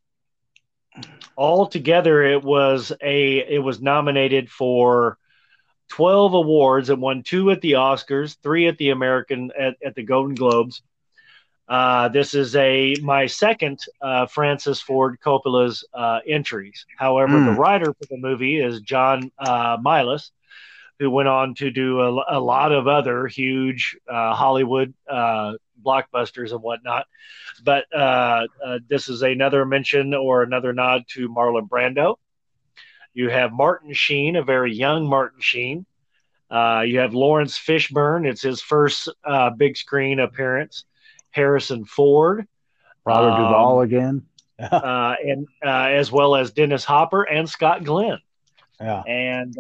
[1.41, 5.17] altogether it was a it was nominated for
[5.89, 10.03] 12 awards it won two at the oscars three at the american at, at the
[10.03, 10.83] golden globes
[11.67, 17.47] uh, this is a my second uh, francis ford coppola's uh, entries however mm.
[17.47, 17.59] the hmm.
[17.59, 20.33] writer for the movie is john uh, milius
[20.99, 26.53] who went on to do a, a lot of other huge uh, hollywood uh, blockbusters
[26.53, 27.07] and whatnot.
[27.65, 32.17] But uh, uh, this is another mention or another nod to Marlon Brando.
[33.13, 35.87] You have Martin Sheen, a very young Martin Sheen.
[36.51, 38.27] Uh, you have Laurence Fishburne.
[38.27, 40.85] It's his first uh, big screen appearance.
[41.31, 42.47] Harrison Ford.
[43.05, 44.27] Robert um, Duvall again.
[44.61, 48.19] Uh, and uh, as well as Dennis Hopper and Scott Glenn.
[48.79, 49.01] Yeah.
[49.05, 49.57] And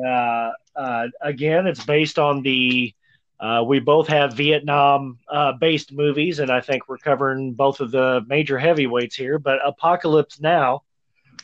[1.22, 2.94] again, it's based on the
[3.40, 7.90] uh, we both have Vietnam uh, based movies, and I think we're covering both of
[7.90, 9.38] the major heavyweights here.
[9.38, 10.82] But Apocalypse Now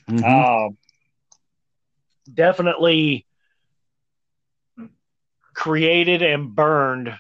[0.09, 0.23] mm-hmm.
[0.23, 0.75] uh,
[2.33, 3.25] definitely
[5.55, 7.15] created and burned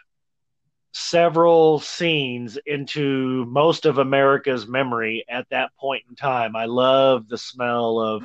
[0.93, 6.55] several scenes into most of America's memory at that point in time.
[6.55, 8.24] I love the smell of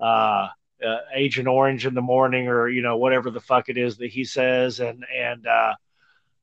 [0.00, 0.48] uh,
[0.84, 4.10] uh, Agent Orange in the morning, or you know whatever the fuck it is that
[4.10, 5.74] he says, and and uh,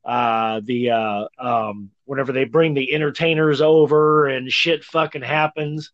[0.04, 5.92] uh, the uh, um, whenever they bring the entertainers over and shit fucking happens,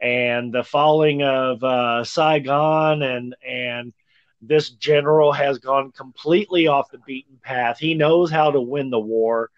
[0.00, 3.92] and the falling of uh, Saigon, and and
[4.40, 7.78] this general has gone completely off the beaten path.
[7.78, 9.50] He knows how to win the war,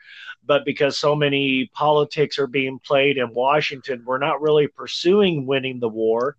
[0.44, 5.80] but because so many politics are being played in Washington, we're not really pursuing winning
[5.80, 6.36] the war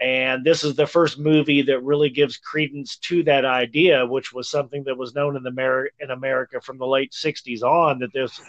[0.00, 4.48] and this is the first movie that really gives credence to that idea, which was
[4.48, 8.00] something that was known in, America, in America from the late '60s on.
[8.00, 8.40] That this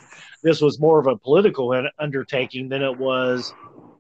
[0.42, 3.54] this was more of a political undertaking than it was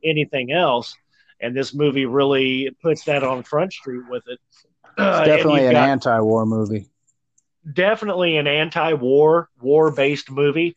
[0.03, 0.95] anything else,
[1.39, 4.39] and this movie really puts that on Front Street with it.
[4.97, 6.87] It's definitely an anti-war movie.
[7.71, 10.75] Definitely an anti-war, war-based movie,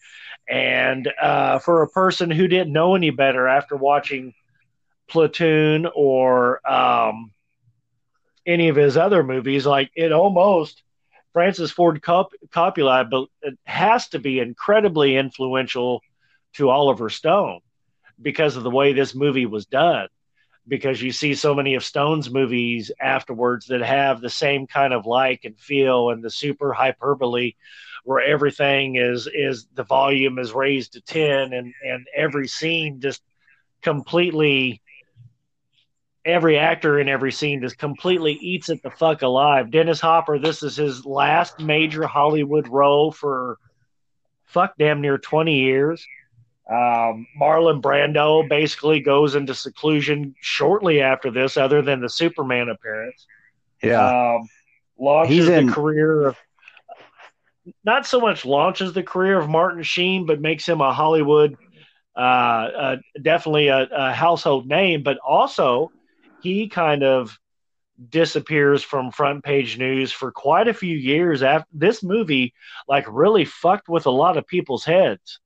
[0.49, 4.35] and uh, for a person who didn't know any better after watching
[5.09, 7.33] Platoon or um,
[8.47, 9.67] any of his other movies.
[9.67, 10.83] Like it almost
[11.33, 16.01] Francis Ford Cop- Coppola, but it has to be incredibly influential
[16.55, 17.61] to Oliver Stone
[18.21, 20.09] because of the way this movie was done.
[20.67, 25.07] Because you see so many of Stone's movies afterwards that have the same kind of
[25.07, 27.55] like and feel and the super hyperbole
[28.05, 33.23] where everything is is the volume is raised to 10 and and every scene just
[33.83, 34.83] completely
[36.29, 39.71] every actor in every scene just completely eats it the fuck alive.
[39.71, 43.59] Dennis Hopper, this is his last major Hollywood role for
[44.45, 46.07] fuck damn near 20 years.
[46.71, 53.27] Um, Marlon Brando basically goes into seclusion shortly after this, other than the Superman appearance.
[53.83, 54.35] Yeah.
[54.37, 54.49] Um,
[54.99, 56.37] launches He's the career of,
[57.85, 61.57] not so much launches the career of Martin Sheen, but makes him a Hollywood,
[62.15, 65.91] uh, uh, definitely a, a household name, but also
[66.55, 67.39] he kind of
[68.11, 72.55] disappears from front page news for quite a few years after this movie
[72.87, 75.41] like really fucked with a lot of people's heads.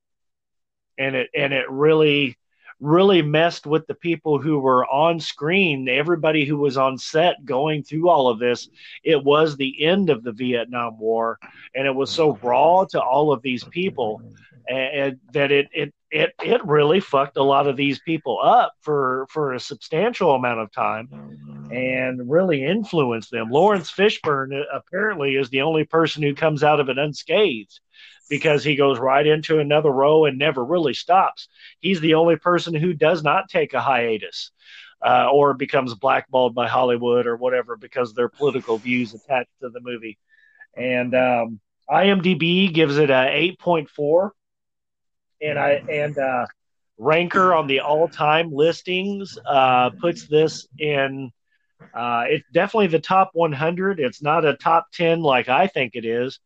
[0.97, 2.37] And it and it really
[2.79, 7.81] really messed with the people who were on screen everybody who was on set going
[7.81, 8.69] through all of this.
[9.03, 11.39] It was the end of the vietnam war
[11.73, 14.21] and it was so raw to all of these people
[14.69, 19.25] and that it it it it really fucked a lot of these people up for
[19.29, 21.09] for a substantial amount of time
[21.71, 23.49] and really influenced them.
[23.49, 27.79] Laurence Fishburne uh, apparently is the only person who comes out of it unscathed
[28.29, 31.47] because he goes right into another row and never really stops.
[31.79, 34.51] He's the only person who does not take a hiatus.
[35.05, 39.81] Uh, or becomes blackballed by Hollywood or whatever because their political views attached to the
[39.81, 40.17] movie.
[40.77, 41.59] And um,
[41.89, 44.29] IMDb gives it a 8.4
[45.41, 46.45] and I and uh,
[46.97, 51.31] Ranker on the all-time listings uh, puts this in.
[51.93, 53.99] Uh, it's definitely the top 100.
[53.99, 56.39] It's not a top 10 like I think it is,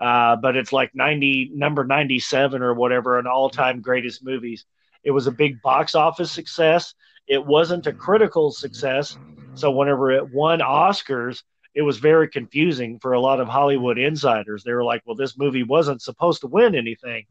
[0.00, 4.64] uh, but it's like 90 number 97 or whatever, an all time greatest movies.
[5.04, 6.94] It was a big box office success.
[7.26, 9.16] It wasn't a critical success.
[9.54, 11.42] So whenever it won Oscars,
[11.74, 14.64] it was very confusing for a lot of Hollywood insiders.
[14.64, 17.26] They were like, "Well, this movie wasn't supposed to win anything,"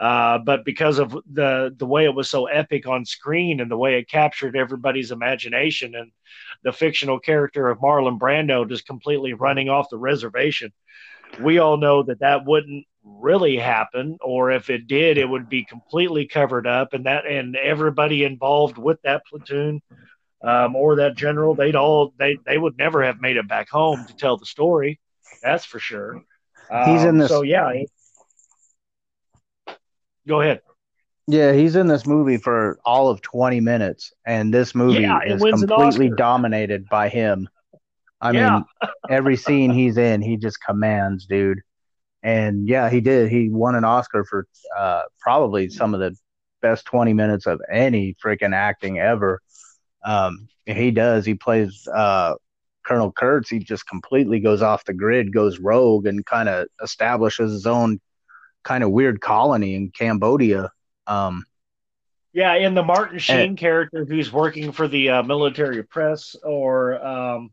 [0.00, 3.76] uh, but because of the the way it was so epic on screen and the
[3.76, 6.10] way it captured everybody's imagination and
[6.64, 10.72] the fictional character of Marlon Brando just completely running off the reservation,
[11.40, 15.62] we all know that that wouldn't really happen or if it did it would be
[15.64, 19.82] completely covered up and that and everybody involved with that platoon
[20.42, 24.06] um, or that general they'd all they they would never have made it back home
[24.06, 24.98] to tell the story
[25.42, 26.22] that's for sure.
[26.70, 27.82] Um, he's in um, this so yeah
[30.26, 30.60] go ahead
[31.26, 35.42] yeah he's in this movie for all of 20 minutes and this movie yeah, is
[35.42, 37.48] completely dominated by him
[38.20, 38.50] i yeah.
[38.56, 38.64] mean
[39.10, 41.60] every scene he's in he just commands dude
[42.24, 43.30] and yeah, he did.
[43.30, 46.16] He won an Oscar for uh, probably some of the
[46.62, 49.42] best 20 minutes of any freaking acting ever.
[50.04, 51.26] Um, he does.
[51.26, 52.34] He plays uh,
[52.86, 53.50] Colonel Kurtz.
[53.50, 58.00] He just completely goes off the grid, goes rogue, and kind of establishes his own
[58.64, 60.72] kind of weird colony in Cambodia.
[61.06, 61.44] Um,
[62.32, 67.04] yeah, and the Martin Sheen and, character who's working for the uh, military press or
[67.04, 67.52] um,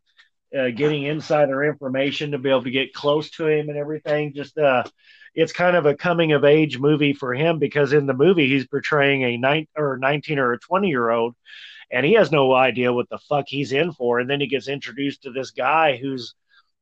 [0.57, 4.33] uh, getting insider information to be able to get close to him and everything.
[4.33, 4.83] Just uh,
[5.35, 8.65] it's kind of a coming of age movie for him because in the movie he's
[8.65, 11.35] portraying a nine or nineteen or a twenty year old,
[11.91, 14.19] and he has no idea what the fuck he's in for.
[14.19, 16.33] And then he gets introduced to this guy who's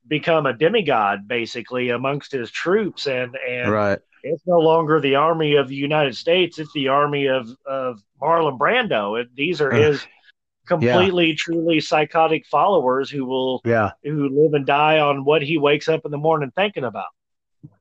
[0.07, 3.99] become a demigod basically amongst his troops, and and right.
[4.23, 8.57] It's no longer the army of the United States; it's the army of of Marlon
[8.57, 9.19] Brando.
[9.19, 10.05] It, these are his
[10.69, 11.35] completely, yeah.
[11.37, 16.05] truly psychotic followers who will, yeah, who live and die on what he wakes up
[16.05, 17.07] in the morning thinking about.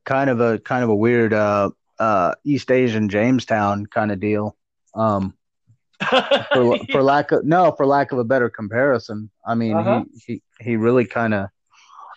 [0.04, 1.70] Kind of a kind of a weird uh,
[2.00, 4.56] uh, East Asian Jamestown kind of deal.
[4.94, 5.34] Um,
[6.52, 10.04] for, for lack of no, for lack of a better comparison, I mean, uh-huh.
[10.26, 11.48] he, he he really kind of,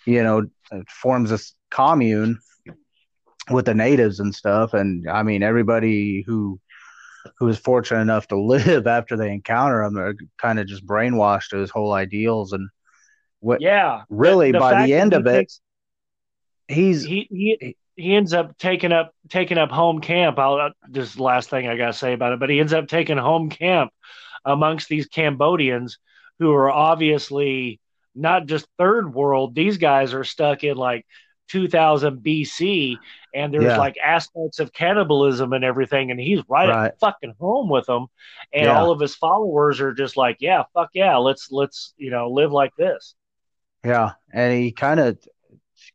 [0.06, 0.48] you know,
[0.88, 2.39] forms this commune
[3.49, 6.59] with the natives and stuff, and I mean, everybody who
[7.38, 11.49] who is fortunate enough to live after they encounter them are kind of just brainwashed
[11.49, 12.53] to his whole ideals.
[12.53, 12.69] And
[13.39, 14.03] what yeah.
[14.09, 15.51] really the, the by the end of it
[16.68, 20.39] he's he, he he ends up taking up taking up home camp.
[20.39, 23.18] I'll uh, this last thing i gotta say about it but he ends up taking
[23.18, 23.91] home camp
[24.45, 25.97] amongst these cambodians
[26.39, 27.80] who are obviously
[28.15, 29.55] not just third world.
[29.55, 31.05] These guys are stuck in like
[31.49, 32.97] 2000 BC,
[33.34, 33.77] and there's yeah.
[33.77, 36.88] like aspects of cannibalism and everything, and he's right, right.
[36.88, 38.07] at fucking home with them,
[38.53, 38.80] and yeah.
[38.80, 42.51] all of his followers are just like, yeah, fuck yeah, let's let's you know live
[42.51, 43.15] like this.
[43.84, 45.18] Yeah, and he kind of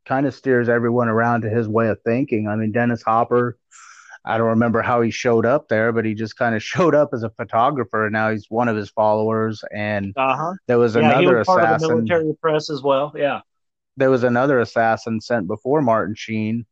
[0.04, 2.48] kind of steers everyone around to his way of thinking.
[2.48, 3.58] I mean, Dennis Hopper.
[4.28, 7.10] I don't remember how he showed up there, but he just kind of showed up
[7.12, 9.62] as a photographer, and now he's one of his followers.
[9.72, 10.54] And uh-huh.
[10.66, 11.60] there was yeah, another assassin.
[11.60, 13.12] Part of the military press as well.
[13.16, 13.40] Yeah,
[13.96, 16.66] there was another assassin sent before Martin Sheen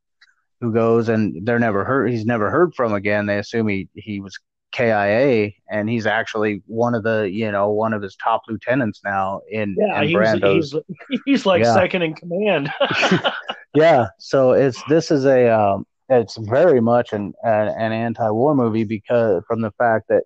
[0.60, 3.26] who goes and they're never heard he's never heard from again.
[3.26, 4.38] They assume he, he was
[4.72, 9.40] KIA and he's actually one of the you know one of his top lieutenants now
[9.50, 10.08] in, yeah, in
[10.42, 10.74] he's,
[11.08, 11.74] He's, he's like yeah.
[11.74, 12.72] second in command.
[13.74, 18.84] yeah, so it's this is a um, it's very much an an, an anti-war movie
[18.84, 20.24] because from the fact that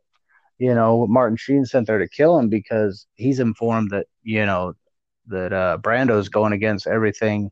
[0.59, 4.73] you know Martin Sheen sent there to kill him because he's informed that you know
[5.29, 7.51] that uh, Brando's going against everything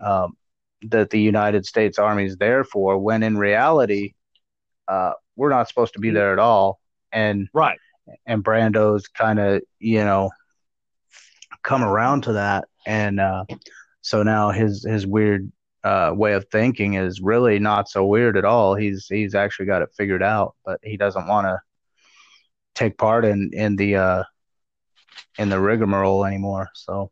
[0.00, 0.36] um,
[0.82, 4.14] that the United States Army is there for, when in reality,
[4.88, 6.80] uh, we're not supposed to be there at all.
[7.12, 7.78] And right,
[8.26, 10.30] and Brando's kind of you know
[11.62, 13.44] come around to that, and uh,
[14.00, 15.50] so now his his weird
[15.84, 18.74] uh, way of thinking is really not so weird at all.
[18.74, 21.60] He's he's actually got it figured out, but he doesn't want to
[22.74, 24.24] take part in in the uh,
[25.38, 26.70] in the rigmarole anymore.
[26.74, 27.10] So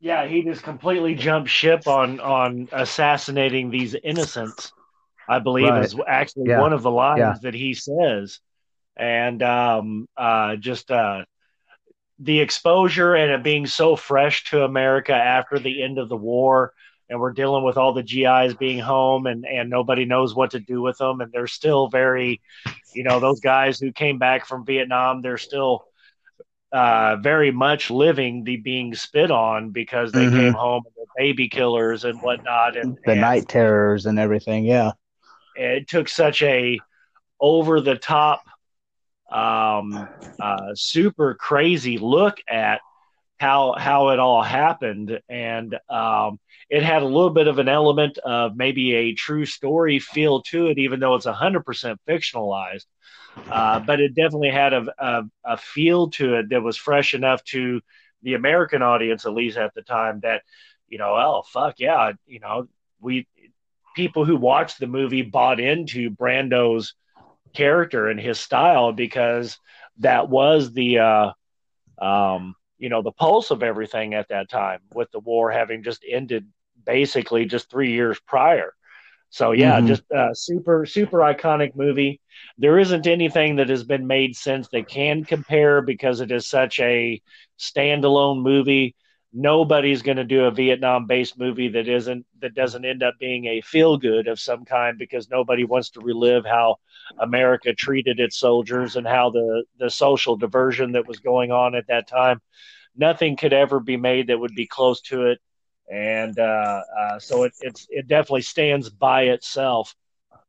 [0.00, 4.72] yeah, he just completely jumped ship on on assassinating these innocents.
[5.28, 5.84] I believe right.
[5.84, 6.60] is actually yeah.
[6.60, 7.34] one of the lines yeah.
[7.42, 8.40] that he says,
[8.96, 11.24] and um, uh, just uh,
[12.18, 16.72] the exposure and it being so fresh to America after the end of the war,
[17.10, 20.60] and we're dealing with all the GIs being home, and and nobody knows what to
[20.60, 22.40] do with them, and they're still very,
[22.94, 25.84] you know, those guys who came back from Vietnam, they're still
[26.72, 30.38] uh, very much living the being spit on because they mm-hmm.
[30.38, 34.64] came home and they're baby killers and whatnot and the and night terrors and everything
[34.64, 34.92] yeah
[35.56, 36.78] it took such a
[37.40, 38.42] over the top
[39.32, 40.08] um,
[40.40, 42.80] uh, super crazy look at
[43.40, 46.38] how how it all happened, and um,
[46.68, 50.66] it had a little bit of an element of maybe a true story feel to
[50.66, 52.84] it, even though it's hundred percent fictionalized.
[53.50, 57.42] Uh, but it definitely had a, a, a feel to it that was fresh enough
[57.44, 57.80] to
[58.22, 60.42] the American audience, at least at the time, that
[60.88, 62.68] you know, oh fuck yeah, you know,
[63.00, 63.26] we
[63.94, 66.94] people who watched the movie bought into Brando's
[67.54, 69.58] character and his style because
[69.98, 71.32] that was the uh,
[72.00, 76.04] um, you know the pulse of everything at that time with the war having just
[76.08, 76.46] ended
[76.84, 78.72] basically just three years prior
[79.30, 79.86] so yeah mm-hmm.
[79.86, 82.20] just a super super iconic movie.
[82.58, 86.80] There isn't anything that has been made since that can compare because it is such
[86.80, 87.22] a
[87.58, 88.96] standalone movie.
[89.32, 93.46] Nobody's going to do a Vietnam based movie that isn't that doesn't end up being
[93.46, 96.76] a feel good of some kind because nobody wants to relive how
[97.18, 101.86] America treated its soldiers and how the the social diversion that was going on at
[101.86, 102.40] that time.
[102.96, 105.38] Nothing could ever be made that would be close to it
[105.90, 109.94] and uh, uh, so it it's it definitely stands by itself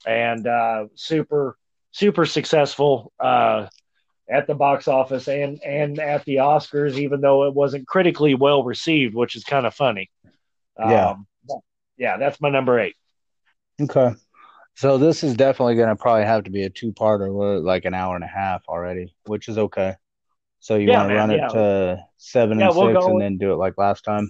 [0.06, 1.58] and uh, super
[1.92, 3.68] super successful uh,
[4.30, 8.64] at the box office and and at the Oscars, even though it wasn't critically well
[8.64, 10.10] received, which is kind of funny.
[10.80, 11.28] Yeah, um,
[11.98, 12.96] yeah, that's my number eight.
[13.82, 14.12] Okay,
[14.76, 18.16] so this is definitely going to probably have to be a two-parter, like an hour
[18.16, 19.96] and a half already, which is okay.
[20.60, 21.46] So you yeah, want to run yeah.
[21.46, 24.30] it to seven yeah, and we'll 6 and then do it like last time.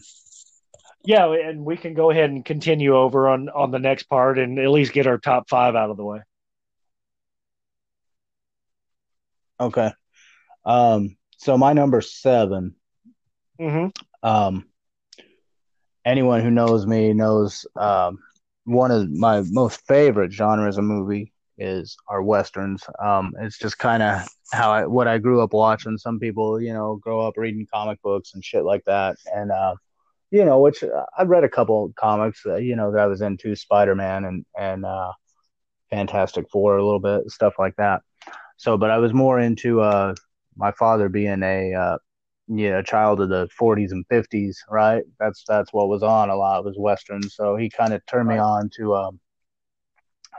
[1.04, 4.60] Yeah, and we can go ahead and continue over on on the next part and
[4.60, 6.20] at least get our top five out of the way.
[9.60, 9.92] Okay.
[10.66, 12.76] Um, so my number 7
[13.60, 13.88] mm-hmm.
[14.24, 14.66] Um,
[16.06, 18.20] anyone who knows me knows um,
[18.66, 22.84] one of my most favorite genres of movie is our westerns.
[23.04, 25.98] Um, it's just kind of how I what I grew up watching.
[25.98, 29.76] Some people, you know, grow up reading comic books and shit like that, and uh,
[30.32, 33.22] you know, which uh, I've read a couple comics, uh, you know, that I was
[33.22, 35.12] into Spider Man and and uh,
[35.90, 38.02] Fantastic Four a little bit, stuff like that.
[38.58, 40.16] So, but I was more into uh,
[40.56, 41.98] my father being a uh,
[42.48, 45.04] yeah, a child of the 40s and 50s, right?
[45.20, 47.36] That's that's what was on a lot was westerns.
[47.36, 49.20] So he kind of turned me on to um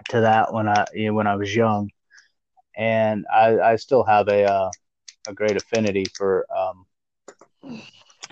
[0.08, 1.90] to that when I you know, when I was young,
[2.76, 4.70] and I I still have a uh,
[5.28, 6.86] a great affinity for um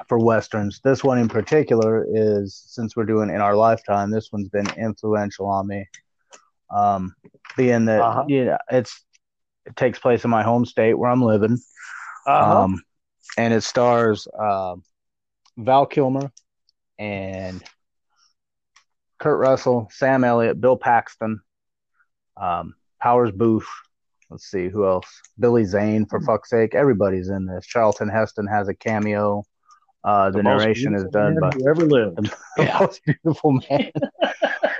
[0.08, 0.80] for westerns.
[0.82, 4.10] This one in particular is since we're doing in our lifetime.
[4.10, 5.86] This one's been influential on me.
[6.74, 7.14] Um,
[7.56, 8.24] being that uh-huh.
[8.28, 9.04] you know it's
[9.66, 11.58] it takes place in my home state where I'm living.
[12.26, 12.62] Uh-huh.
[12.62, 12.82] Um,
[13.36, 14.76] and it stars uh,
[15.56, 16.32] Val Kilmer
[16.98, 17.62] and
[19.18, 21.40] Kurt Russell, Sam Elliott, Bill Paxton,
[22.36, 23.64] um, Powers Boothe.
[24.30, 25.06] Let's see who else.
[25.38, 27.66] Billy Zane, for fuck's sake, everybody's in this.
[27.66, 29.44] Charlton Heston has a cameo.
[30.02, 32.32] Uh, the, the narration is done by ever lived.
[32.56, 33.90] The most beautiful man,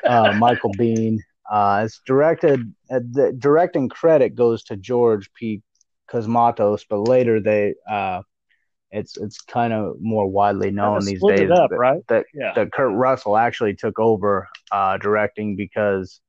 [0.04, 1.18] uh, Michael Biehn.
[1.50, 2.72] Uh, it's directed.
[2.90, 5.62] Uh, the directing credit goes to George P.
[6.10, 8.22] Cosmatos, but later they, uh,
[8.90, 12.02] it's it's kind of more widely known these days up, that, right?
[12.08, 12.52] that, yeah.
[12.54, 16.20] that Kurt Russell actually took over uh, directing because,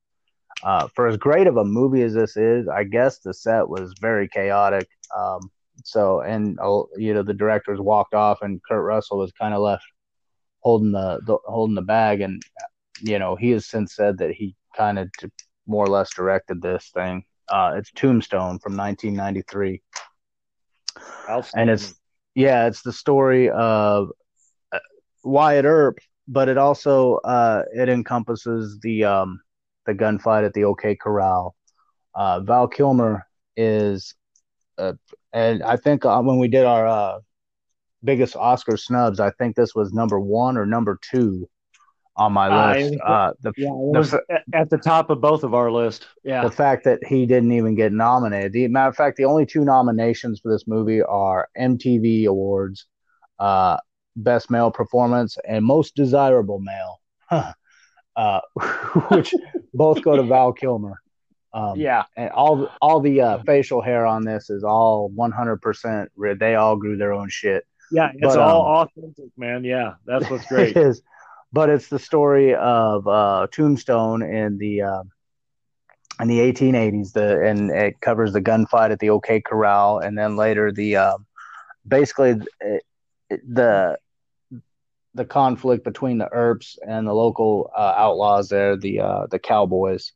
[0.64, 3.94] uh, for as great of a movie as this is, I guess the set was
[4.00, 4.88] very chaotic.
[5.16, 5.52] Um,
[5.84, 9.62] so and uh, you know the directors walked off, and Kurt Russell was kind of
[9.62, 9.86] left
[10.60, 12.42] holding the, the holding the bag, and
[13.02, 15.10] you know he has since said that he kind of
[15.68, 17.24] more or less directed this thing.
[17.50, 19.82] Uh, it's Tombstone from 1993,
[21.56, 21.94] and it's
[22.36, 24.10] yeah, it's the story of
[24.72, 24.80] uh,
[25.24, 29.42] Wyatt Earp, but it also uh, it encompasses the um,
[29.86, 31.56] the gunfight at the OK Corral.
[32.14, 33.26] Uh, Val Kilmer
[33.56, 34.14] is,
[34.82, 34.94] uh,
[35.34, 37.20] and I think uh, when we did our uh,
[38.04, 41.50] biggest Oscar snubs, I think this was number one or number two
[42.18, 42.96] on my list.
[43.02, 44.22] Uh, uh, the, yeah, was the,
[44.54, 46.08] at the top of both of our list.
[46.24, 48.54] Yeah, the fact that he didn't even get nominated.
[48.54, 52.88] The matter of fact, the only two nominations for this movie are MTV Awards,
[53.40, 53.78] uh,
[54.16, 57.02] Best Male Performance and Most Desirable Male,
[58.16, 58.42] uh,
[59.10, 59.34] which
[59.74, 61.02] both go to Val Kilmer.
[61.54, 66.08] Um, yeah, and all all the uh, facial hair on this is all 100%.
[66.40, 67.66] They all grew their own shit.
[67.92, 69.66] Yeah, it's but, all um, authentic, man.
[69.66, 70.78] Yeah, that's what's great.
[70.78, 71.02] it is
[71.54, 75.04] but it's the story of uh, Tombstone in the uh,
[76.20, 77.14] in the 1880s.
[77.14, 81.18] The and it covers the gunfight at the OK Corral, and then later the uh,
[81.88, 82.84] basically it,
[83.30, 83.98] the
[85.14, 90.14] the conflict between the Earps and the local uh, outlaws there, the uh, the cowboys,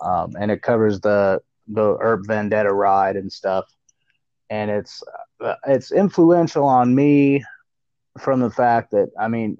[0.00, 3.66] um, and it covers the the Earp vendetta ride and stuff.
[4.50, 5.02] And it's
[5.44, 7.44] uh, it's influential on me
[8.18, 9.58] from the fact that I mean,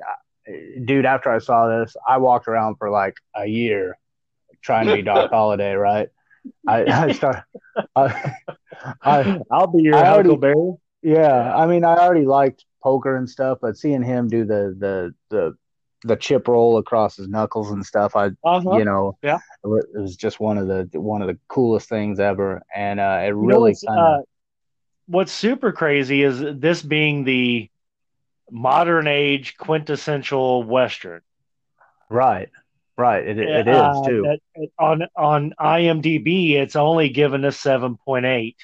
[0.85, 3.98] dude, after I saw this, I walked around for like a year
[4.62, 6.09] trying to be Doc Holliday, right?
[6.66, 7.44] I, I start.
[7.94, 8.32] I,
[9.02, 10.74] I, I'll be your I already- Huckleberry.
[11.02, 15.15] yeah, I mean, I already liked poker and stuff, but seeing him do the the
[15.28, 15.56] the
[16.05, 18.77] the chip roll across his knuckles and stuff, I Uh-huh.
[18.79, 19.39] you know, Yeah.
[19.65, 19.69] it
[20.01, 23.35] was just one of the one of the coolest things ever, and uh, it You
[23.35, 24.23] know really what's, kind of uh,
[25.07, 27.69] what's super crazy is this being the
[28.51, 31.20] modern age quintessential western.
[32.09, 32.49] right,
[32.97, 33.27] right.
[33.27, 34.23] It it is Uh, too.
[34.23, 34.41] that-
[34.79, 38.57] on on IMDb, it's only given a seven point eight,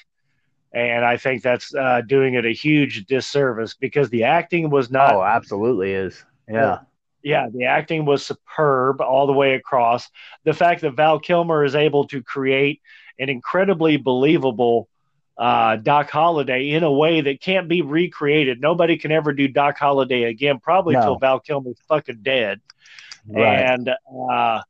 [0.73, 5.13] and I think that's uh, doing it a huge disservice because the acting was not.
[5.15, 6.23] oh, absolutely is.
[6.49, 6.79] Yeah,
[7.25, 10.07] Yeah, the acting was superb all the way across.
[10.43, 12.81] The fact that Val Kilmer is able to create
[13.17, 14.87] an incredibly believable
[15.35, 18.61] uh, Doc Holliday in a way that can't be recreated.
[18.61, 21.01] Nobody can ever do Doc Holliday again, probably No.
[21.01, 22.61] till Val Kilmer's fucking dead.
[23.27, 23.55] right.
[23.71, 23.89] And
[24.31, 24.61] uh,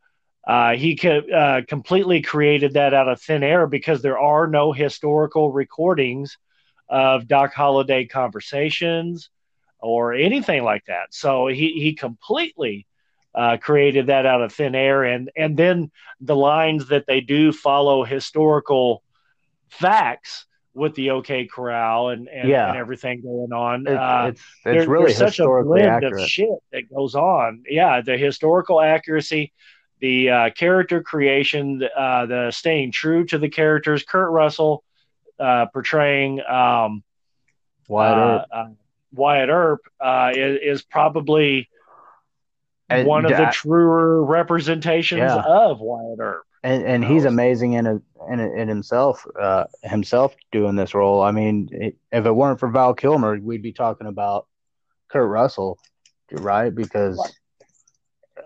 [0.47, 4.71] uh, he co- uh, completely created that out of thin air because there are no
[4.71, 6.37] historical recordings
[6.87, 9.29] of Doc Holliday conversations
[9.79, 11.07] or anything like that.
[11.13, 12.87] So he he completely
[13.33, 15.91] uh, created that out of thin air, and and then
[16.21, 19.03] the lines that they do follow historical
[19.69, 22.69] facts with the OK Corral and and, Yeah.
[22.69, 23.87] and everything going on.
[23.87, 26.21] It- uh, it's it's there- really there's such a blend accurate.
[26.23, 27.63] of shit that goes on.
[27.69, 29.53] Yeah, the historical accuracy,
[29.99, 34.03] the uh, character creation, uh, the staying true to the characters.
[34.03, 34.83] Kurt Russell
[35.39, 37.03] uh, portraying um,
[37.87, 38.75] Wyatt uh, Earp.
[39.15, 41.69] Wyatt Earp uh, is, is probably
[42.89, 45.41] And one of the truer representations Yeah.
[45.41, 46.43] of Wyatt Earp.
[46.63, 48.01] and and know, he's amazing in a,
[48.31, 51.21] in a, in himself uh himself doing this role.
[51.21, 54.47] I mean, it, if it weren't for Val Kilmer, we'd be talking about
[55.09, 55.77] Kurt Russell,
[56.31, 56.73] right?
[56.73, 57.19] Because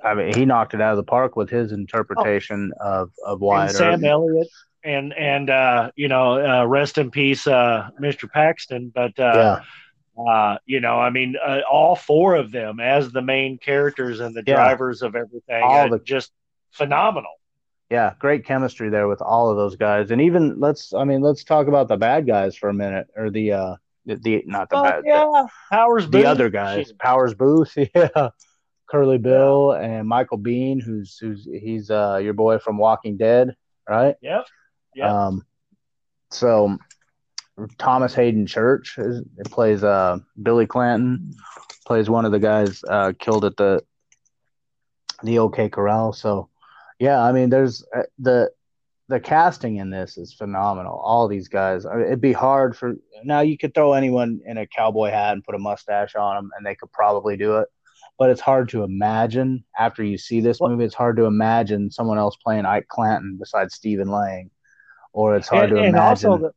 [0.04, 3.70] I mean, he knocked it out of the park with his interpretation of of Wyatt
[3.70, 4.04] and Sam Earp.
[4.04, 4.48] Elliott
[4.84, 8.30] and and uh, you know uh, rest in peace, uh, Mr.
[8.32, 8.92] Paxton.
[8.94, 9.62] But uh, Yeah,
[10.28, 14.36] uh, you know, I mean, uh, all four of them as the main characters and
[14.36, 14.56] the Yeah.
[14.56, 16.32] drivers of everything, All the- just
[16.72, 17.32] phenomenal.
[17.90, 21.44] yeah, great chemistry there with all of those guys, and even let's I mean, let's
[21.44, 23.76] talk about the bad guys for a minute, or the uh
[24.06, 26.26] the, the not the Fuck bad yeah, Powers the Boothe.
[26.26, 26.92] other guys.
[26.94, 28.30] Powers Boothe, yeah,
[28.90, 33.56] Curly Bill, and Michael Biehn, who's who's he's uh your boy from Walking Dead,
[33.88, 34.16] right?
[34.22, 34.46] Yep.
[34.96, 35.10] Yep.
[35.10, 35.46] Um,
[36.32, 36.78] so
[37.78, 41.34] Thomas Haden Church is, plays uh Billy Clanton,
[41.86, 43.82] plays one of the guys uh killed at the
[45.24, 46.14] the OK Corral.
[46.14, 46.50] So
[47.00, 48.52] yeah, I mean, there's uh, the
[49.08, 51.00] the casting in this is phenomenal.
[51.04, 53.40] All these guys, I mean, it'd be hard for now.
[53.40, 56.66] You could throw anyone in a cowboy hat and put a mustache on them, and
[56.66, 57.68] they could probably do it.
[58.20, 60.84] But it's hard to imagine after you see this movie.
[60.84, 64.52] It's hard to imagine someone else playing Ike Clanton besides Stephen Lang,
[65.14, 66.52] or it's hard and, to imagine.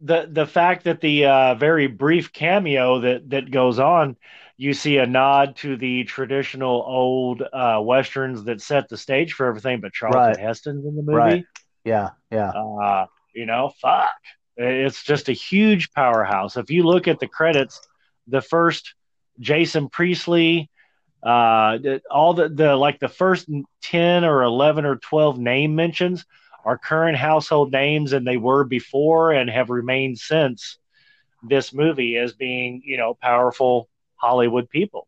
[0.00, 4.16] The, the fact that the uh, very brief cameo that that goes on,
[4.56, 9.46] you see a nod to the traditional old uh, westerns that set the stage for
[9.46, 9.80] everything.
[9.80, 10.38] But Charlton Right.
[10.38, 11.16] Heston's in the movie.
[11.16, 11.44] Right.
[11.84, 14.08] yeah, yeah, Uh, you know, fuck.
[14.56, 16.56] It's just a huge powerhouse.
[16.56, 17.80] If you look at the credits,
[18.26, 18.94] the first
[19.38, 20.68] Jason Priestley,
[21.22, 21.78] uh,
[22.10, 23.48] all the, the like the first
[23.82, 26.24] 10 or 11 or 12 name mentions
[26.64, 30.78] are current household names and they were before and have remained since
[31.42, 35.06] this movie as being, you know, powerful Hollywood people.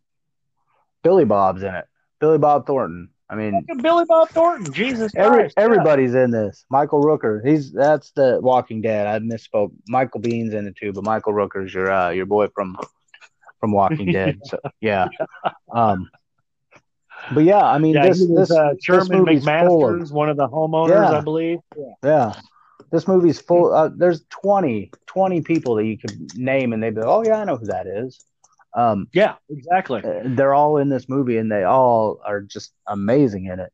[1.02, 1.84] Billy Bob's in it.
[2.20, 3.10] Billy Bob Thornton.
[3.28, 5.54] I mean, Billy Bob Thornton, Jesus Every Christ.
[5.56, 5.62] yeah.
[5.62, 6.64] everybody's in this.
[6.68, 9.06] Michael Rooker, he's that's the Walking Dead.
[9.06, 9.70] I misspoke.
[9.86, 12.76] Michael Biehn's in it too, but Michael Rooker's your uh, your boy from
[13.60, 14.40] from Walking Dead.
[14.44, 15.06] So yeah,
[15.72, 16.10] um,
[17.32, 20.48] but yeah, I mean Yeah, this was this uh, Sherman of McMaster's, one of the
[20.48, 21.18] homeowners, Yeah.
[21.18, 21.58] I believe.
[21.76, 21.84] Yeah.
[22.02, 22.32] yeah.
[22.90, 23.72] This movie's full.
[23.72, 27.44] Uh, there's 20, 20 people that you could name, and they'd be, oh yeah, I
[27.44, 28.24] know who that is.
[28.74, 30.02] Um, Yeah, exactly.
[30.04, 33.72] uh, they're all in this movie, and they all are just amazing in it.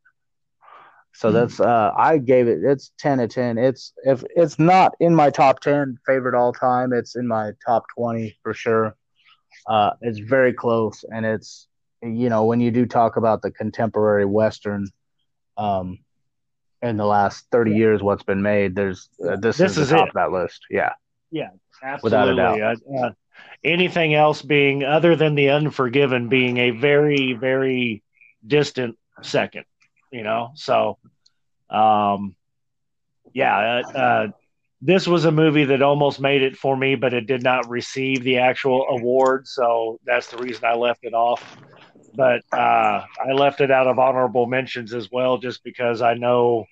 [1.15, 3.57] So that's uh I gave it it's 10 to 10.
[3.57, 7.85] It's if it's not in my top 10 favorite all time, it's in my top
[7.97, 8.95] 20 for sure.
[9.67, 11.69] Uh it's very close and it's
[12.03, 14.89] you know, when you do talk about the contemporary western
[15.57, 15.99] um
[16.83, 20.07] in the last 30 years what's been made, there's uh, this, This is, is top
[20.07, 20.09] it.
[20.11, 20.61] of that list.
[20.71, 20.93] Yeah.
[21.31, 21.49] Yeah.
[21.83, 22.35] Absolutely.
[22.35, 22.79] Without a doubt.
[22.87, 23.11] Uh, uh,
[23.65, 28.03] anything else being other than the Unforgiven being a very, very
[28.47, 29.65] distant second,
[30.13, 30.53] you know?
[30.55, 30.99] So,
[31.71, 32.37] um,
[33.33, 34.29] yeah, uh, uh,
[34.81, 38.23] this was a movie that almost made it for me, but it did not receive
[38.23, 41.57] the actual award, so that's the reason I left it off.
[42.17, 46.67] But uh, I left it out of honorable mentions as well, just because I know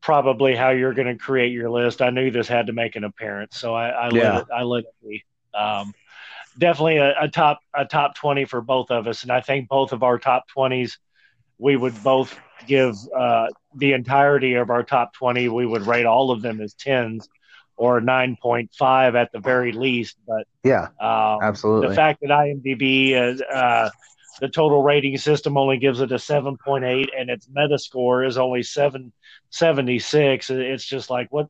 [0.00, 2.02] probably how you're going to create your list.
[2.02, 4.32] I knew this had to make an appearance, so I, I Yeah.
[4.32, 4.46] let it.
[4.54, 5.24] I let it be.
[5.54, 5.92] Um,
[6.58, 9.92] definitely a, a top a top twenty for both of us, and I think both
[9.92, 10.98] of our top twenties,
[11.58, 12.36] we would both
[12.66, 15.48] give uh, the entirety of our top twenty.
[15.48, 17.28] We would rate all of them as tens
[17.82, 20.16] or nine point five at the very least.
[20.26, 21.88] But Yeah, um, absolutely.
[21.88, 23.90] the fact that IMDb is uh,
[24.40, 30.50] the total rating system only gives it a 7.8 and its Metascore is only 776.
[30.50, 31.48] It's just like what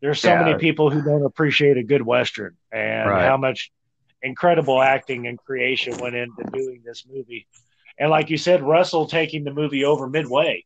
[0.00, 0.38] there's so Yeah.
[0.38, 3.24] many people who don't appreciate a good western and Right.
[3.24, 3.70] how much
[4.22, 7.46] incredible acting and creation went into doing this movie.
[7.98, 10.64] And like you said, Russell taking the movie over midway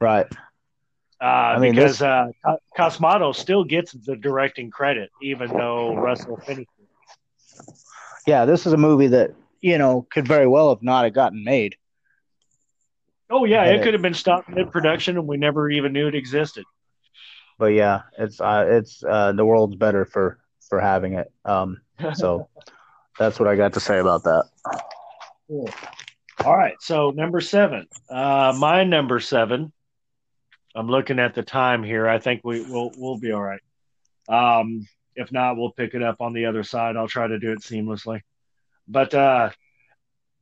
[0.00, 0.26] right.
[1.24, 6.68] Uh, mean, because this- uh, Cosmatos still gets the directing credit, even though Russell finished
[6.78, 6.88] it.
[8.26, 11.42] Yeah, this is a movie that you know could very well have not have gotten
[11.42, 11.76] made.
[13.30, 16.08] Oh yeah, it it- could have been stopped mid production, and we never even knew
[16.08, 16.64] it existed.
[17.58, 20.38] But yeah, it's uh, it's uh, the world's better for
[20.68, 21.32] for having it.
[21.44, 21.80] Um,
[22.14, 22.48] so
[23.18, 24.44] that's what I got to say about that.
[25.48, 25.70] Cool.
[26.44, 29.72] All right, so number seven, uh, my number seven.
[30.74, 32.08] I'm looking at the time here.
[32.08, 33.60] I think we will we'll be all right.
[34.28, 36.96] Um, if not, we'll pick it up on the other side.
[36.96, 38.22] I'll try to do it seamlessly.
[38.88, 39.50] But uh,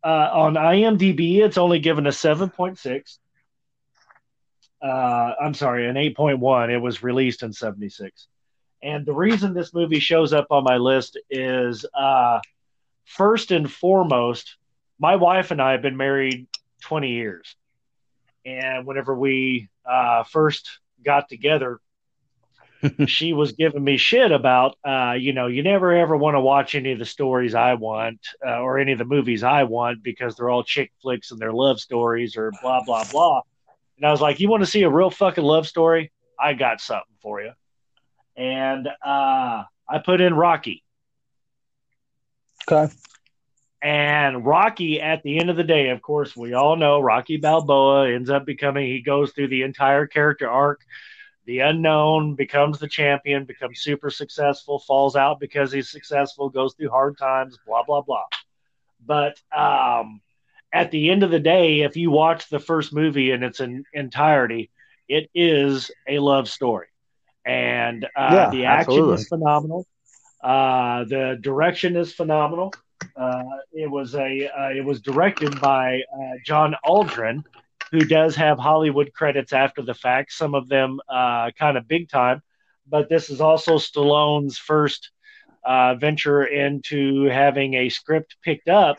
[0.03, 3.19] uh, on IMDb, it's only given a 7.6.
[4.83, 6.71] Uh, I'm sorry, an 8.1.
[6.71, 8.27] It was released in 76.
[8.83, 12.41] And the reason this movie shows up on my list is uh,
[13.05, 14.57] first and foremost,
[14.99, 16.49] my wife and I have been married
[16.83, 17.55] 20 years.
[18.45, 21.81] And whenever we uh, first got together,
[23.07, 26.75] she was giving me shit about, uh, you know, you never ever want to watch
[26.75, 30.35] any of the stories I want uh, or any of the movies I want because
[30.35, 33.43] they're all chick flicks and they're love stories or blah, blah, blah.
[33.97, 36.11] And I was like, you want to see a real fucking love story?
[36.39, 37.53] I got something for you.
[38.37, 40.83] And uh, I put in Rocky.
[42.69, 42.93] Okay.
[43.83, 48.13] And Rocky, at the end of the day, of course, we all know Rocky Balboa
[48.13, 50.81] ends up becoming, he goes through the entire character arc.
[51.47, 56.91] The unknown becomes the champion, becomes super successful, falls out because he's successful, goes through
[56.91, 58.23] hard times, blah, blah, blah.
[59.05, 60.21] But um,
[60.73, 63.85] at the end of the day, if you watch the first movie in its en-
[63.93, 64.71] entirety,
[65.09, 66.87] it is a love story.
[67.45, 69.15] And uh, Yeah, the action absolutely.
[69.15, 69.87] is phenomenal.
[70.41, 72.73] Uh, the direction is phenomenal.
[73.17, 77.45] Uh, it was a uh, it was directed by uh, John Aldrin,
[77.91, 80.33] who does have Hollywood credits after the fact.
[80.33, 82.43] Some of them uh, kind of big time,
[82.87, 85.11] but this is also Stallone's first
[85.65, 88.99] uh, venture into having a script picked up,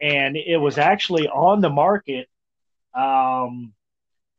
[0.00, 2.28] and it was actually on the market
[2.94, 3.72] um,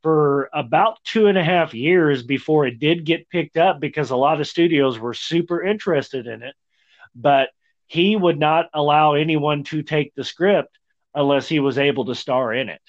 [0.01, 4.17] for about two and a half years before it did get picked up because a
[4.17, 6.55] lot of studios were super interested in it,
[7.15, 7.49] but
[7.93, 10.79] he would not allow anyone to take the script
[11.13, 12.81] unless he was able to star in it.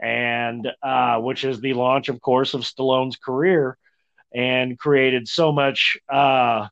[0.00, 3.76] And uh, which is the launch, of course, of Stallone's career
[4.32, 6.68] and created so much, uh,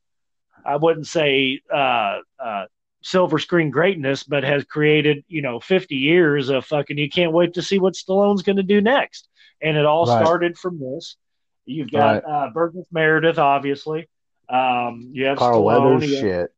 [0.65, 2.67] I wouldn't say uh, uh,
[3.03, 7.55] silver screen greatness, but has created, you know, 50 years of fucking, you can't wait
[7.55, 9.29] to see what Stallone's going to do next.
[9.61, 10.21] And it all Right.
[10.23, 11.17] started from this.
[11.65, 14.07] You've got uh, Burgess Meredith, obviously.
[14.49, 16.51] Um, you have Carl Stallone, Weathers, you have shit.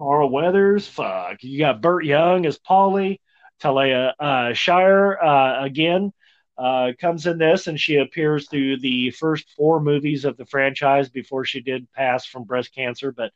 [0.00, 1.42] Carl Weathers, fuck.
[1.42, 3.20] You got Burt Young as Paulie.
[3.60, 6.14] Talia uh, Shire uh, again
[6.56, 11.10] uh, comes in this, and she appears through the first four movies of the franchise
[11.10, 13.12] before she did pass from breast cancer.
[13.12, 13.32] But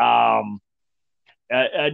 [0.00, 0.60] um,
[1.52, 1.90] uh, uh,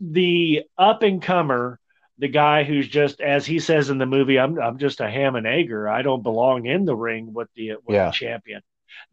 [0.00, 1.78] the up and comer,
[2.18, 5.36] the guy who's just, as he says in the movie, I'm I'm just a ham
[5.36, 5.88] and egger.
[5.88, 8.06] I don't belong in the ring with the with Yeah.
[8.06, 8.62] the champion.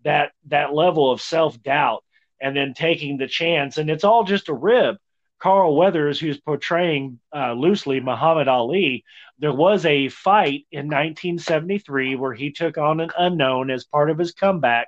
[0.04, 2.04] That that level of self doubt,
[2.42, 4.98] and then taking the chance, and it's all just a rib.
[5.40, 9.04] Carl Weathers, who's portraying uh, loosely Muhammad Ali,
[9.40, 14.20] there was a fight in 1973 where he took on an unknown as part of
[14.20, 14.88] his comeback,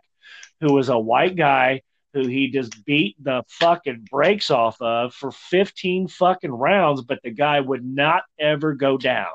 [0.62, 1.82] who was a white guy
[2.14, 7.32] who he just beat the fucking brakes off of for 15 fucking rounds, but the
[7.32, 9.32] guy would not ever go down.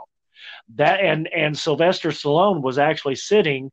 [0.77, 3.73] That and and Sylvester Stallone was actually sitting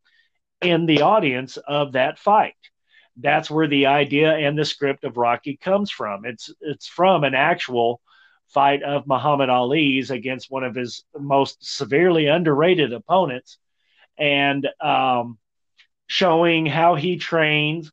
[0.61, 2.55] in the audience of that fight.
[3.17, 6.25] That's where the idea and the script of Rocky comes from.
[6.25, 8.01] It's it's from an actual
[8.47, 13.57] fight of Muhammad Ali's against one of his most severely underrated opponents,
[14.17, 15.37] and um,
[16.07, 17.91] showing how he trains,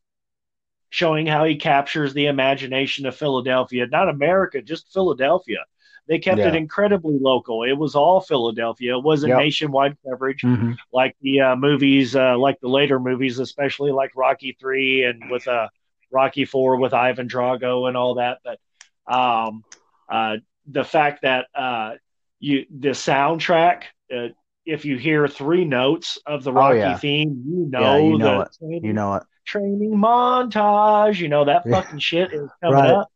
[0.90, 5.64] showing how he captures the imagination of Philadelphia, not America, just Philadelphia.
[6.08, 6.48] They kept Yeah.
[6.48, 7.62] it incredibly local.
[7.62, 8.96] It was all Philadelphia.
[8.96, 9.38] It wasn't Yep.
[9.38, 10.76] nationwide coverage Mhm.
[10.92, 15.46] like the uh, movies, uh, like the later movies, especially like Rocky Three and with
[15.46, 15.68] uh,
[16.10, 18.38] Rocky Four with Ivan Drago and all that.
[18.44, 18.58] But
[19.06, 19.64] um,
[20.08, 21.94] uh, the fact that uh,
[22.40, 23.84] you the soundtrack,
[24.14, 24.28] uh,
[24.66, 26.96] if you hear three notes of the Rocky Oh, yeah.
[26.96, 28.48] theme, you know, Yeah, you know the it.
[28.58, 29.22] training, You know it.
[29.44, 31.18] training montage.
[31.18, 32.90] You know that fucking shit is coming Right.
[32.90, 33.11] up.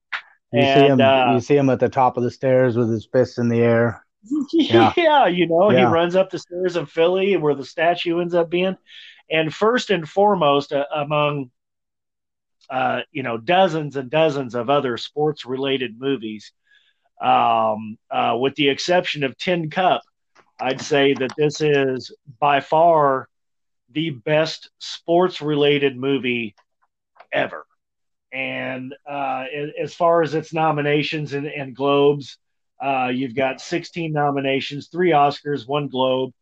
[0.56, 1.00] You see him.
[1.00, 3.60] uh, you see him at the top of the stairs with his fists in the
[3.60, 4.04] air.
[4.52, 4.92] yeah.
[4.96, 5.26] Yeah.
[5.26, 8.76] you know, he runs up the stairs in Philly where the statue ends up being.
[9.30, 11.50] And first and foremost, uh, among
[12.70, 16.52] uh, you know dozens and dozens of other sports related movies,
[17.20, 20.02] um, uh, with the exception of Tin Cup,
[20.60, 23.28] I'd say that this is by far
[23.90, 26.54] the best sports related movie
[27.32, 27.64] ever.
[28.32, 29.44] And uh,
[29.80, 32.38] as far as its nominations and, and Globes,
[32.82, 36.32] uh, you've got 16 nominations, three Oscars, one Globe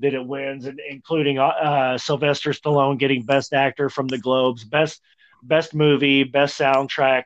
[0.00, 5.00] that it wins, and including uh, Sylvester Stallone getting Best Actor from the Globes, Best
[5.42, 7.24] Best Movie, Best Soundtrack,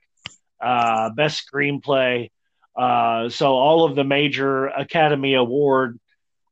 [0.61, 2.31] uh, Best Screenplay.
[2.77, 5.99] Uh, so all of the major Academy Award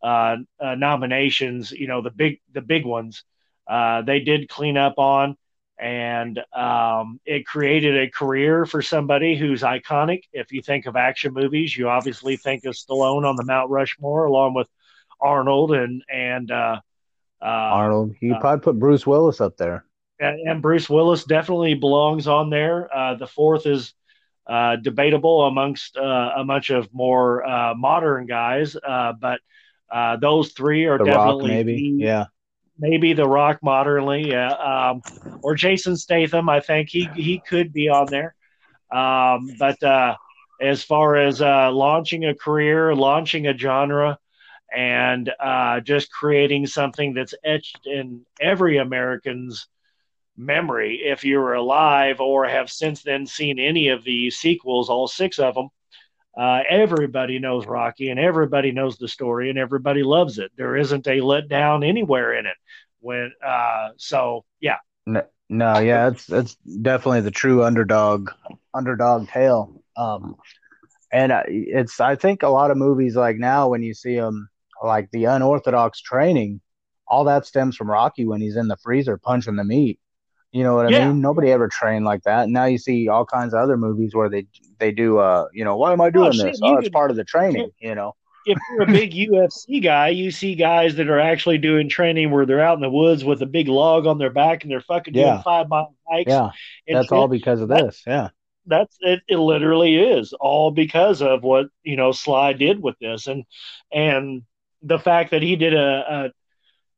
[0.02, 3.24] uh, uh, nominations, you know, the big the big ones,
[3.66, 5.36] uh, they did clean up on,
[5.78, 10.23] and um, it created a career for somebody who's iconic.
[10.32, 14.24] If you think of action movies, you obviously think of Stallone on the Mount Rushmore,
[14.24, 14.69] along with
[15.20, 16.81] Arnold and and uh,
[17.43, 18.15] uh, Arnold.
[18.20, 19.85] You uh, probably put Bruce Willis up there.
[20.19, 22.89] and, and Bruce Willis definitely belongs on there.
[22.94, 23.93] Uh, the fourth is
[24.47, 29.40] uh, debatable amongst uh, a bunch of more uh, modern guys, uh, but
[29.90, 31.74] uh, those three are The Rock, definitely maybe.
[31.98, 32.24] the- Yeah.
[32.78, 35.03] Maybe The Rock modernly, yeah, um,
[35.43, 36.48] or Jason Statham.
[36.48, 38.35] I think he he could be on there.
[38.90, 40.16] Um, but uh,
[40.61, 44.19] as far as uh, launching a career, launching a genre,
[44.74, 49.69] and uh, just creating something that's etched in every American's
[50.36, 55.39] memory, if you're alive or have since then seen any of the sequels, all six
[55.39, 55.69] of them.
[56.36, 60.52] Uh, everybody knows Rocky and everybody knows the story and everybody loves it.
[60.56, 62.56] There isn't a letdown anywhere in it.
[63.00, 68.30] When uh, so yeah, No, no, yeah, it's it's definitely the true underdog
[68.74, 69.82] underdog tale.
[69.96, 70.36] Um,
[71.12, 74.48] and it's I think a lot of movies like now when you see them
[74.82, 76.60] like the unorthodox training,
[77.06, 79.98] all that stems from Rocky when he's in the freezer punching the meat.
[80.57, 81.09] You know what I Yeah.
[81.09, 81.20] mean?
[81.20, 82.49] Nobody ever trained like that.
[82.49, 84.47] Now you see all kinds of other movies where they
[84.78, 86.61] they do uh you know why am I doing shit, this?
[86.62, 87.70] Oh, it's could- part of the training.
[87.81, 88.15] You know.
[88.47, 92.47] if you're a big UFC guy, you see guys that are actually doing training where
[92.47, 95.12] they're out in the woods with a big log on their back and they're fucking
[95.15, 96.31] doing five mile hikes.
[96.31, 96.51] Yeah,
[96.87, 98.03] that's all because of this.
[98.07, 98.28] Yeah.
[98.66, 103.27] that's it, it literally is all because of what you know Sly did with this
[103.27, 103.45] and
[103.93, 104.43] and
[104.83, 106.33] the fact that he did a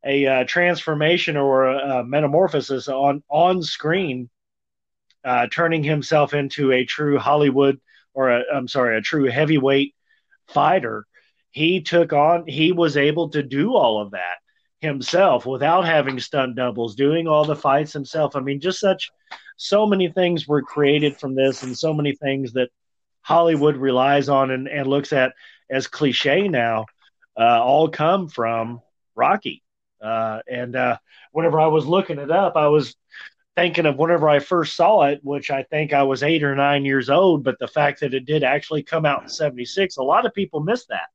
[0.09, 4.29] a, uh transformation or a, a metamorphosis on on screen
[5.25, 7.81] uh, turning himself into a true Hollywood
[8.15, 9.95] or I'm sorry a true heavyweight
[10.49, 11.07] fighter
[11.51, 14.39] he took on he was able to do all of that
[14.81, 19.11] himself without having stunt doubles doing all the fights himself I mean just such
[19.57, 22.71] so many things were created from this and so many things that
[23.23, 25.35] Hollywood relies on and, and looks at
[25.69, 26.87] as cliche now
[27.39, 28.81] uh, all come from
[29.15, 29.63] Rocky.
[30.01, 30.97] Uh, and uh,
[31.33, 32.95] whenever I was looking it up, I was
[33.57, 36.85] thinking of whenever I first saw it, which I think I was eight or nine
[36.85, 40.27] years old, but the fact that it did actually come out in 76, a lot
[40.27, 41.09] of people miss that.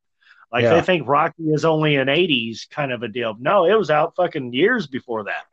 [0.51, 0.75] Like Yeah.
[0.75, 3.35] they think Rocky is only an 80s kind of a deal.
[3.39, 5.45] No, it was out fucking years before that.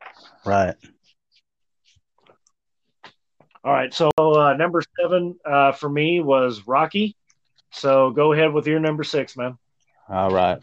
[0.45, 0.75] Right.
[3.63, 7.15] All right, so uh, number seven uh, for me was Rocky.
[7.71, 9.57] So go ahead with your number six, man.
[10.09, 10.59] All right.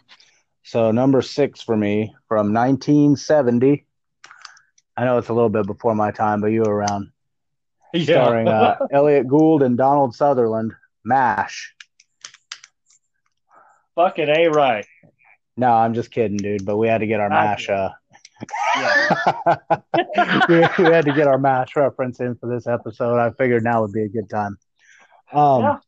[0.68, 3.86] So number six for me from 1970.
[4.98, 7.10] I know it's a little bit before my time, but you were around.
[7.98, 10.74] Starring uh, Elliot Gould and Donald Sutherland.
[11.06, 11.74] Mash.
[13.94, 14.84] Fucking A right.
[15.56, 16.66] No, I'm just kidding, dude.
[16.66, 17.34] But we had to get our Okay.
[17.34, 17.70] Mash.
[17.70, 17.88] Uh,
[18.76, 19.46] Yeah.
[20.50, 23.18] we, we had to get our Mash reference in for this episode.
[23.18, 24.58] I figured now would be a good time.
[25.32, 25.78] Um, Yeah.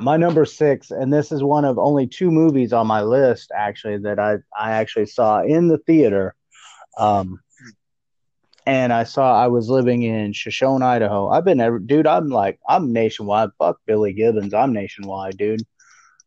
[0.00, 3.98] My number six, and this is one of only two movies on my list actually
[3.98, 6.34] that I I actually saw in the theater.
[6.98, 7.40] Um,
[8.64, 11.28] and I saw I was living in Shoshone, Idaho.
[11.28, 12.06] I've been every dude.
[12.06, 13.50] I'm like I'm nationwide.
[13.58, 14.54] Fuck Billy Gibbons.
[14.54, 15.62] I'm nationwide, dude.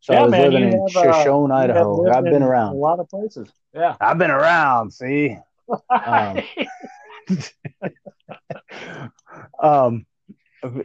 [0.01, 2.11] So I was living in have, uh, Shoshone, have Idaho.
[2.11, 2.73] I've been around.
[2.73, 3.49] a lot of places.
[3.73, 3.95] Yeah.
[3.99, 4.91] I've been around.
[4.91, 5.37] See,
[5.89, 6.41] Um,
[9.59, 10.05] um,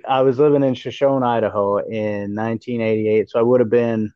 [0.09, 4.13] I was living in Shoshone, Idaho in 1988, so I would have been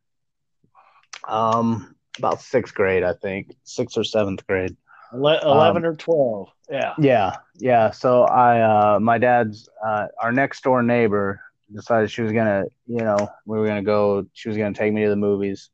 [1.29, 4.77] um, about sixth grade, I think, sixth or seventh grade.
[5.13, 7.91] Eleven um, or twelve, yeah, yeah, yeah.
[7.91, 11.41] So I, uh, my dad's, uh, our next door neighbor
[11.73, 14.27] decided she was gonna, you know, we were gonna go.
[14.33, 15.71] She was gonna take me to the movies,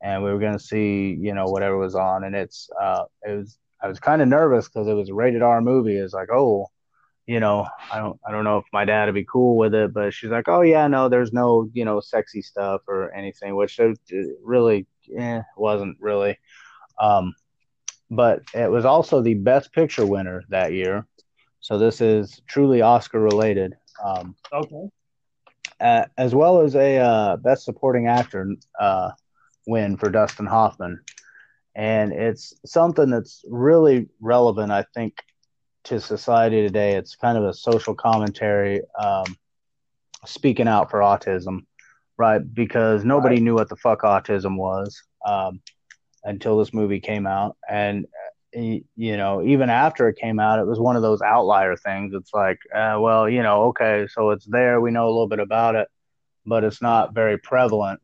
[0.00, 2.24] and we were gonna see, you know, whatever was on.
[2.24, 5.42] And it's, uh, it was, I was kind of nervous because it was a rated
[5.42, 5.96] R movie.
[5.96, 6.70] It's like, oh,
[7.28, 9.92] you know, I don't, I don't know if my dad would be cool with it,
[9.92, 13.78] but she's like, oh yeah, no, there's no, you know, sexy stuff or anything, which
[14.42, 14.86] really,
[15.16, 16.38] eh, wasn't really.
[17.00, 17.34] Um,
[18.10, 21.06] but it was also the best picture winner that year.
[21.60, 23.76] So this is truly Oscar related.
[24.02, 24.88] Um, okay
[25.80, 29.10] uh, as well as a uh, Best Supporting Actor uh,
[29.66, 31.00] win for Dustin Hoffman.
[31.74, 35.22] And it's something that's really relevant, I think,
[35.88, 36.96] to society today.
[36.96, 39.24] It's kind of a social commentary um,
[40.26, 41.60] speaking out for autism,
[42.16, 42.40] right?
[42.54, 43.42] Because nobody right.
[43.42, 45.60] knew what the fuck autism was um,
[46.24, 47.56] until this movie came out.
[47.68, 48.06] And
[48.52, 52.14] you know, even after it came out, it was one of those outlier things.
[52.14, 54.80] It's like, uh, well, you know, okay, so it's there.
[54.80, 55.88] We know a little bit about it,
[56.46, 58.00] but it's not very prevalent.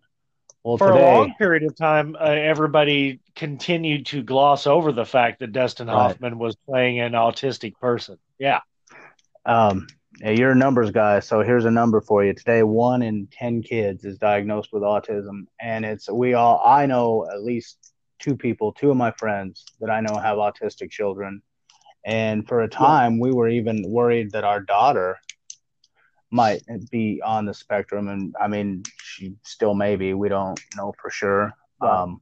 [0.64, 5.04] Well, for today, a long period of time, uh, everybody continued to gloss over the
[5.04, 5.94] fact that Dustin right.
[5.94, 8.16] Hoffman was playing an autistic person.
[8.38, 8.60] Yeah.
[9.44, 9.86] Um,
[10.20, 12.32] you're a numbers guy, so here's a number for you.
[12.32, 16.62] Today, one in ten kids is diagnosed with autism, and it's we all.
[16.64, 20.90] I know at least two people, two of my friends that I know have autistic
[20.90, 21.42] children.
[22.06, 25.18] And for a time, we were even worried that our daughter
[26.34, 28.08] might be on the spectrum.
[28.08, 30.14] And I mean, she still may be.
[30.14, 31.52] We don't know for sure.
[31.80, 32.20] Um,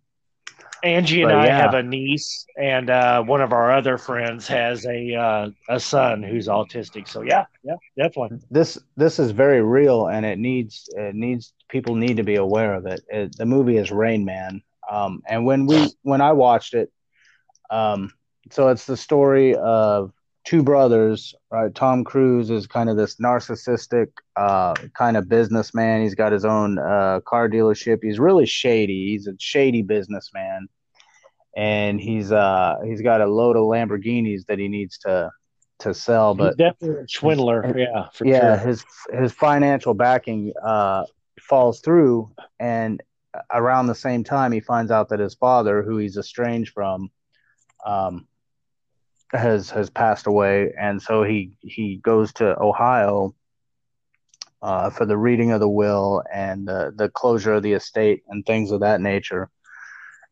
[0.85, 1.57] Angie and I yeah.
[1.57, 6.23] have a niece, and uh, one of our other friends has a uh, a son
[6.23, 7.09] who's autistic.
[7.09, 8.41] So yeah, yeah, definitely.
[8.51, 12.75] This this is very real, and it needs it needs people need to be aware
[12.75, 13.01] of it.
[13.09, 14.61] it the movie is Rain Man,
[14.91, 16.91] um, and when we when I watched it,
[17.71, 18.13] um,
[18.51, 20.13] so it's the story of
[20.45, 21.75] two brothers, right?
[21.75, 26.03] Tom Cruise is kind of this narcissistic uh, kind of businessman.
[26.03, 27.99] He's got his own uh, car dealership.
[28.03, 29.11] He's really shady.
[29.11, 30.69] He's a shady businessman,
[31.57, 35.31] and he's uh, he's got a load of Lamborghinis that he needs to
[35.81, 36.35] to sell.
[36.35, 37.79] But he's definitely a swindler.
[37.79, 38.59] Yeah, yeah.
[38.59, 38.69] Sure.
[38.69, 41.05] His his financial backing uh,
[41.41, 43.03] falls through, and
[43.53, 47.11] around the same time, he finds out that his father, who he's estranged from,
[47.87, 48.27] um,
[49.33, 53.35] has has passed away, and so he he goes to Ohio
[54.63, 58.71] uh, for the reading of the will and the closure of the estate and things
[58.71, 59.51] of that nature.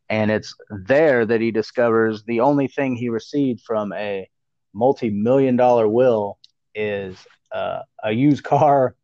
[0.08, 0.54] And it's
[0.86, 4.28] there that he discovers the only thing he received from a
[4.72, 6.38] multi-million dollar will
[6.74, 7.16] is
[7.52, 8.94] uh, a used car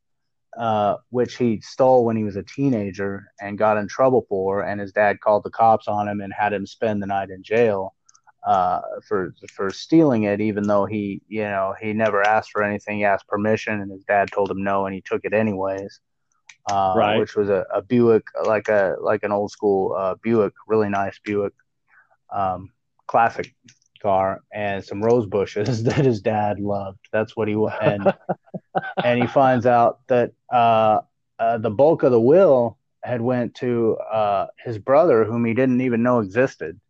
[0.56, 4.62] uh, which he stole when he was a teenager and got in trouble for.
[4.62, 7.43] And his dad called the cops on him and had him spend the night in
[7.43, 7.94] jail
[8.47, 12.98] uh, for for stealing it, even though he, you know, he never asked for anything.
[12.98, 16.01] He asked permission, and his dad told him no, and he took it anyways.
[16.70, 17.18] Uh, right.
[17.18, 21.18] Which was a, a, Buick, like a like an old school uh, Buick, really nice
[21.24, 21.52] Buick,
[22.32, 22.70] um,
[23.06, 23.52] classic
[24.01, 27.01] car and some rose bushes that his dad loved.
[27.12, 28.14] That's what he and
[29.05, 31.01] and he finds out that uh,
[31.39, 35.81] uh, the bulk of the will had went to uh, his brother, whom he didn't
[35.81, 36.81] even know existed,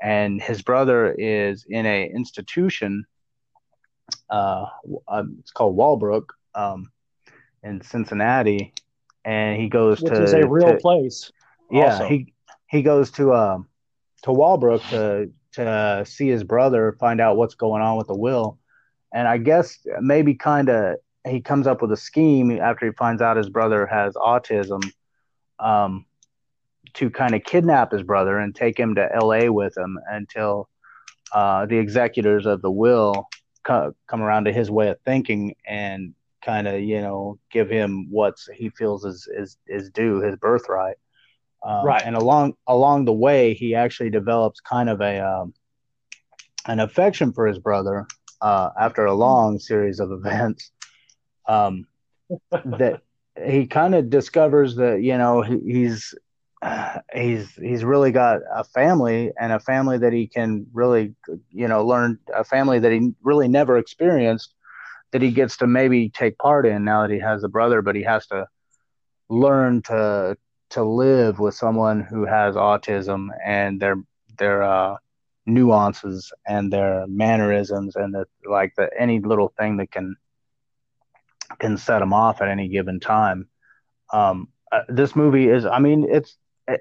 [0.00, 3.04] and his brother is in a institution.
[4.30, 4.66] Uh,
[5.08, 6.90] um, it's called Walbrook um,
[7.62, 8.74] in Cincinnati,
[9.24, 11.30] and he goes Which to is a real to, place.
[11.70, 12.08] Yeah, also.
[12.08, 12.34] he
[12.68, 13.68] he goes to um,
[14.22, 18.58] to Walbrook to to see his brother, find out what's going on with the will.
[19.12, 20.96] And I guess maybe kind of
[21.26, 24.82] he comes up with a scheme after he finds out his brother has autism
[25.58, 26.04] um,
[26.94, 30.68] to kind of kidnap his brother and take him to LA with him until
[31.32, 33.28] uh, the executors of the will
[33.64, 38.06] co- come around to his way of thinking and kind of you know give him
[38.10, 40.96] what he feels is is is due his birthright
[41.64, 42.02] um, right.
[42.04, 45.54] And along along the way, he actually develops kind of a um,
[46.66, 48.06] an affection for his brother
[48.40, 50.70] uh, after a long series of events.
[51.48, 51.86] Um,
[52.50, 53.02] that
[53.46, 56.14] he kind of discovers that you know he, he's
[57.14, 61.14] he's he's really got a family and a family that he can really
[61.50, 64.54] you know learn a family that he really never experienced
[65.12, 67.94] that he gets to maybe take part in now that he has a brother but
[67.94, 68.46] he has to
[69.28, 70.36] learn to
[70.70, 73.96] to live with someone who has autism and their
[74.38, 74.96] their uh,
[75.46, 80.16] nuances and their mannerisms and the like the any little thing that can
[81.58, 83.48] can set them off at any given time.
[84.12, 86.36] Um, uh, this movie is, I mean, it's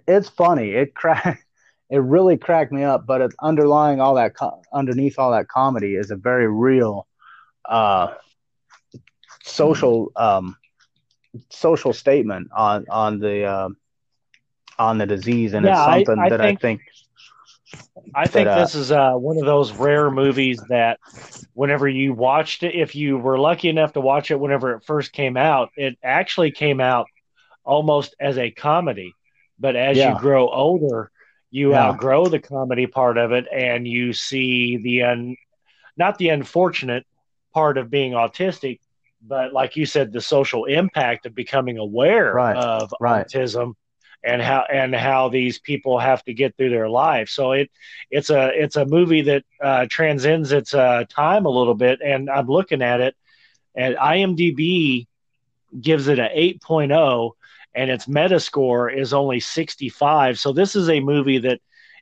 [0.07, 0.71] it's funny.
[0.71, 1.45] It crack,
[1.89, 3.05] it really cracked me up.
[3.05, 7.07] But it's underlying all that, co- underneath all that comedy, is a very real,
[7.67, 8.07] uh,
[9.43, 10.55] social, um,
[11.49, 13.69] social statement on on the uh,
[14.79, 16.81] on the disease, and Yeah, it's something I that think- I think
[18.15, 20.99] I think uh, this is uh, one of those rare movies that
[21.53, 25.11] whenever you watched it, if you were lucky enough to watch it whenever it first
[25.13, 27.07] came out, it actually came out
[27.63, 29.15] almost as a comedy.
[29.63, 30.13] But as Yeah.
[30.13, 31.11] you grow older,
[31.51, 31.87] you Yeah.
[31.87, 35.37] outgrow the comedy part of it and you see the un,
[35.97, 37.05] not the unfortunate
[37.53, 38.79] part of being autistic,
[39.27, 43.27] but like you said, the social impact of becoming aware Right, of right.
[43.27, 43.73] autism
[44.23, 47.29] and how and how these people have to get through their life.
[47.29, 47.71] So it
[48.11, 51.99] it's a it's a movie that uh, transcends its uh, time a little bit.
[52.03, 53.15] And I'm looking at it,
[53.75, 55.07] and IMDb
[55.79, 57.31] gives it a 8.0,
[57.75, 60.39] and its Metascore is only 65.
[60.39, 61.59] So this is a movie that.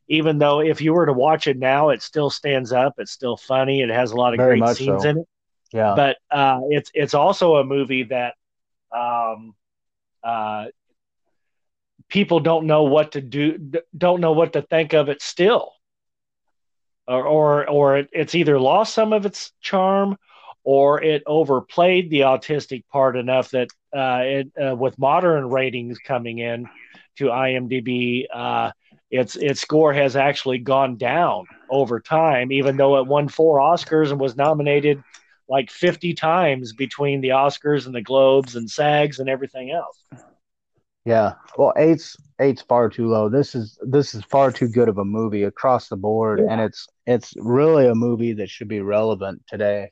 [0.08, 2.96] Even though if you were to watch it now, it still stands up.
[2.98, 3.82] It's still funny.
[3.82, 5.10] It has a lot of Very great scenes so.
[5.10, 5.28] in it
[5.74, 8.36] yeah, but uh, it's it's also a movie that
[8.92, 9.56] um,
[10.24, 10.66] uh,
[12.10, 15.72] people don't know what to do, don't know what to think of it still,
[17.08, 20.18] or or or it, it's either lost some of its charm,
[20.66, 26.40] or it overplayed the autistic part enough that uh, it uh, with modern ratings coming
[26.40, 26.68] in
[27.18, 28.26] to IMDb.
[28.34, 28.72] Uh,
[29.10, 34.12] its its score has actually gone down over time, even though it won four Oscars
[34.12, 35.04] and was nominated
[35.50, 40.02] like 50 times between the Oscars and the Globes and SAGs and everything else.
[41.06, 41.34] Yeah.
[41.58, 43.28] Well, eight's eight's far too low.
[43.30, 46.52] This is this is far too good of a movie across the board, Yeah.
[46.52, 49.90] and it's it's really a movie that should be relevant today.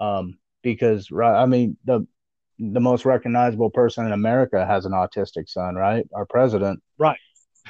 [0.00, 2.06] Um, because right, I mean the
[2.60, 6.06] the most recognizable person in America has an autistic son, right?
[6.14, 6.82] Our president.
[6.98, 7.18] Right.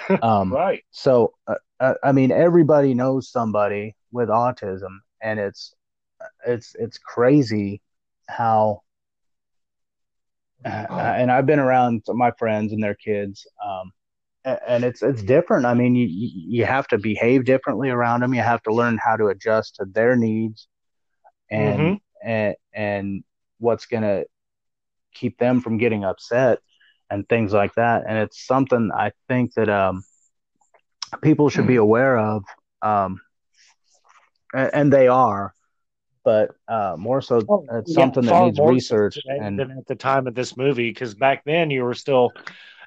[0.22, 0.82] Um, Right.
[0.90, 5.74] so uh, uh, I mean everybody knows somebody with autism, and it's
[6.46, 7.80] it's it's crazy
[8.28, 8.82] how
[10.64, 13.92] uh, and I've been around my friends and their kids, um,
[14.44, 15.66] and it's it's different.
[15.66, 18.34] I mean, you you have to behave differently around them.
[18.34, 20.68] You have to learn how to adjust to their needs,
[21.50, 22.00] and Mhm.
[22.22, 23.24] and and
[23.58, 24.24] what's gonna
[25.14, 26.58] keep them from getting upset
[27.10, 28.04] and things like that.
[28.08, 30.04] And it's something I think that um,
[31.22, 32.44] people should be aware of,
[32.82, 33.20] um,
[34.52, 35.54] and, and they are.
[36.22, 37.38] But uh, more so,
[37.72, 41.14] it's yeah, something that needs research and than at the time of this movie, because
[41.14, 42.32] back then you were still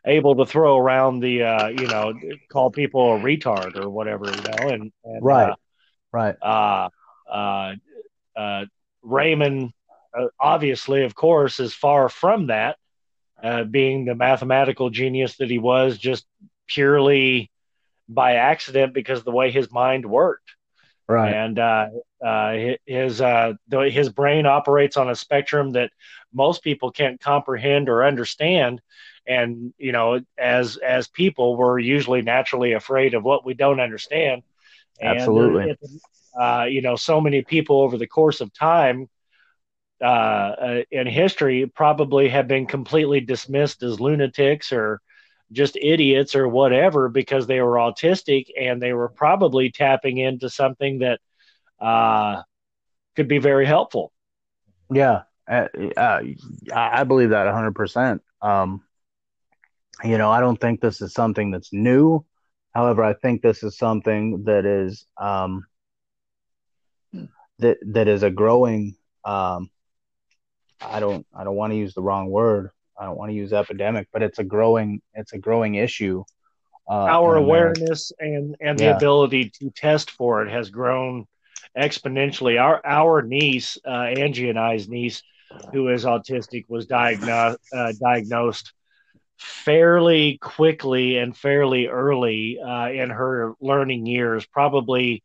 [0.05, 2.13] able to throw around the, uh, you know,
[2.51, 5.55] call people a retard or whatever, you know, and, and right,
[6.11, 6.35] right.
[6.41, 6.89] uh,
[7.27, 7.73] uh,
[8.35, 8.65] uh,
[9.01, 9.82] Raymond, uh,
[10.39, 12.77] obviously, of course, is far from that,
[13.41, 16.25] uh, being the mathematical genius that he was, just
[16.67, 17.51] purely
[18.07, 20.51] by accident because of the way his mind worked.
[21.07, 21.33] Right.
[21.33, 21.87] And uh,
[22.25, 25.91] uh, his uh, the, his brain operates on a spectrum that
[26.33, 28.81] most people can't comprehend or understand.
[29.27, 34.43] And you know, as as people, we're usually naturally afraid of what we don't understand.
[35.01, 35.71] And Absolutely.
[35.71, 35.79] it-
[36.39, 39.07] uh, you know, so many people over the course of time
[40.03, 44.99] uh, uh, in history probably have been completely dismissed as lunatics or
[45.53, 50.99] just idiots or whatever because they were autistic and they were probably tapping into something
[50.99, 51.19] that
[51.79, 52.41] uh,
[53.15, 54.11] could be very helpful.
[54.91, 56.21] Yeah, uh, uh,
[56.73, 58.19] I believe that 100%.
[58.41, 58.81] Um,
[60.03, 62.25] you know, I don't think this is something that's new.
[62.73, 65.65] However, I think this is something that is um,
[67.59, 68.95] that that is a growing.
[69.23, 69.69] Um,
[70.83, 72.71] I don't I don't want to use the wrong word.
[72.99, 76.23] I don't want to use epidemic, but it's a growing it's a growing issue.
[76.87, 78.91] Uh, Our awareness and, and the Yeah.
[78.91, 81.25] ability to test for it has grown
[81.77, 82.61] exponentially.
[82.61, 85.21] Our our niece, uh, Angie and I's niece,
[85.71, 88.73] who is autistic, was diagnosed uh, diagnosed
[89.37, 95.23] fairly quickly and fairly early uh, in her learning years, probably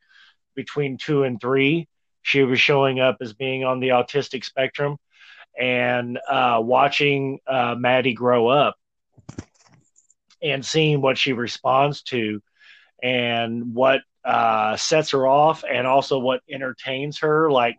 [0.55, 1.87] between two and three.
[2.23, 4.97] She was showing up as being on the autistic spectrum,
[5.59, 8.77] and uh, watching uh, Maddie grow up
[10.43, 12.41] and seeing what she responds to
[13.03, 17.77] and what uh, sets her off and also what entertains her like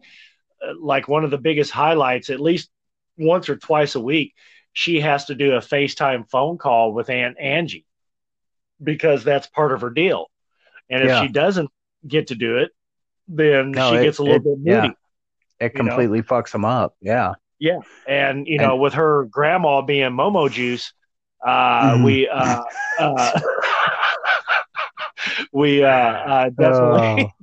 [0.66, 2.70] uh, like one of the biggest highlights at least
[3.18, 4.34] once or twice a week
[4.74, 7.86] she has to do a FaceTime phone call with Aunt Angie
[8.82, 10.30] because that's part of her deal
[10.90, 11.22] and if Yeah.
[11.22, 11.70] she doesn't
[12.08, 12.72] get to do it,
[13.28, 14.88] then no, she it, gets a little it, bit moody.
[15.60, 15.66] Yeah.
[15.66, 16.24] It completely know?
[16.24, 16.96] fucks them up.
[17.02, 17.34] Yeah.
[17.60, 17.80] Yeah.
[18.08, 20.94] And, you know, and, with her grandma being Momo Juice,
[21.46, 22.06] uh, mm.
[22.06, 22.62] we, uh,
[23.00, 23.40] uh,
[25.54, 27.34] we, uh, uh, definitely,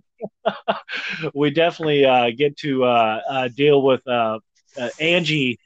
[0.46, 0.54] oh.
[1.34, 4.38] we definitely, uh, get to, uh, uh deal with, uh,
[4.78, 5.58] uh Angie,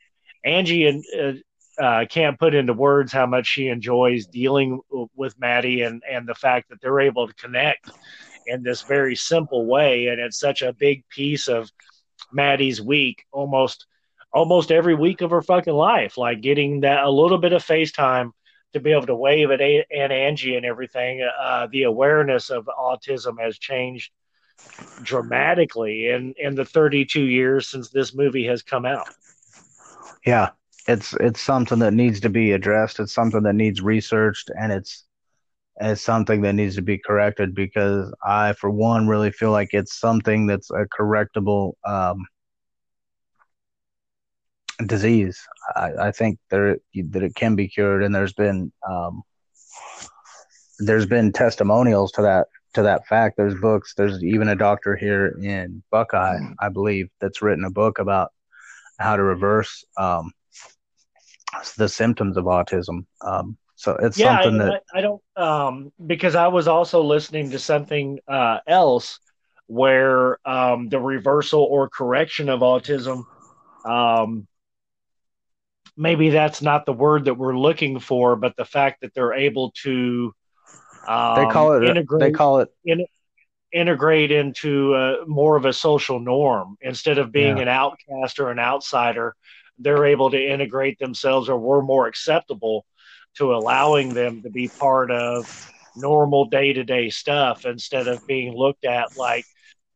[0.45, 1.43] Angie and,
[1.81, 4.81] uh, can't put into words how much she enjoys dealing
[5.15, 7.91] with Maddie and, and the fact that they're able to connect
[8.47, 10.09] in this very simple way.
[10.09, 11.71] And it's such a big piece of
[12.33, 13.87] Maddie's week, almost
[14.33, 18.31] almost every week of her fucking life, like getting that a little bit of FaceTime
[18.73, 21.23] to be able to wave at a- Aunt Angie and everything.
[21.23, 24.11] Uh, the awareness of autism has changed
[25.03, 29.09] dramatically in in the 32 years since this movie has come out.
[30.25, 30.51] Yeah,
[30.87, 33.01] it's it's something that needs to be addressed.
[33.01, 35.05] It's something that needs researched, and it's
[35.81, 39.99] it's something that needs to be corrected because I, for one, really feel like it's
[39.99, 42.27] something that's a correctable um,
[44.87, 45.41] disease.
[45.75, 49.23] I, I think there that it can be cured, and there's been um,
[50.79, 53.37] there's been testimonials to that to that fact.
[53.37, 53.95] There's books.
[53.97, 58.33] There's even a doctor here in Buckeye, I believe, that's written a book about
[58.99, 60.33] how to reverse um,
[61.77, 63.07] the symptoms of autism.
[63.23, 67.03] Um, so it's yeah, something I, that I, I don't um, because I was also
[67.03, 69.19] listening to something uh, else
[69.67, 73.25] where um, the reversal or correction of autism
[73.85, 74.47] um,
[76.01, 79.71] maybe that's not the word that we're looking for, but the fact that they're able
[79.83, 80.35] to
[81.07, 83.05] um, they call it integrate, they call it in,
[83.73, 87.65] integrate into a, more of a social norm instead of being yeah.
[87.65, 89.37] an outcast or an outsider.
[89.79, 92.87] They're able to integrate themselves, or we're more acceptable
[93.37, 98.55] to allowing them to be part of normal day to day stuff instead of being
[98.55, 99.45] looked at like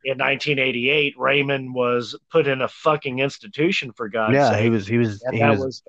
[0.04, 4.62] in 1988, Raymond was put in a fucking institution for God's yeah, sake.
[4.62, 4.86] he was.
[4.86, 5.22] He was.
[5.22, 5.82] And he was, was.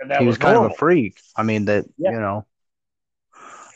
[0.00, 1.18] And that he was, was kind of a freak.
[1.36, 2.10] I mean, that yeah.
[2.10, 2.46] you know.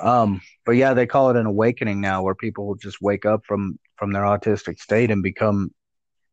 [0.00, 3.78] Um, but yeah, they call it an awakening now, where people just wake up from
[3.96, 5.70] from their autistic state and become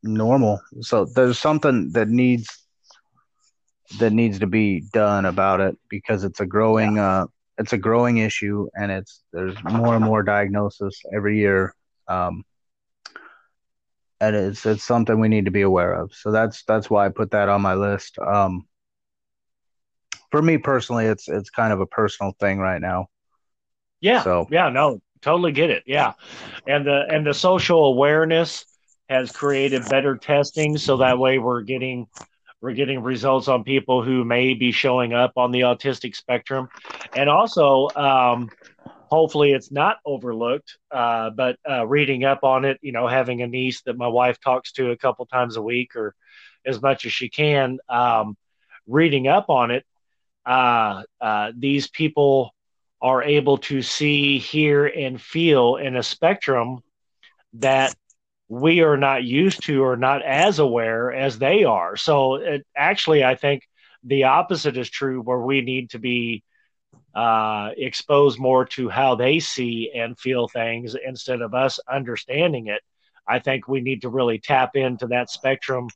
[0.02, 0.61] normal.
[0.81, 2.48] So there's something that needs
[3.99, 7.22] that needs to be done about it because it's a growing yeah.
[7.22, 7.26] uh
[7.57, 11.76] it's a growing issue and it's there's more and more diagnosis every year.
[12.07, 12.44] Um,
[14.28, 16.14] and it's it's something we need to be aware of.
[16.14, 18.18] So that's that's why I put that on my list.
[18.20, 18.66] Um,
[20.32, 23.08] for me personally, it's it's kind of a personal thing right now.
[24.02, 24.24] Yeah.
[24.24, 25.84] So yeah, no, totally get it.
[25.86, 26.14] Yeah,
[26.68, 28.66] and the and the social awareness
[29.10, 32.08] has created better testing, so that way we're getting
[32.62, 36.70] we're getting results on people who may be showing up on the autistic spectrum,
[37.14, 38.50] and also um,
[39.14, 40.77] hopefully it's not overlooked.
[40.91, 44.40] Uh, but uh, reading up on it, you know, having a niece that my wife
[44.40, 46.15] talks to a couple times a week or
[46.65, 48.35] as much as she can, um,
[48.88, 49.85] reading up on it,
[50.45, 52.53] uh, uh these people
[53.02, 56.80] are able to see, hear, and feel in a spectrum
[57.53, 57.94] that
[58.48, 61.98] we are not used to or not as aware as they are.
[61.98, 63.64] So it, actually, I think
[64.03, 66.44] the opposite is true, where we need to be
[67.15, 72.81] uh, exposed more to how they see and feel things instead of us understanding it.
[73.27, 75.90] I think we need to really tap into that spectrum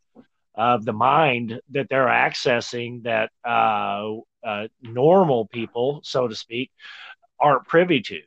[0.56, 4.16] of the mind that they're accessing that uh,
[4.46, 6.72] uh, normal people, so to speak,
[7.40, 8.22] aren't privy to.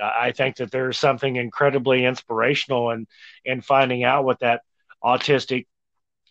[0.00, 3.06] I think that there's something incredibly inspirational in
[3.44, 4.62] in finding out what that
[5.02, 5.66] autistic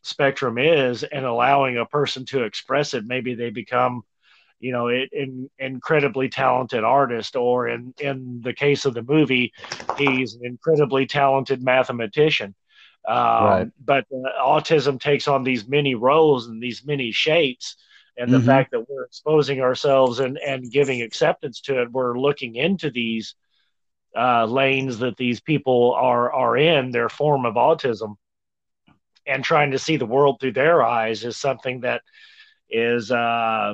[0.02, 3.06] spectrum is and allowing a person to express it.
[3.06, 4.04] Maybe they become
[4.64, 9.52] you know, an incredibly talented artist, or in in the case of the movie,
[9.98, 12.56] he's an incredibly talented mathematician.
[13.06, 13.68] Um, right.
[13.84, 17.76] But uh, autism takes on these many roles and these many shapes,
[18.16, 18.48] and the mm-hmm.
[18.48, 23.36] fact that we're exposing ourselves and and giving acceptance to it, we're looking into these
[24.16, 28.16] uh, lanes that these people are are in their form of autism,
[29.28, 32.02] and trying to see the world through their eyes is something that
[32.70, 33.74] is uh,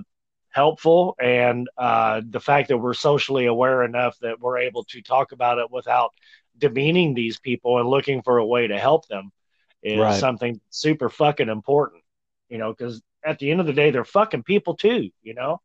[0.51, 5.31] helpful and uh, the fact that we're socially aware enough that we're able to talk
[5.31, 6.11] about it without
[6.57, 9.31] demeaning these people and looking for a way to help them
[9.83, 10.19] is right.
[10.19, 12.03] something super fucking important
[12.49, 15.61] you know because at the end of the day they're fucking people too you know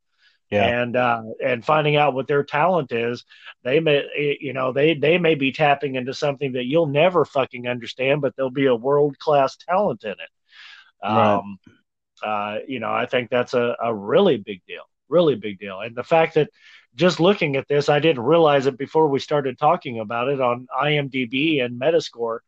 [0.50, 0.82] yeah.
[0.82, 3.24] and uh, and finding out what their talent is
[3.64, 4.04] they may
[4.40, 8.36] you know they they may be tapping into something that you'll never fucking understand but
[8.36, 10.30] there'll be a world class talent in it
[11.02, 11.42] right.
[12.24, 15.80] Uh, you know, I think that's a, a really big deal, really big deal.
[15.80, 16.50] And the fact that
[16.94, 20.66] just looking at this, I didn't realize it before we started talking about it on
[20.80, 22.38] IMDb and Metascore.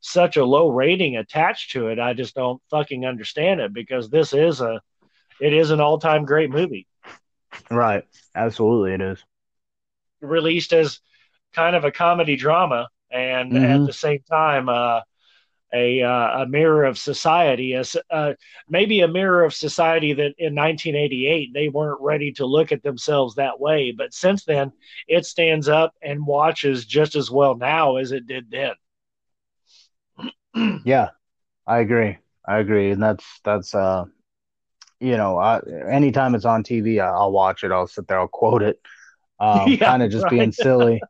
[0.00, 4.32] Such a low rating attached to it, I just don't fucking understand it because this
[4.32, 4.80] is a,
[5.40, 6.88] it is an all-time great movie.
[7.70, 8.04] Right,
[8.34, 9.24] absolutely, it is
[10.20, 11.00] released as
[11.52, 13.64] kind of a comedy drama, and mm-hmm.
[13.64, 15.00] at the same time, uh,
[15.72, 18.34] a uh, a mirror of society, as uh,
[18.68, 23.34] maybe a mirror of society that in 1988 they weren't ready to look at themselves
[23.34, 24.72] that way, but since then
[25.08, 28.72] it stands up and watches just as well now as it did then.
[30.84, 31.10] yeah,
[31.66, 32.18] I agree.
[32.46, 34.04] I agree, and that's that's uh,
[35.00, 37.72] you know, I, anytime it's on TV, I'll watch it.
[37.72, 38.80] I'll sit there, I'll quote it,
[39.40, 40.30] um, yeah, kind of just right.
[40.30, 41.00] being silly,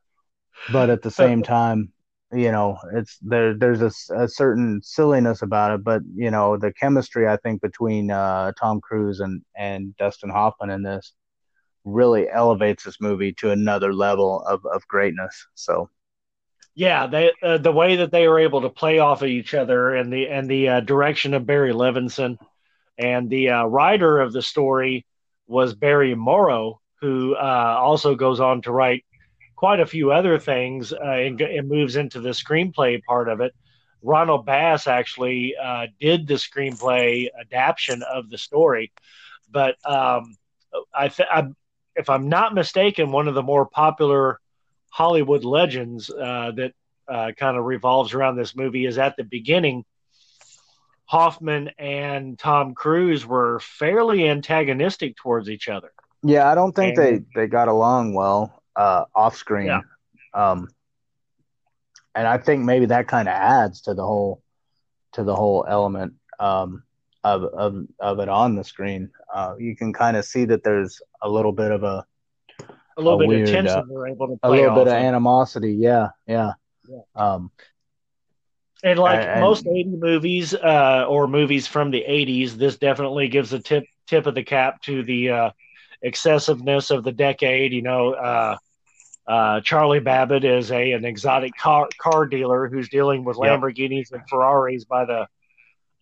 [0.72, 1.92] but at the same time,
[2.32, 6.72] you know it's there there's a, a, certain silliness about it but you know the
[6.72, 11.12] chemistry i think between uh, tom cruise and and dustin hoffman in this
[11.84, 15.88] really elevates this movie to another level of, of greatness so.
[16.74, 19.94] Yeah they uh, the way that they were able to play off of each other
[19.94, 22.38] and the and the uh, direction of barry levinson
[22.96, 25.04] and the uh, writer of the story
[25.46, 29.04] was barry morrow who uh, also goes on to write
[29.62, 33.54] quite a few other things uh, and, and, moves into the screenplay part of it.
[34.02, 38.90] Ronald Bass actually uh, did the screenplay adaptation of the story,
[39.52, 40.34] but um,
[40.92, 41.46] I, th- I,
[41.94, 44.40] if I'm not mistaken, one of the more popular
[44.90, 46.72] Hollywood legends uh, that
[47.06, 49.84] uh, kind of revolves around this movie is at the beginning.
[51.04, 55.92] Hoffman and Tom Cruise were fairly antagonistic towards each other.
[56.24, 59.66] Yeah, I don't think and, they, they got along well uh, off screen.
[59.66, 59.80] Yeah.
[60.34, 60.68] Um,
[62.14, 64.42] and I think maybe that kind of adds to the whole
[65.12, 66.82] to the whole element um,
[67.24, 69.10] of, of of it on the screen.
[69.32, 72.04] Uh, you can kind of see that there's a little bit of a
[72.96, 74.92] a little a bit weird, of tension uh, we're able to a little bit of
[74.92, 75.72] animosity.
[75.72, 76.52] Yeah, yeah.
[76.88, 77.00] yeah.
[77.14, 77.50] Um,
[78.84, 83.52] and like and, most 80 movies uh, or movies from the 80s, this definitely gives
[83.52, 85.50] a tip tip of the cap to the uh,
[86.02, 87.72] excessiveness of the decade.
[87.72, 88.56] You know, uh,
[89.26, 94.20] uh, Charlie Babbitt is a an exotic car car dealer who's dealing with Lamborghinis yep.
[94.20, 95.28] and Ferraris by the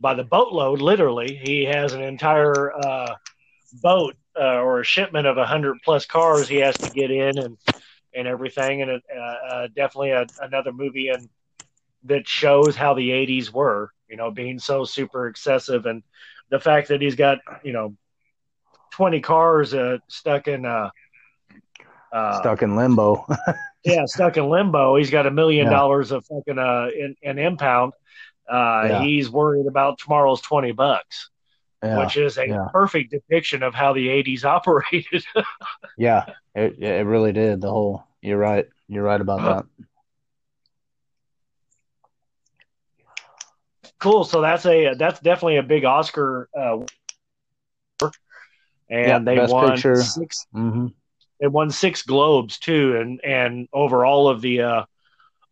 [0.01, 0.81] by the boatload.
[0.81, 3.15] Literally, he has an entire uh,
[3.83, 7.59] boat uh, or a shipment of hundred plus cars he has to get in and
[8.15, 8.83] and everything.
[8.83, 11.29] And uh, uh, definitely a, another movie and
[12.05, 13.93] that shows how the '80s were.
[14.09, 16.03] You know, being so super excessive and
[16.51, 17.95] the fact that he's got you know
[18.91, 20.91] 20 cars uh, stuck in uh,
[22.13, 23.27] uh, stuck in limbo.
[23.85, 24.97] yeah, stuck in limbo.
[24.97, 25.71] He's got a million yeah.
[25.71, 27.93] dollars of fucking uh, in, in impound.
[28.51, 29.03] Uh, yeah.
[29.03, 31.31] He's worried about tomorrow's 20 bucks,
[31.83, 32.01] yeah.
[32.01, 35.25] which is a perfect depiction of how the 80s operated.
[35.97, 37.61] yeah, it, it really did.
[37.61, 38.67] The whole, you're right.
[38.89, 39.87] You're right about that.
[44.01, 44.25] Cool.
[44.25, 46.79] So that's a that's definitely a big Oscar uh,
[48.91, 49.97] and yeah, they won picture.
[49.97, 50.87] 6 mm-hmm.
[51.41, 54.85] They won six Globes too, and and over all of the uh,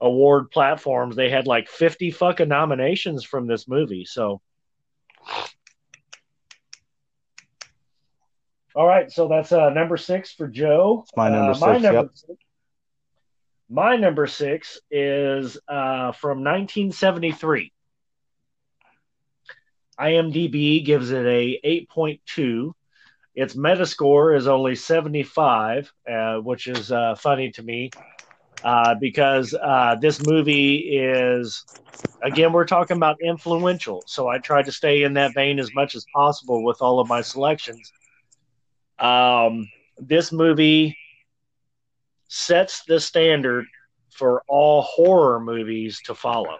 [0.00, 4.04] award platforms, they had like fifty fucking nominations from this movie.
[4.04, 4.42] So,
[8.74, 11.06] all right, so that's uh, number six for Joe.
[11.16, 11.62] my number uh, six.
[11.62, 12.10] My number, yep.
[12.12, 12.38] six,
[13.70, 17.72] my number six is uh, from 1973.
[19.98, 22.72] IMDb gives it a 8.2
[23.38, 27.88] its Metascore is only 75, uh, which is uh, funny to me
[28.64, 31.64] uh, because uh, this movie is,
[32.20, 34.02] again, we're talking about influential.
[34.08, 37.06] So I tried to stay in that vein as much as possible with all of
[37.06, 37.92] my selections.
[38.98, 40.98] Um, this movie
[42.26, 43.66] sets the standard
[44.10, 46.58] for all horror movies to follow.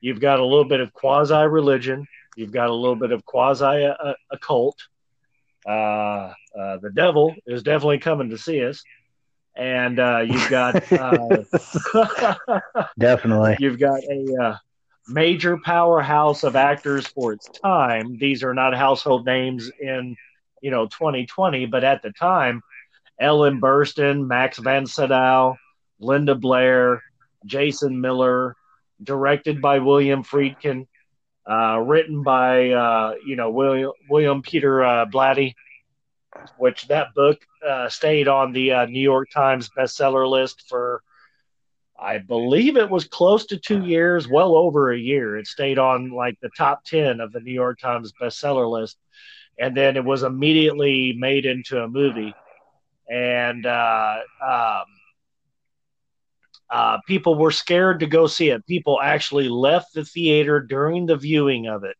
[0.00, 3.84] You've got a little bit of quasi religion, You've got a little bit of quasi
[3.86, 4.78] uh, occult.
[5.66, 8.82] Uh, uh, the devil is definitely coming to see us,
[9.56, 11.38] and uh, you've got uh,
[12.98, 14.56] definitely you've got a uh,
[15.08, 18.18] major powerhouse of actors for its time.
[18.18, 20.16] These are not household names in
[20.60, 22.62] you know 2020, but at the time,
[23.18, 25.56] Ellen Burstyn, Max von Sydow,
[25.98, 27.02] Linda Blair,
[27.46, 28.56] Jason Miller,
[29.02, 30.86] directed by William Friedkin,
[31.50, 35.54] uh, written by uh, you know William William Peter uh, Blatty,
[36.56, 41.02] which that book uh, stayed on the uh, New York Times bestseller list for
[41.98, 45.36] I believe it was close to two years, well over a year.
[45.36, 48.98] It stayed on like the top ten of the New York Times bestseller list,
[49.58, 52.34] and then it was immediately made into a movie.
[53.08, 54.84] and uh, um,
[56.70, 58.66] uh, people were scared to go see it.
[58.66, 61.96] People actually left the theater during the viewing of it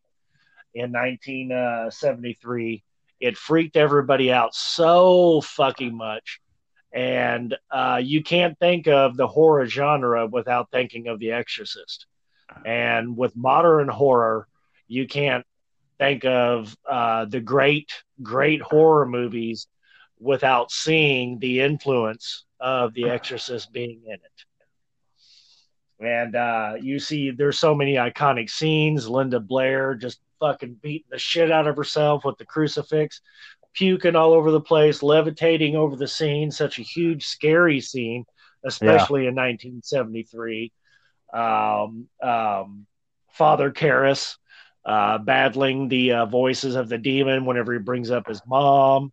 [0.74, 2.82] in 1973.
[3.20, 6.40] It freaked everybody out so fucking much.
[6.92, 12.06] And uh, you can't think of the horror genre without thinking of The Exorcist.
[12.64, 14.46] And with modern horror,
[14.86, 15.44] you can't
[15.98, 17.90] think of uh, the great,
[18.22, 19.66] great horror movies
[20.20, 24.44] without seeing the influence of The Exorcist being in it.
[26.00, 29.08] And uh, you see, there's so many iconic scenes.
[29.08, 33.20] Linda Blair just fucking beating the shit out of herself with the crucifix,
[33.74, 36.50] puking all over the place, levitating over the scene.
[36.50, 38.24] Such a huge, scary scene,
[38.64, 39.30] especially yeah.
[39.30, 40.72] in 1973.
[41.32, 42.86] Um, um,
[43.32, 44.36] Father Karras
[44.84, 49.12] uh, battling the uh, voices of the demon whenever he brings up his mom.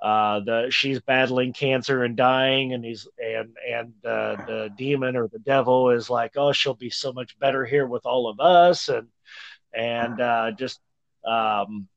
[0.00, 5.28] Uh, the she's battling cancer and dying, and he's and and uh, the demon or
[5.28, 8.88] the devil is like, oh, she'll be so much better here with all of us,
[8.88, 9.08] and
[9.72, 10.80] and uh, just
[11.26, 11.88] um,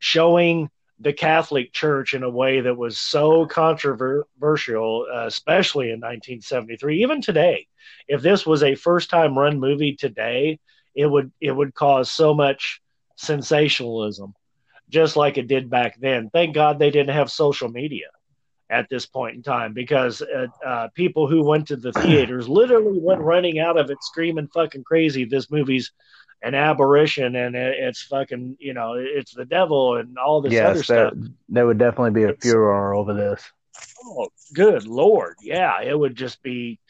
[0.00, 0.68] showing
[0.98, 7.02] the Catholic Church in a way that was so controversial, uh, especially in 1973.
[7.02, 7.66] Even today,
[8.06, 10.58] if this was a first-time run movie today,
[10.94, 12.80] it would it would cause so much
[13.16, 14.34] sensationalism,
[14.92, 16.30] just like it did back then.
[16.30, 18.06] Thank God they didn't have social media
[18.70, 22.98] at this point in time because uh, uh, people who went to the theaters literally
[23.00, 25.24] went running out of it screaming fucking crazy.
[25.24, 25.92] This movie's
[26.42, 30.74] an aberration and it's fucking you know it's the devil and all this yes, other
[30.74, 31.14] there, stuff.
[31.48, 33.44] There would definitely be a it's, furor over this.
[34.04, 36.80] Oh, good lord, yeah, it would just be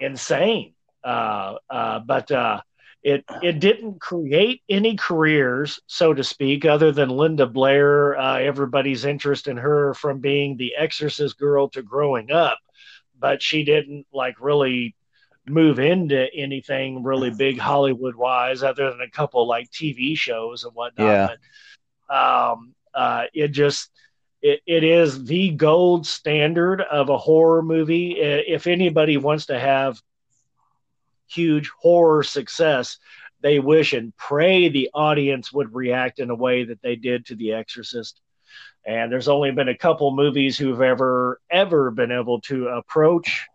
[0.00, 0.74] insane.
[1.04, 2.60] Uh, uh, but uh,
[3.02, 8.16] it it didn't create any careers, so to speak, other than Linda Blair.
[8.16, 12.58] Uh, everybody's interest in her from being the Exorcist girl to growing up,
[13.18, 14.94] but she didn't like really
[15.48, 20.72] move into anything really big Hollywood wise, other than a couple like TV shows and
[20.74, 21.06] whatnot.
[21.06, 21.28] Yeah.
[22.08, 23.90] But, um, uh, it just
[24.42, 28.12] it, it is the gold standard of a horror movie.
[28.20, 30.00] If anybody wants to have
[31.32, 32.98] huge horror success,
[33.40, 37.34] they wish and pray the audience would react in a way that they did to
[37.34, 38.20] The Exorcist.
[38.84, 43.46] And there's only been a couple movies who've ever ever been able to approach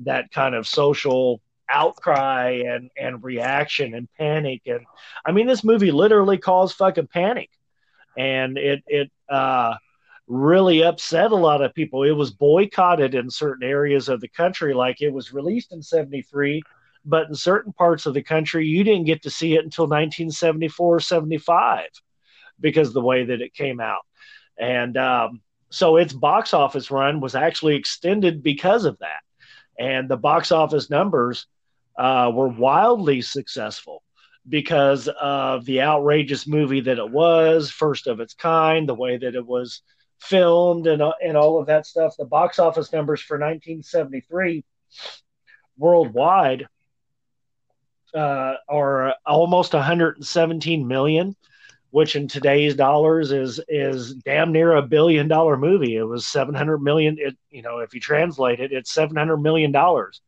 [0.00, 4.62] that kind of social outcry and and reaction and panic.
[4.66, 4.86] And
[5.24, 7.50] I mean this movie literally caused fucking panic.
[8.16, 9.74] And it it uh
[10.28, 12.02] really upset a lot of people.
[12.04, 16.62] It was boycotted in certain areas of the country like it was released in 73
[17.08, 21.00] but in certain parts of the country you didn't get to see it until 1974
[21.00, 21.86] 75
[22.60, 24.02] because the way that it came out
[24.58, 25.40] and um,
[25.70, 29.20] so its box office run was actually extended because of that
[29.78, 31.46] and the box office numbers
[31.96, 34.02] uh, were wildly successful
[34.48, 39.34] because of the outrageous movie that it was, first of its kind, the way that
[39.34, 39.82] it was
[40.20, 42.14] filmed, and uh, and all of that stuff.
[42.18, 44.64] The box office numbers for 1973
[45.76, 46.66] worldwide
[48.14, 51.36] uh, are almost 117 million,
[51.90, 55.96] which in today's dollars is is damn near a billion dollar movie.
[55.96, 57.16] It was 700 million.
[57.18, 60.20] It you know if you translate it, it's 700 million dollars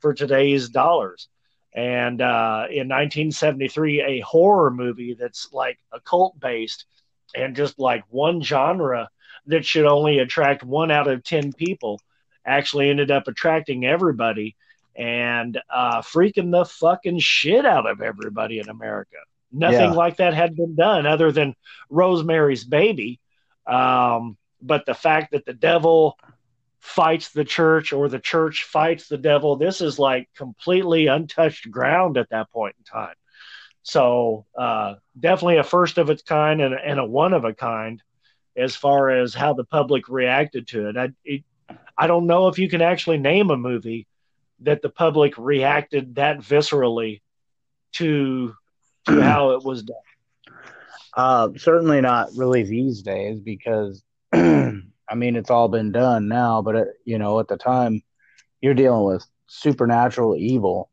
[0.00, 1.28] for today's dollars.
[1.74, 6.86] And uh, in 1973, a horror movie that's like occult based
[7.34, 9.08] and just like one genre
[9.46, 12.00] that should only attract one out of 10 people
[12.46, 14.56] actually ended up attracting everybody
[14.96, 19.16] and uh, freaking the fucking shit out of everybody in America.
[19.52, 19.92] Nothing yeah.
[19.92, 21.54] like that had been done other than
[21.88, 23.20] Rosemary's Baby.
[23.66, 26.18] Um, but the fact that the devil
[26.80, 32.18] fights the church or the church fights the devil, this is like completely untouched ground
[32.18, 33.14] at that point in time.
[33.82, 38.02] So uh, definitely a first of its kind and, and, a one of a kind
[38.56, 40.96] as far as how the public reacted to it.
[40.96, 41.44] I, it,
[41.96, 44.06] I don't know if you can actually name a movie
[44.60, 47.20] that the public reacted that viscerally
[47.94, 48.54] to
[49.06, 49.96] to how it was done?
[51.16, 54.02] Uh, certainly not really these days because
[54.32, 58.02] I mean it's all been done now, but it, you know at the time
[58.60, 60.90] you're dealing with supernatural evil,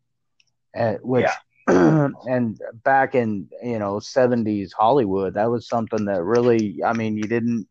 [0.75, 1.25] at, eh, which
[1.67, 2.09] yeah.
[2.27, 7.23] and back in you know 70s Hollywood that was something that really I mean you
[7.23, 7.67] didn't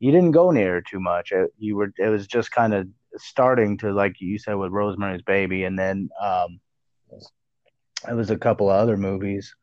[0.00, 1.30] you didn't go near too much.
[1.30, 5.22] It, you were it was just kind of starting to like you said with Rosemary's
[5.22, 6.60] Baby, and then um,
[8.08, 9.54] it was a couple of other movies,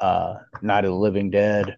[0.00, 1.76] uh, Night of the Living Dead,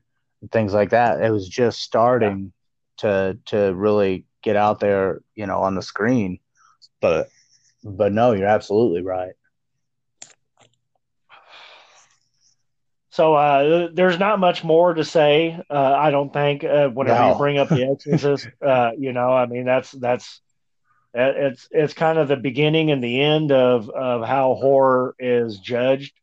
[0.52, 1.22] things like that.
[1.22, 2.52] It was just starting
[2.98, 6.38] to to really get out there, you know, on the screen.
[7.00, 7.28] But
[7.84, 9.32] but no, you're absolutely right.
[13.10, 15.60] So uh, there's not much more to say.
[15.70, 17.22] Uh, I don't think uh, whenever No.
[17.22, 20.40] you bring up The Exorcist, uh, you know, I mean that's that's
[21.14, 26.14] it's it's kind of the beginning and the end of of how horror is judged,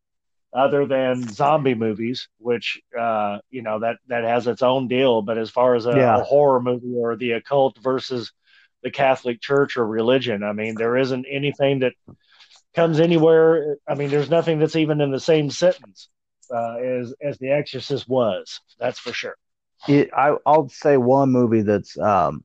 [0.53, 5.21] other than zombie movies, which uh, you know that that has its own deal.
[5.21, 6.17] But as far as a, Yeah.
[6.19, 8.31] a horror movie or the occult versus
[8.83, 11.93] the Catholic Church or religion, I mean there isn't anything that
[12.75, 13.77] comes anywhere.
[13.87, 16.09] I mean, there's nothing that's even in the same sentence
[16.53, 18.61] uh, as as The Exorcist was.
[18.79, 19.35] That's for sure.
[19.87, 22.43] It, I I'll say one movie that's um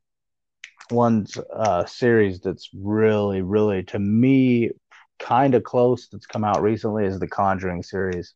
[0.90, 4.70] one uh series that's really really to me
[5.18, 8.34] kind of close that's come out recently is the Conjuring series,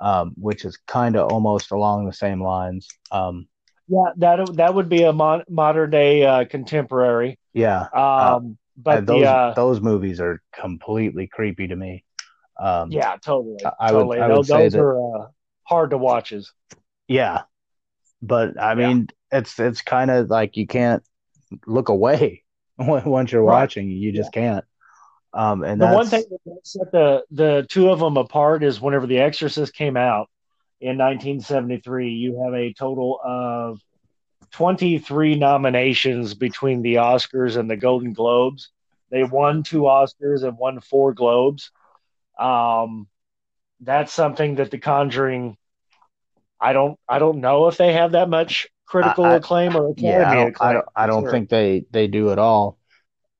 [0.00, 2.88] um, which is kind of almost along the same lines.
[3.12, 3.46] Um,
[3.88, 7.38] Yeah, that that would be a modern day uh, contemporary.
[7.54, 12.04] yeah, Um, but Uh, those the uh, those movies are completely creepy to me.
[12.60, 14.18] Um, yeah, totally, I- I would- totally.
[14.20, 15.26] I would those say those that- are uh,
[15.62, 16.52] hard to watches.
[17.06, 17.42] yeah,
[18.20, 21.02] but I mean, it's it's kind of like you can't
[21.66, 22.44] look away
[22.78, 23.44] once you're Right.
[23.44, 23.88] watching.
[23.90, 24.64] You just can't.
[25.32, 28.80] Um, and The that's, one thing that set the the two of them apart is
[28.80, 30.28] whenever The Exorcist came out
[30.80, 33.80] in 1973, you have a total of
[34.52, 38.70] 23 nominations between the Oscars and the Golden Globes.
[39.10, 41.70] They won two Oscars and won four Globes.
[42.38, 43.08] Um,
[43.80, 45.56] that's something that The Conjuring.
[46.60, 46.98] I don't.
[47.08, 50.30] I don't know if they have that much critical I- I- acclaim or academy yeah,
[50.30, 50.68] I don't, acclaim.
[50.68, 51.30] I don't, I don't Sure.
[51.30, 52.78] think they they do at all.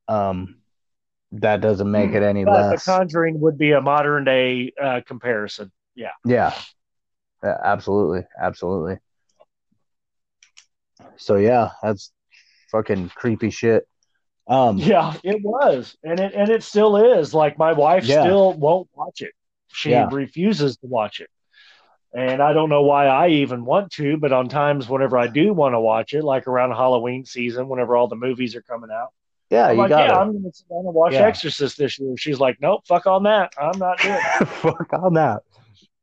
[0.07, 0.57] Um,
[1.33, 2.85] that doesn't make it any But less.
[2.85, 5.71] The Conjuring would be a modern day uh, comparison.
[5.95, 6.13] Yeah.
[6.25, 6.55] Yeah.
[7.43, 8.99] Yeah, absolutely, absolutely.
[11.17, 12.13] So yeah, that's
[12.73, 13.87] fucking creepy shit.
[14.49, 17.35] Um, Yeah, it was, and it and it still is.
[17.35, 18.23] Like my wife Yeah.
[18.23, 19.33] still won't watch it.
[19.69, 20.09] She Yeah.
[20.11, 21.29] refuses to watch it,
[22.15, 24.17] and I don't know why I even want to.
[24.17, 27.97] But on times whenever I do want to watch it, like around Halloween season, whenever
[27.97, 29.09] all the movies are coming out,
[29.51, 30.21] yeah, I'm you like, got yeah, it.
[30.21, 31.27] I'm to sit down and watch Yeah.
[31.27, 32.15] Exorcist this year.
[32.17, 33.53] She's like, nope, fuck on that.
[33.61, 34.49] I'm not doing it.
[34.49, 35.43] Fuck on that.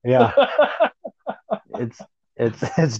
[0.03, 0.31] Yeah,
[1.69, 1.99] it's
[2.35, 2.99] it's it's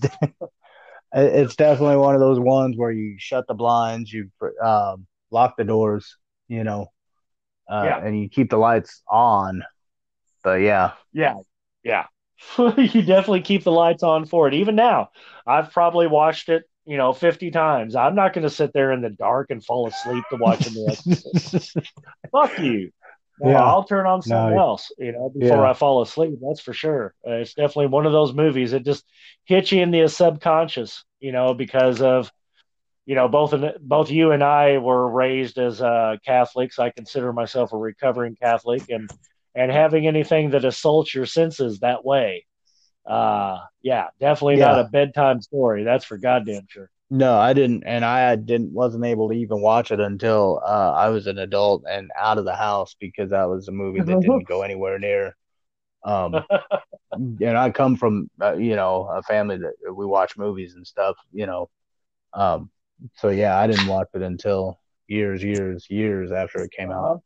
[1.14, 4.30] it's definitely one of those ones where you shut the blinds, you
[4.64, 6.18] um, lock the doors,
[6.48, 6.88] you know,
[7.70, 8.00] uh, Yeah.
[8.04, 9.64] and you keep the lights on.
[10.44, 11.36] But yeah, Yeah,
[11.84, 12.06] yeah.
[12.58, 14.54] you definitely keep the lights on for it.
[14.56, 15.10] Even now,
[15.48, 17.96] I've probably watched it, you know, 50 times.
[17.96, 20.90] I'm not going to sit there in the dark and fall asleep to watching the
[20.92, 21.78] Exorcist.
[22.32, 22.92] Fuck you.
[23.40, 23.64] No, Yeah.
[23.64, 24.58] I'll turn on something No.
[24.58, 25.70] else, you know, before Yeah.
[25.70, 26.40] I fall asleep.
[26.42, 27.14] That's for sure.
[27.28, 29.06] Uh, it's definitely one of those movies that just
[29.46, 32.32] hits you in the subconscious, you know, because of,
[33.06, 36.80] you know, both in, both you and I were raised as uh, Catholics.
[36.80, 39.10] I consider myself a recovering Catholic, and
[39.56, 42.46] and having anything that assaults your senses that way,
[43.06, 45.84] uh, yeah, definitely not a bedtime story.
[45.84, 46.90] That's for goddamn sure.
[47.12, 51.10] No, I didn't, and I didn't wasn't able to even watch it until uh, I
[51.10, 54.48] was an adult and out of the house because that was a movie that didn't
[54.48, 55.36] go anywhere near.
[56.04, 56.36] Um,
[57.12, 61.16] and I come from uh, you know a family that we watch movies and stuff,
[61.32, 61.70] you know.
[62.34, 62.72] Um,
[63.18, 67.22] so yeah, I didn't watch it until years, years, years after it came out.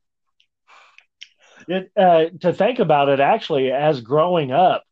[1.70, 4.84] It, uh, to think about it, actually, as growing up,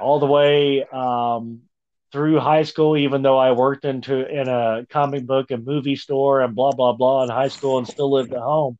[0.00, 1.60] all the way um,
[2.12, 6.40] through high school, even though I worked into in a comic book and movie store
[6.40, 8.78] and blah blah blah in high school and still lived at home,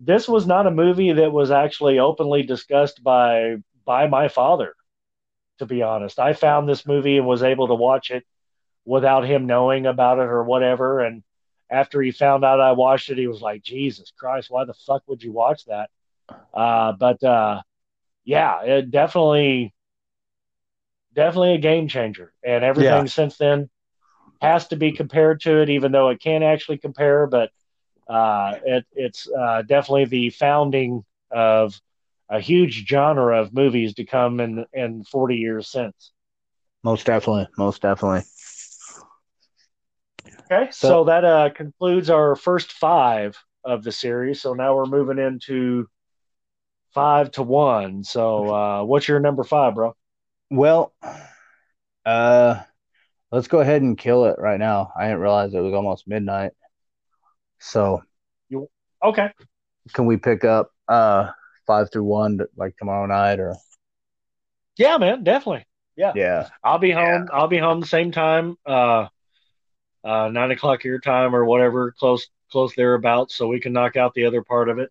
[0.00, 4.74] this was not a movie that was actually openly discussed by by my father.
[5.58, 8.24] To be honest, I found this movie and was able to watch it
[8.86, 11.00] without him knowing about it or whatever.
[11.00, 11.22] And
[11.68, 15.02] after he found out I watched it, he was like, "Jesus Christ, why the fuck
[15.08, 15.90] would you watch that?"
[16.52, 17.62] Uh, but uh,
[18.24, 19.74] yeah, it definitely,
[21.14, 23.06] definitely a game changer, and everything Yeah.
[23.06, 23.68] since then
[24.40, 27.26] has to be compared to it, even though it can't actually compare.
[27.26, 27.50] But
[28.08, 31.80] uh, it, it's uh, definitely the founding of
[32.30, 36.12] a huge genre of movies to come in in 40 years since.
[36.82, 38.22] Most definitely, most definitely.
[40.50, 44.40] Okay, so, So- that uh, concludes our first five of the series.
[44.40, 45.88] So now we're moving into
[46.94, 48.04] five to one.
[48.04, 49.94] So uh, what's your number five, bro?
[50.50, 50.92] Well,
[52.04, 52.62] uh,
[53.32, 54.92] let's go ahead and kill it right now.
[54.96, 56.52] I didn't realize it was almost midnight.
[57.60, 58.02] So
[59.02, 59.32] Okay.
[59.94, 61.30] can we pick up uh
[61.66, 63.54] five through one like tomorrow night or
[64.76, 65.66] Yeah, man, definitely.
[65.96, 66.48] yeah yeah.
[66.62, 67.28] I'll be home.
[67.32, 68.56] I'll be home the same time.
[68.64, 69.08] Uh,
[70.04, 74.14] uh, nine o'clock your time or whatever, close close thereabouts, so we can knock out
[74.14, 74.90] the other part of it.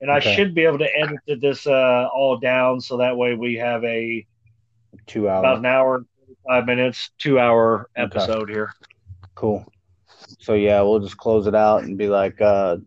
[0.00, 3.56] And I should be able to edit this uh, all down so that way we
[3.56, 4.24] have a
[5.06, 6.04] Two about an hour,
[6.46, 8.02] five minutes, two hour Okay.
[8.02, 8.74] episode here.
[9.34, 9.66] Cool.
[10.38, 12.78] So yeah, we'll just close it out and be like, uh,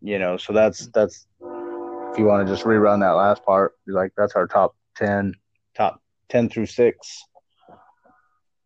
[0.00, 3.92] you know, so that's that's if you want to just rerun that last part, be
[3.92, 5.34] like that's our top ten,
[5.74, 7.24] top ten through six.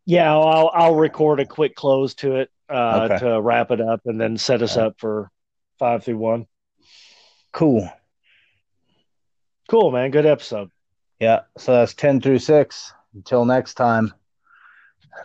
[0.06, 3.18] Yeah, I'll I'll record a quick close to it uh, Okay.
[3.18, 5.30] to wrap it up and then set us up for
[5.78, 6.46] five through one.
[7.52, 7.90] Cool.
[9.68, 10.10] Cool, man.
[10.10, 10.70] Good episode.
[11.20, 11.40] Yeah.
[11.58, 12.92] So that's ten through six.
[13.14, 14.12] Until next time,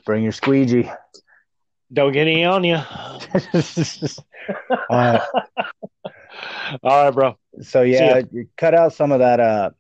[0.06, 0.90] bring your squeegee.
[1.94, 2.76] Don't get any on you.
[2.76, 3.22] All
[4.90, 5.22] right.
[6.84, 7.38] All right, bro.
[7.62, 8.22] So yeah,
[8.58, 9.72] cut out some of that uh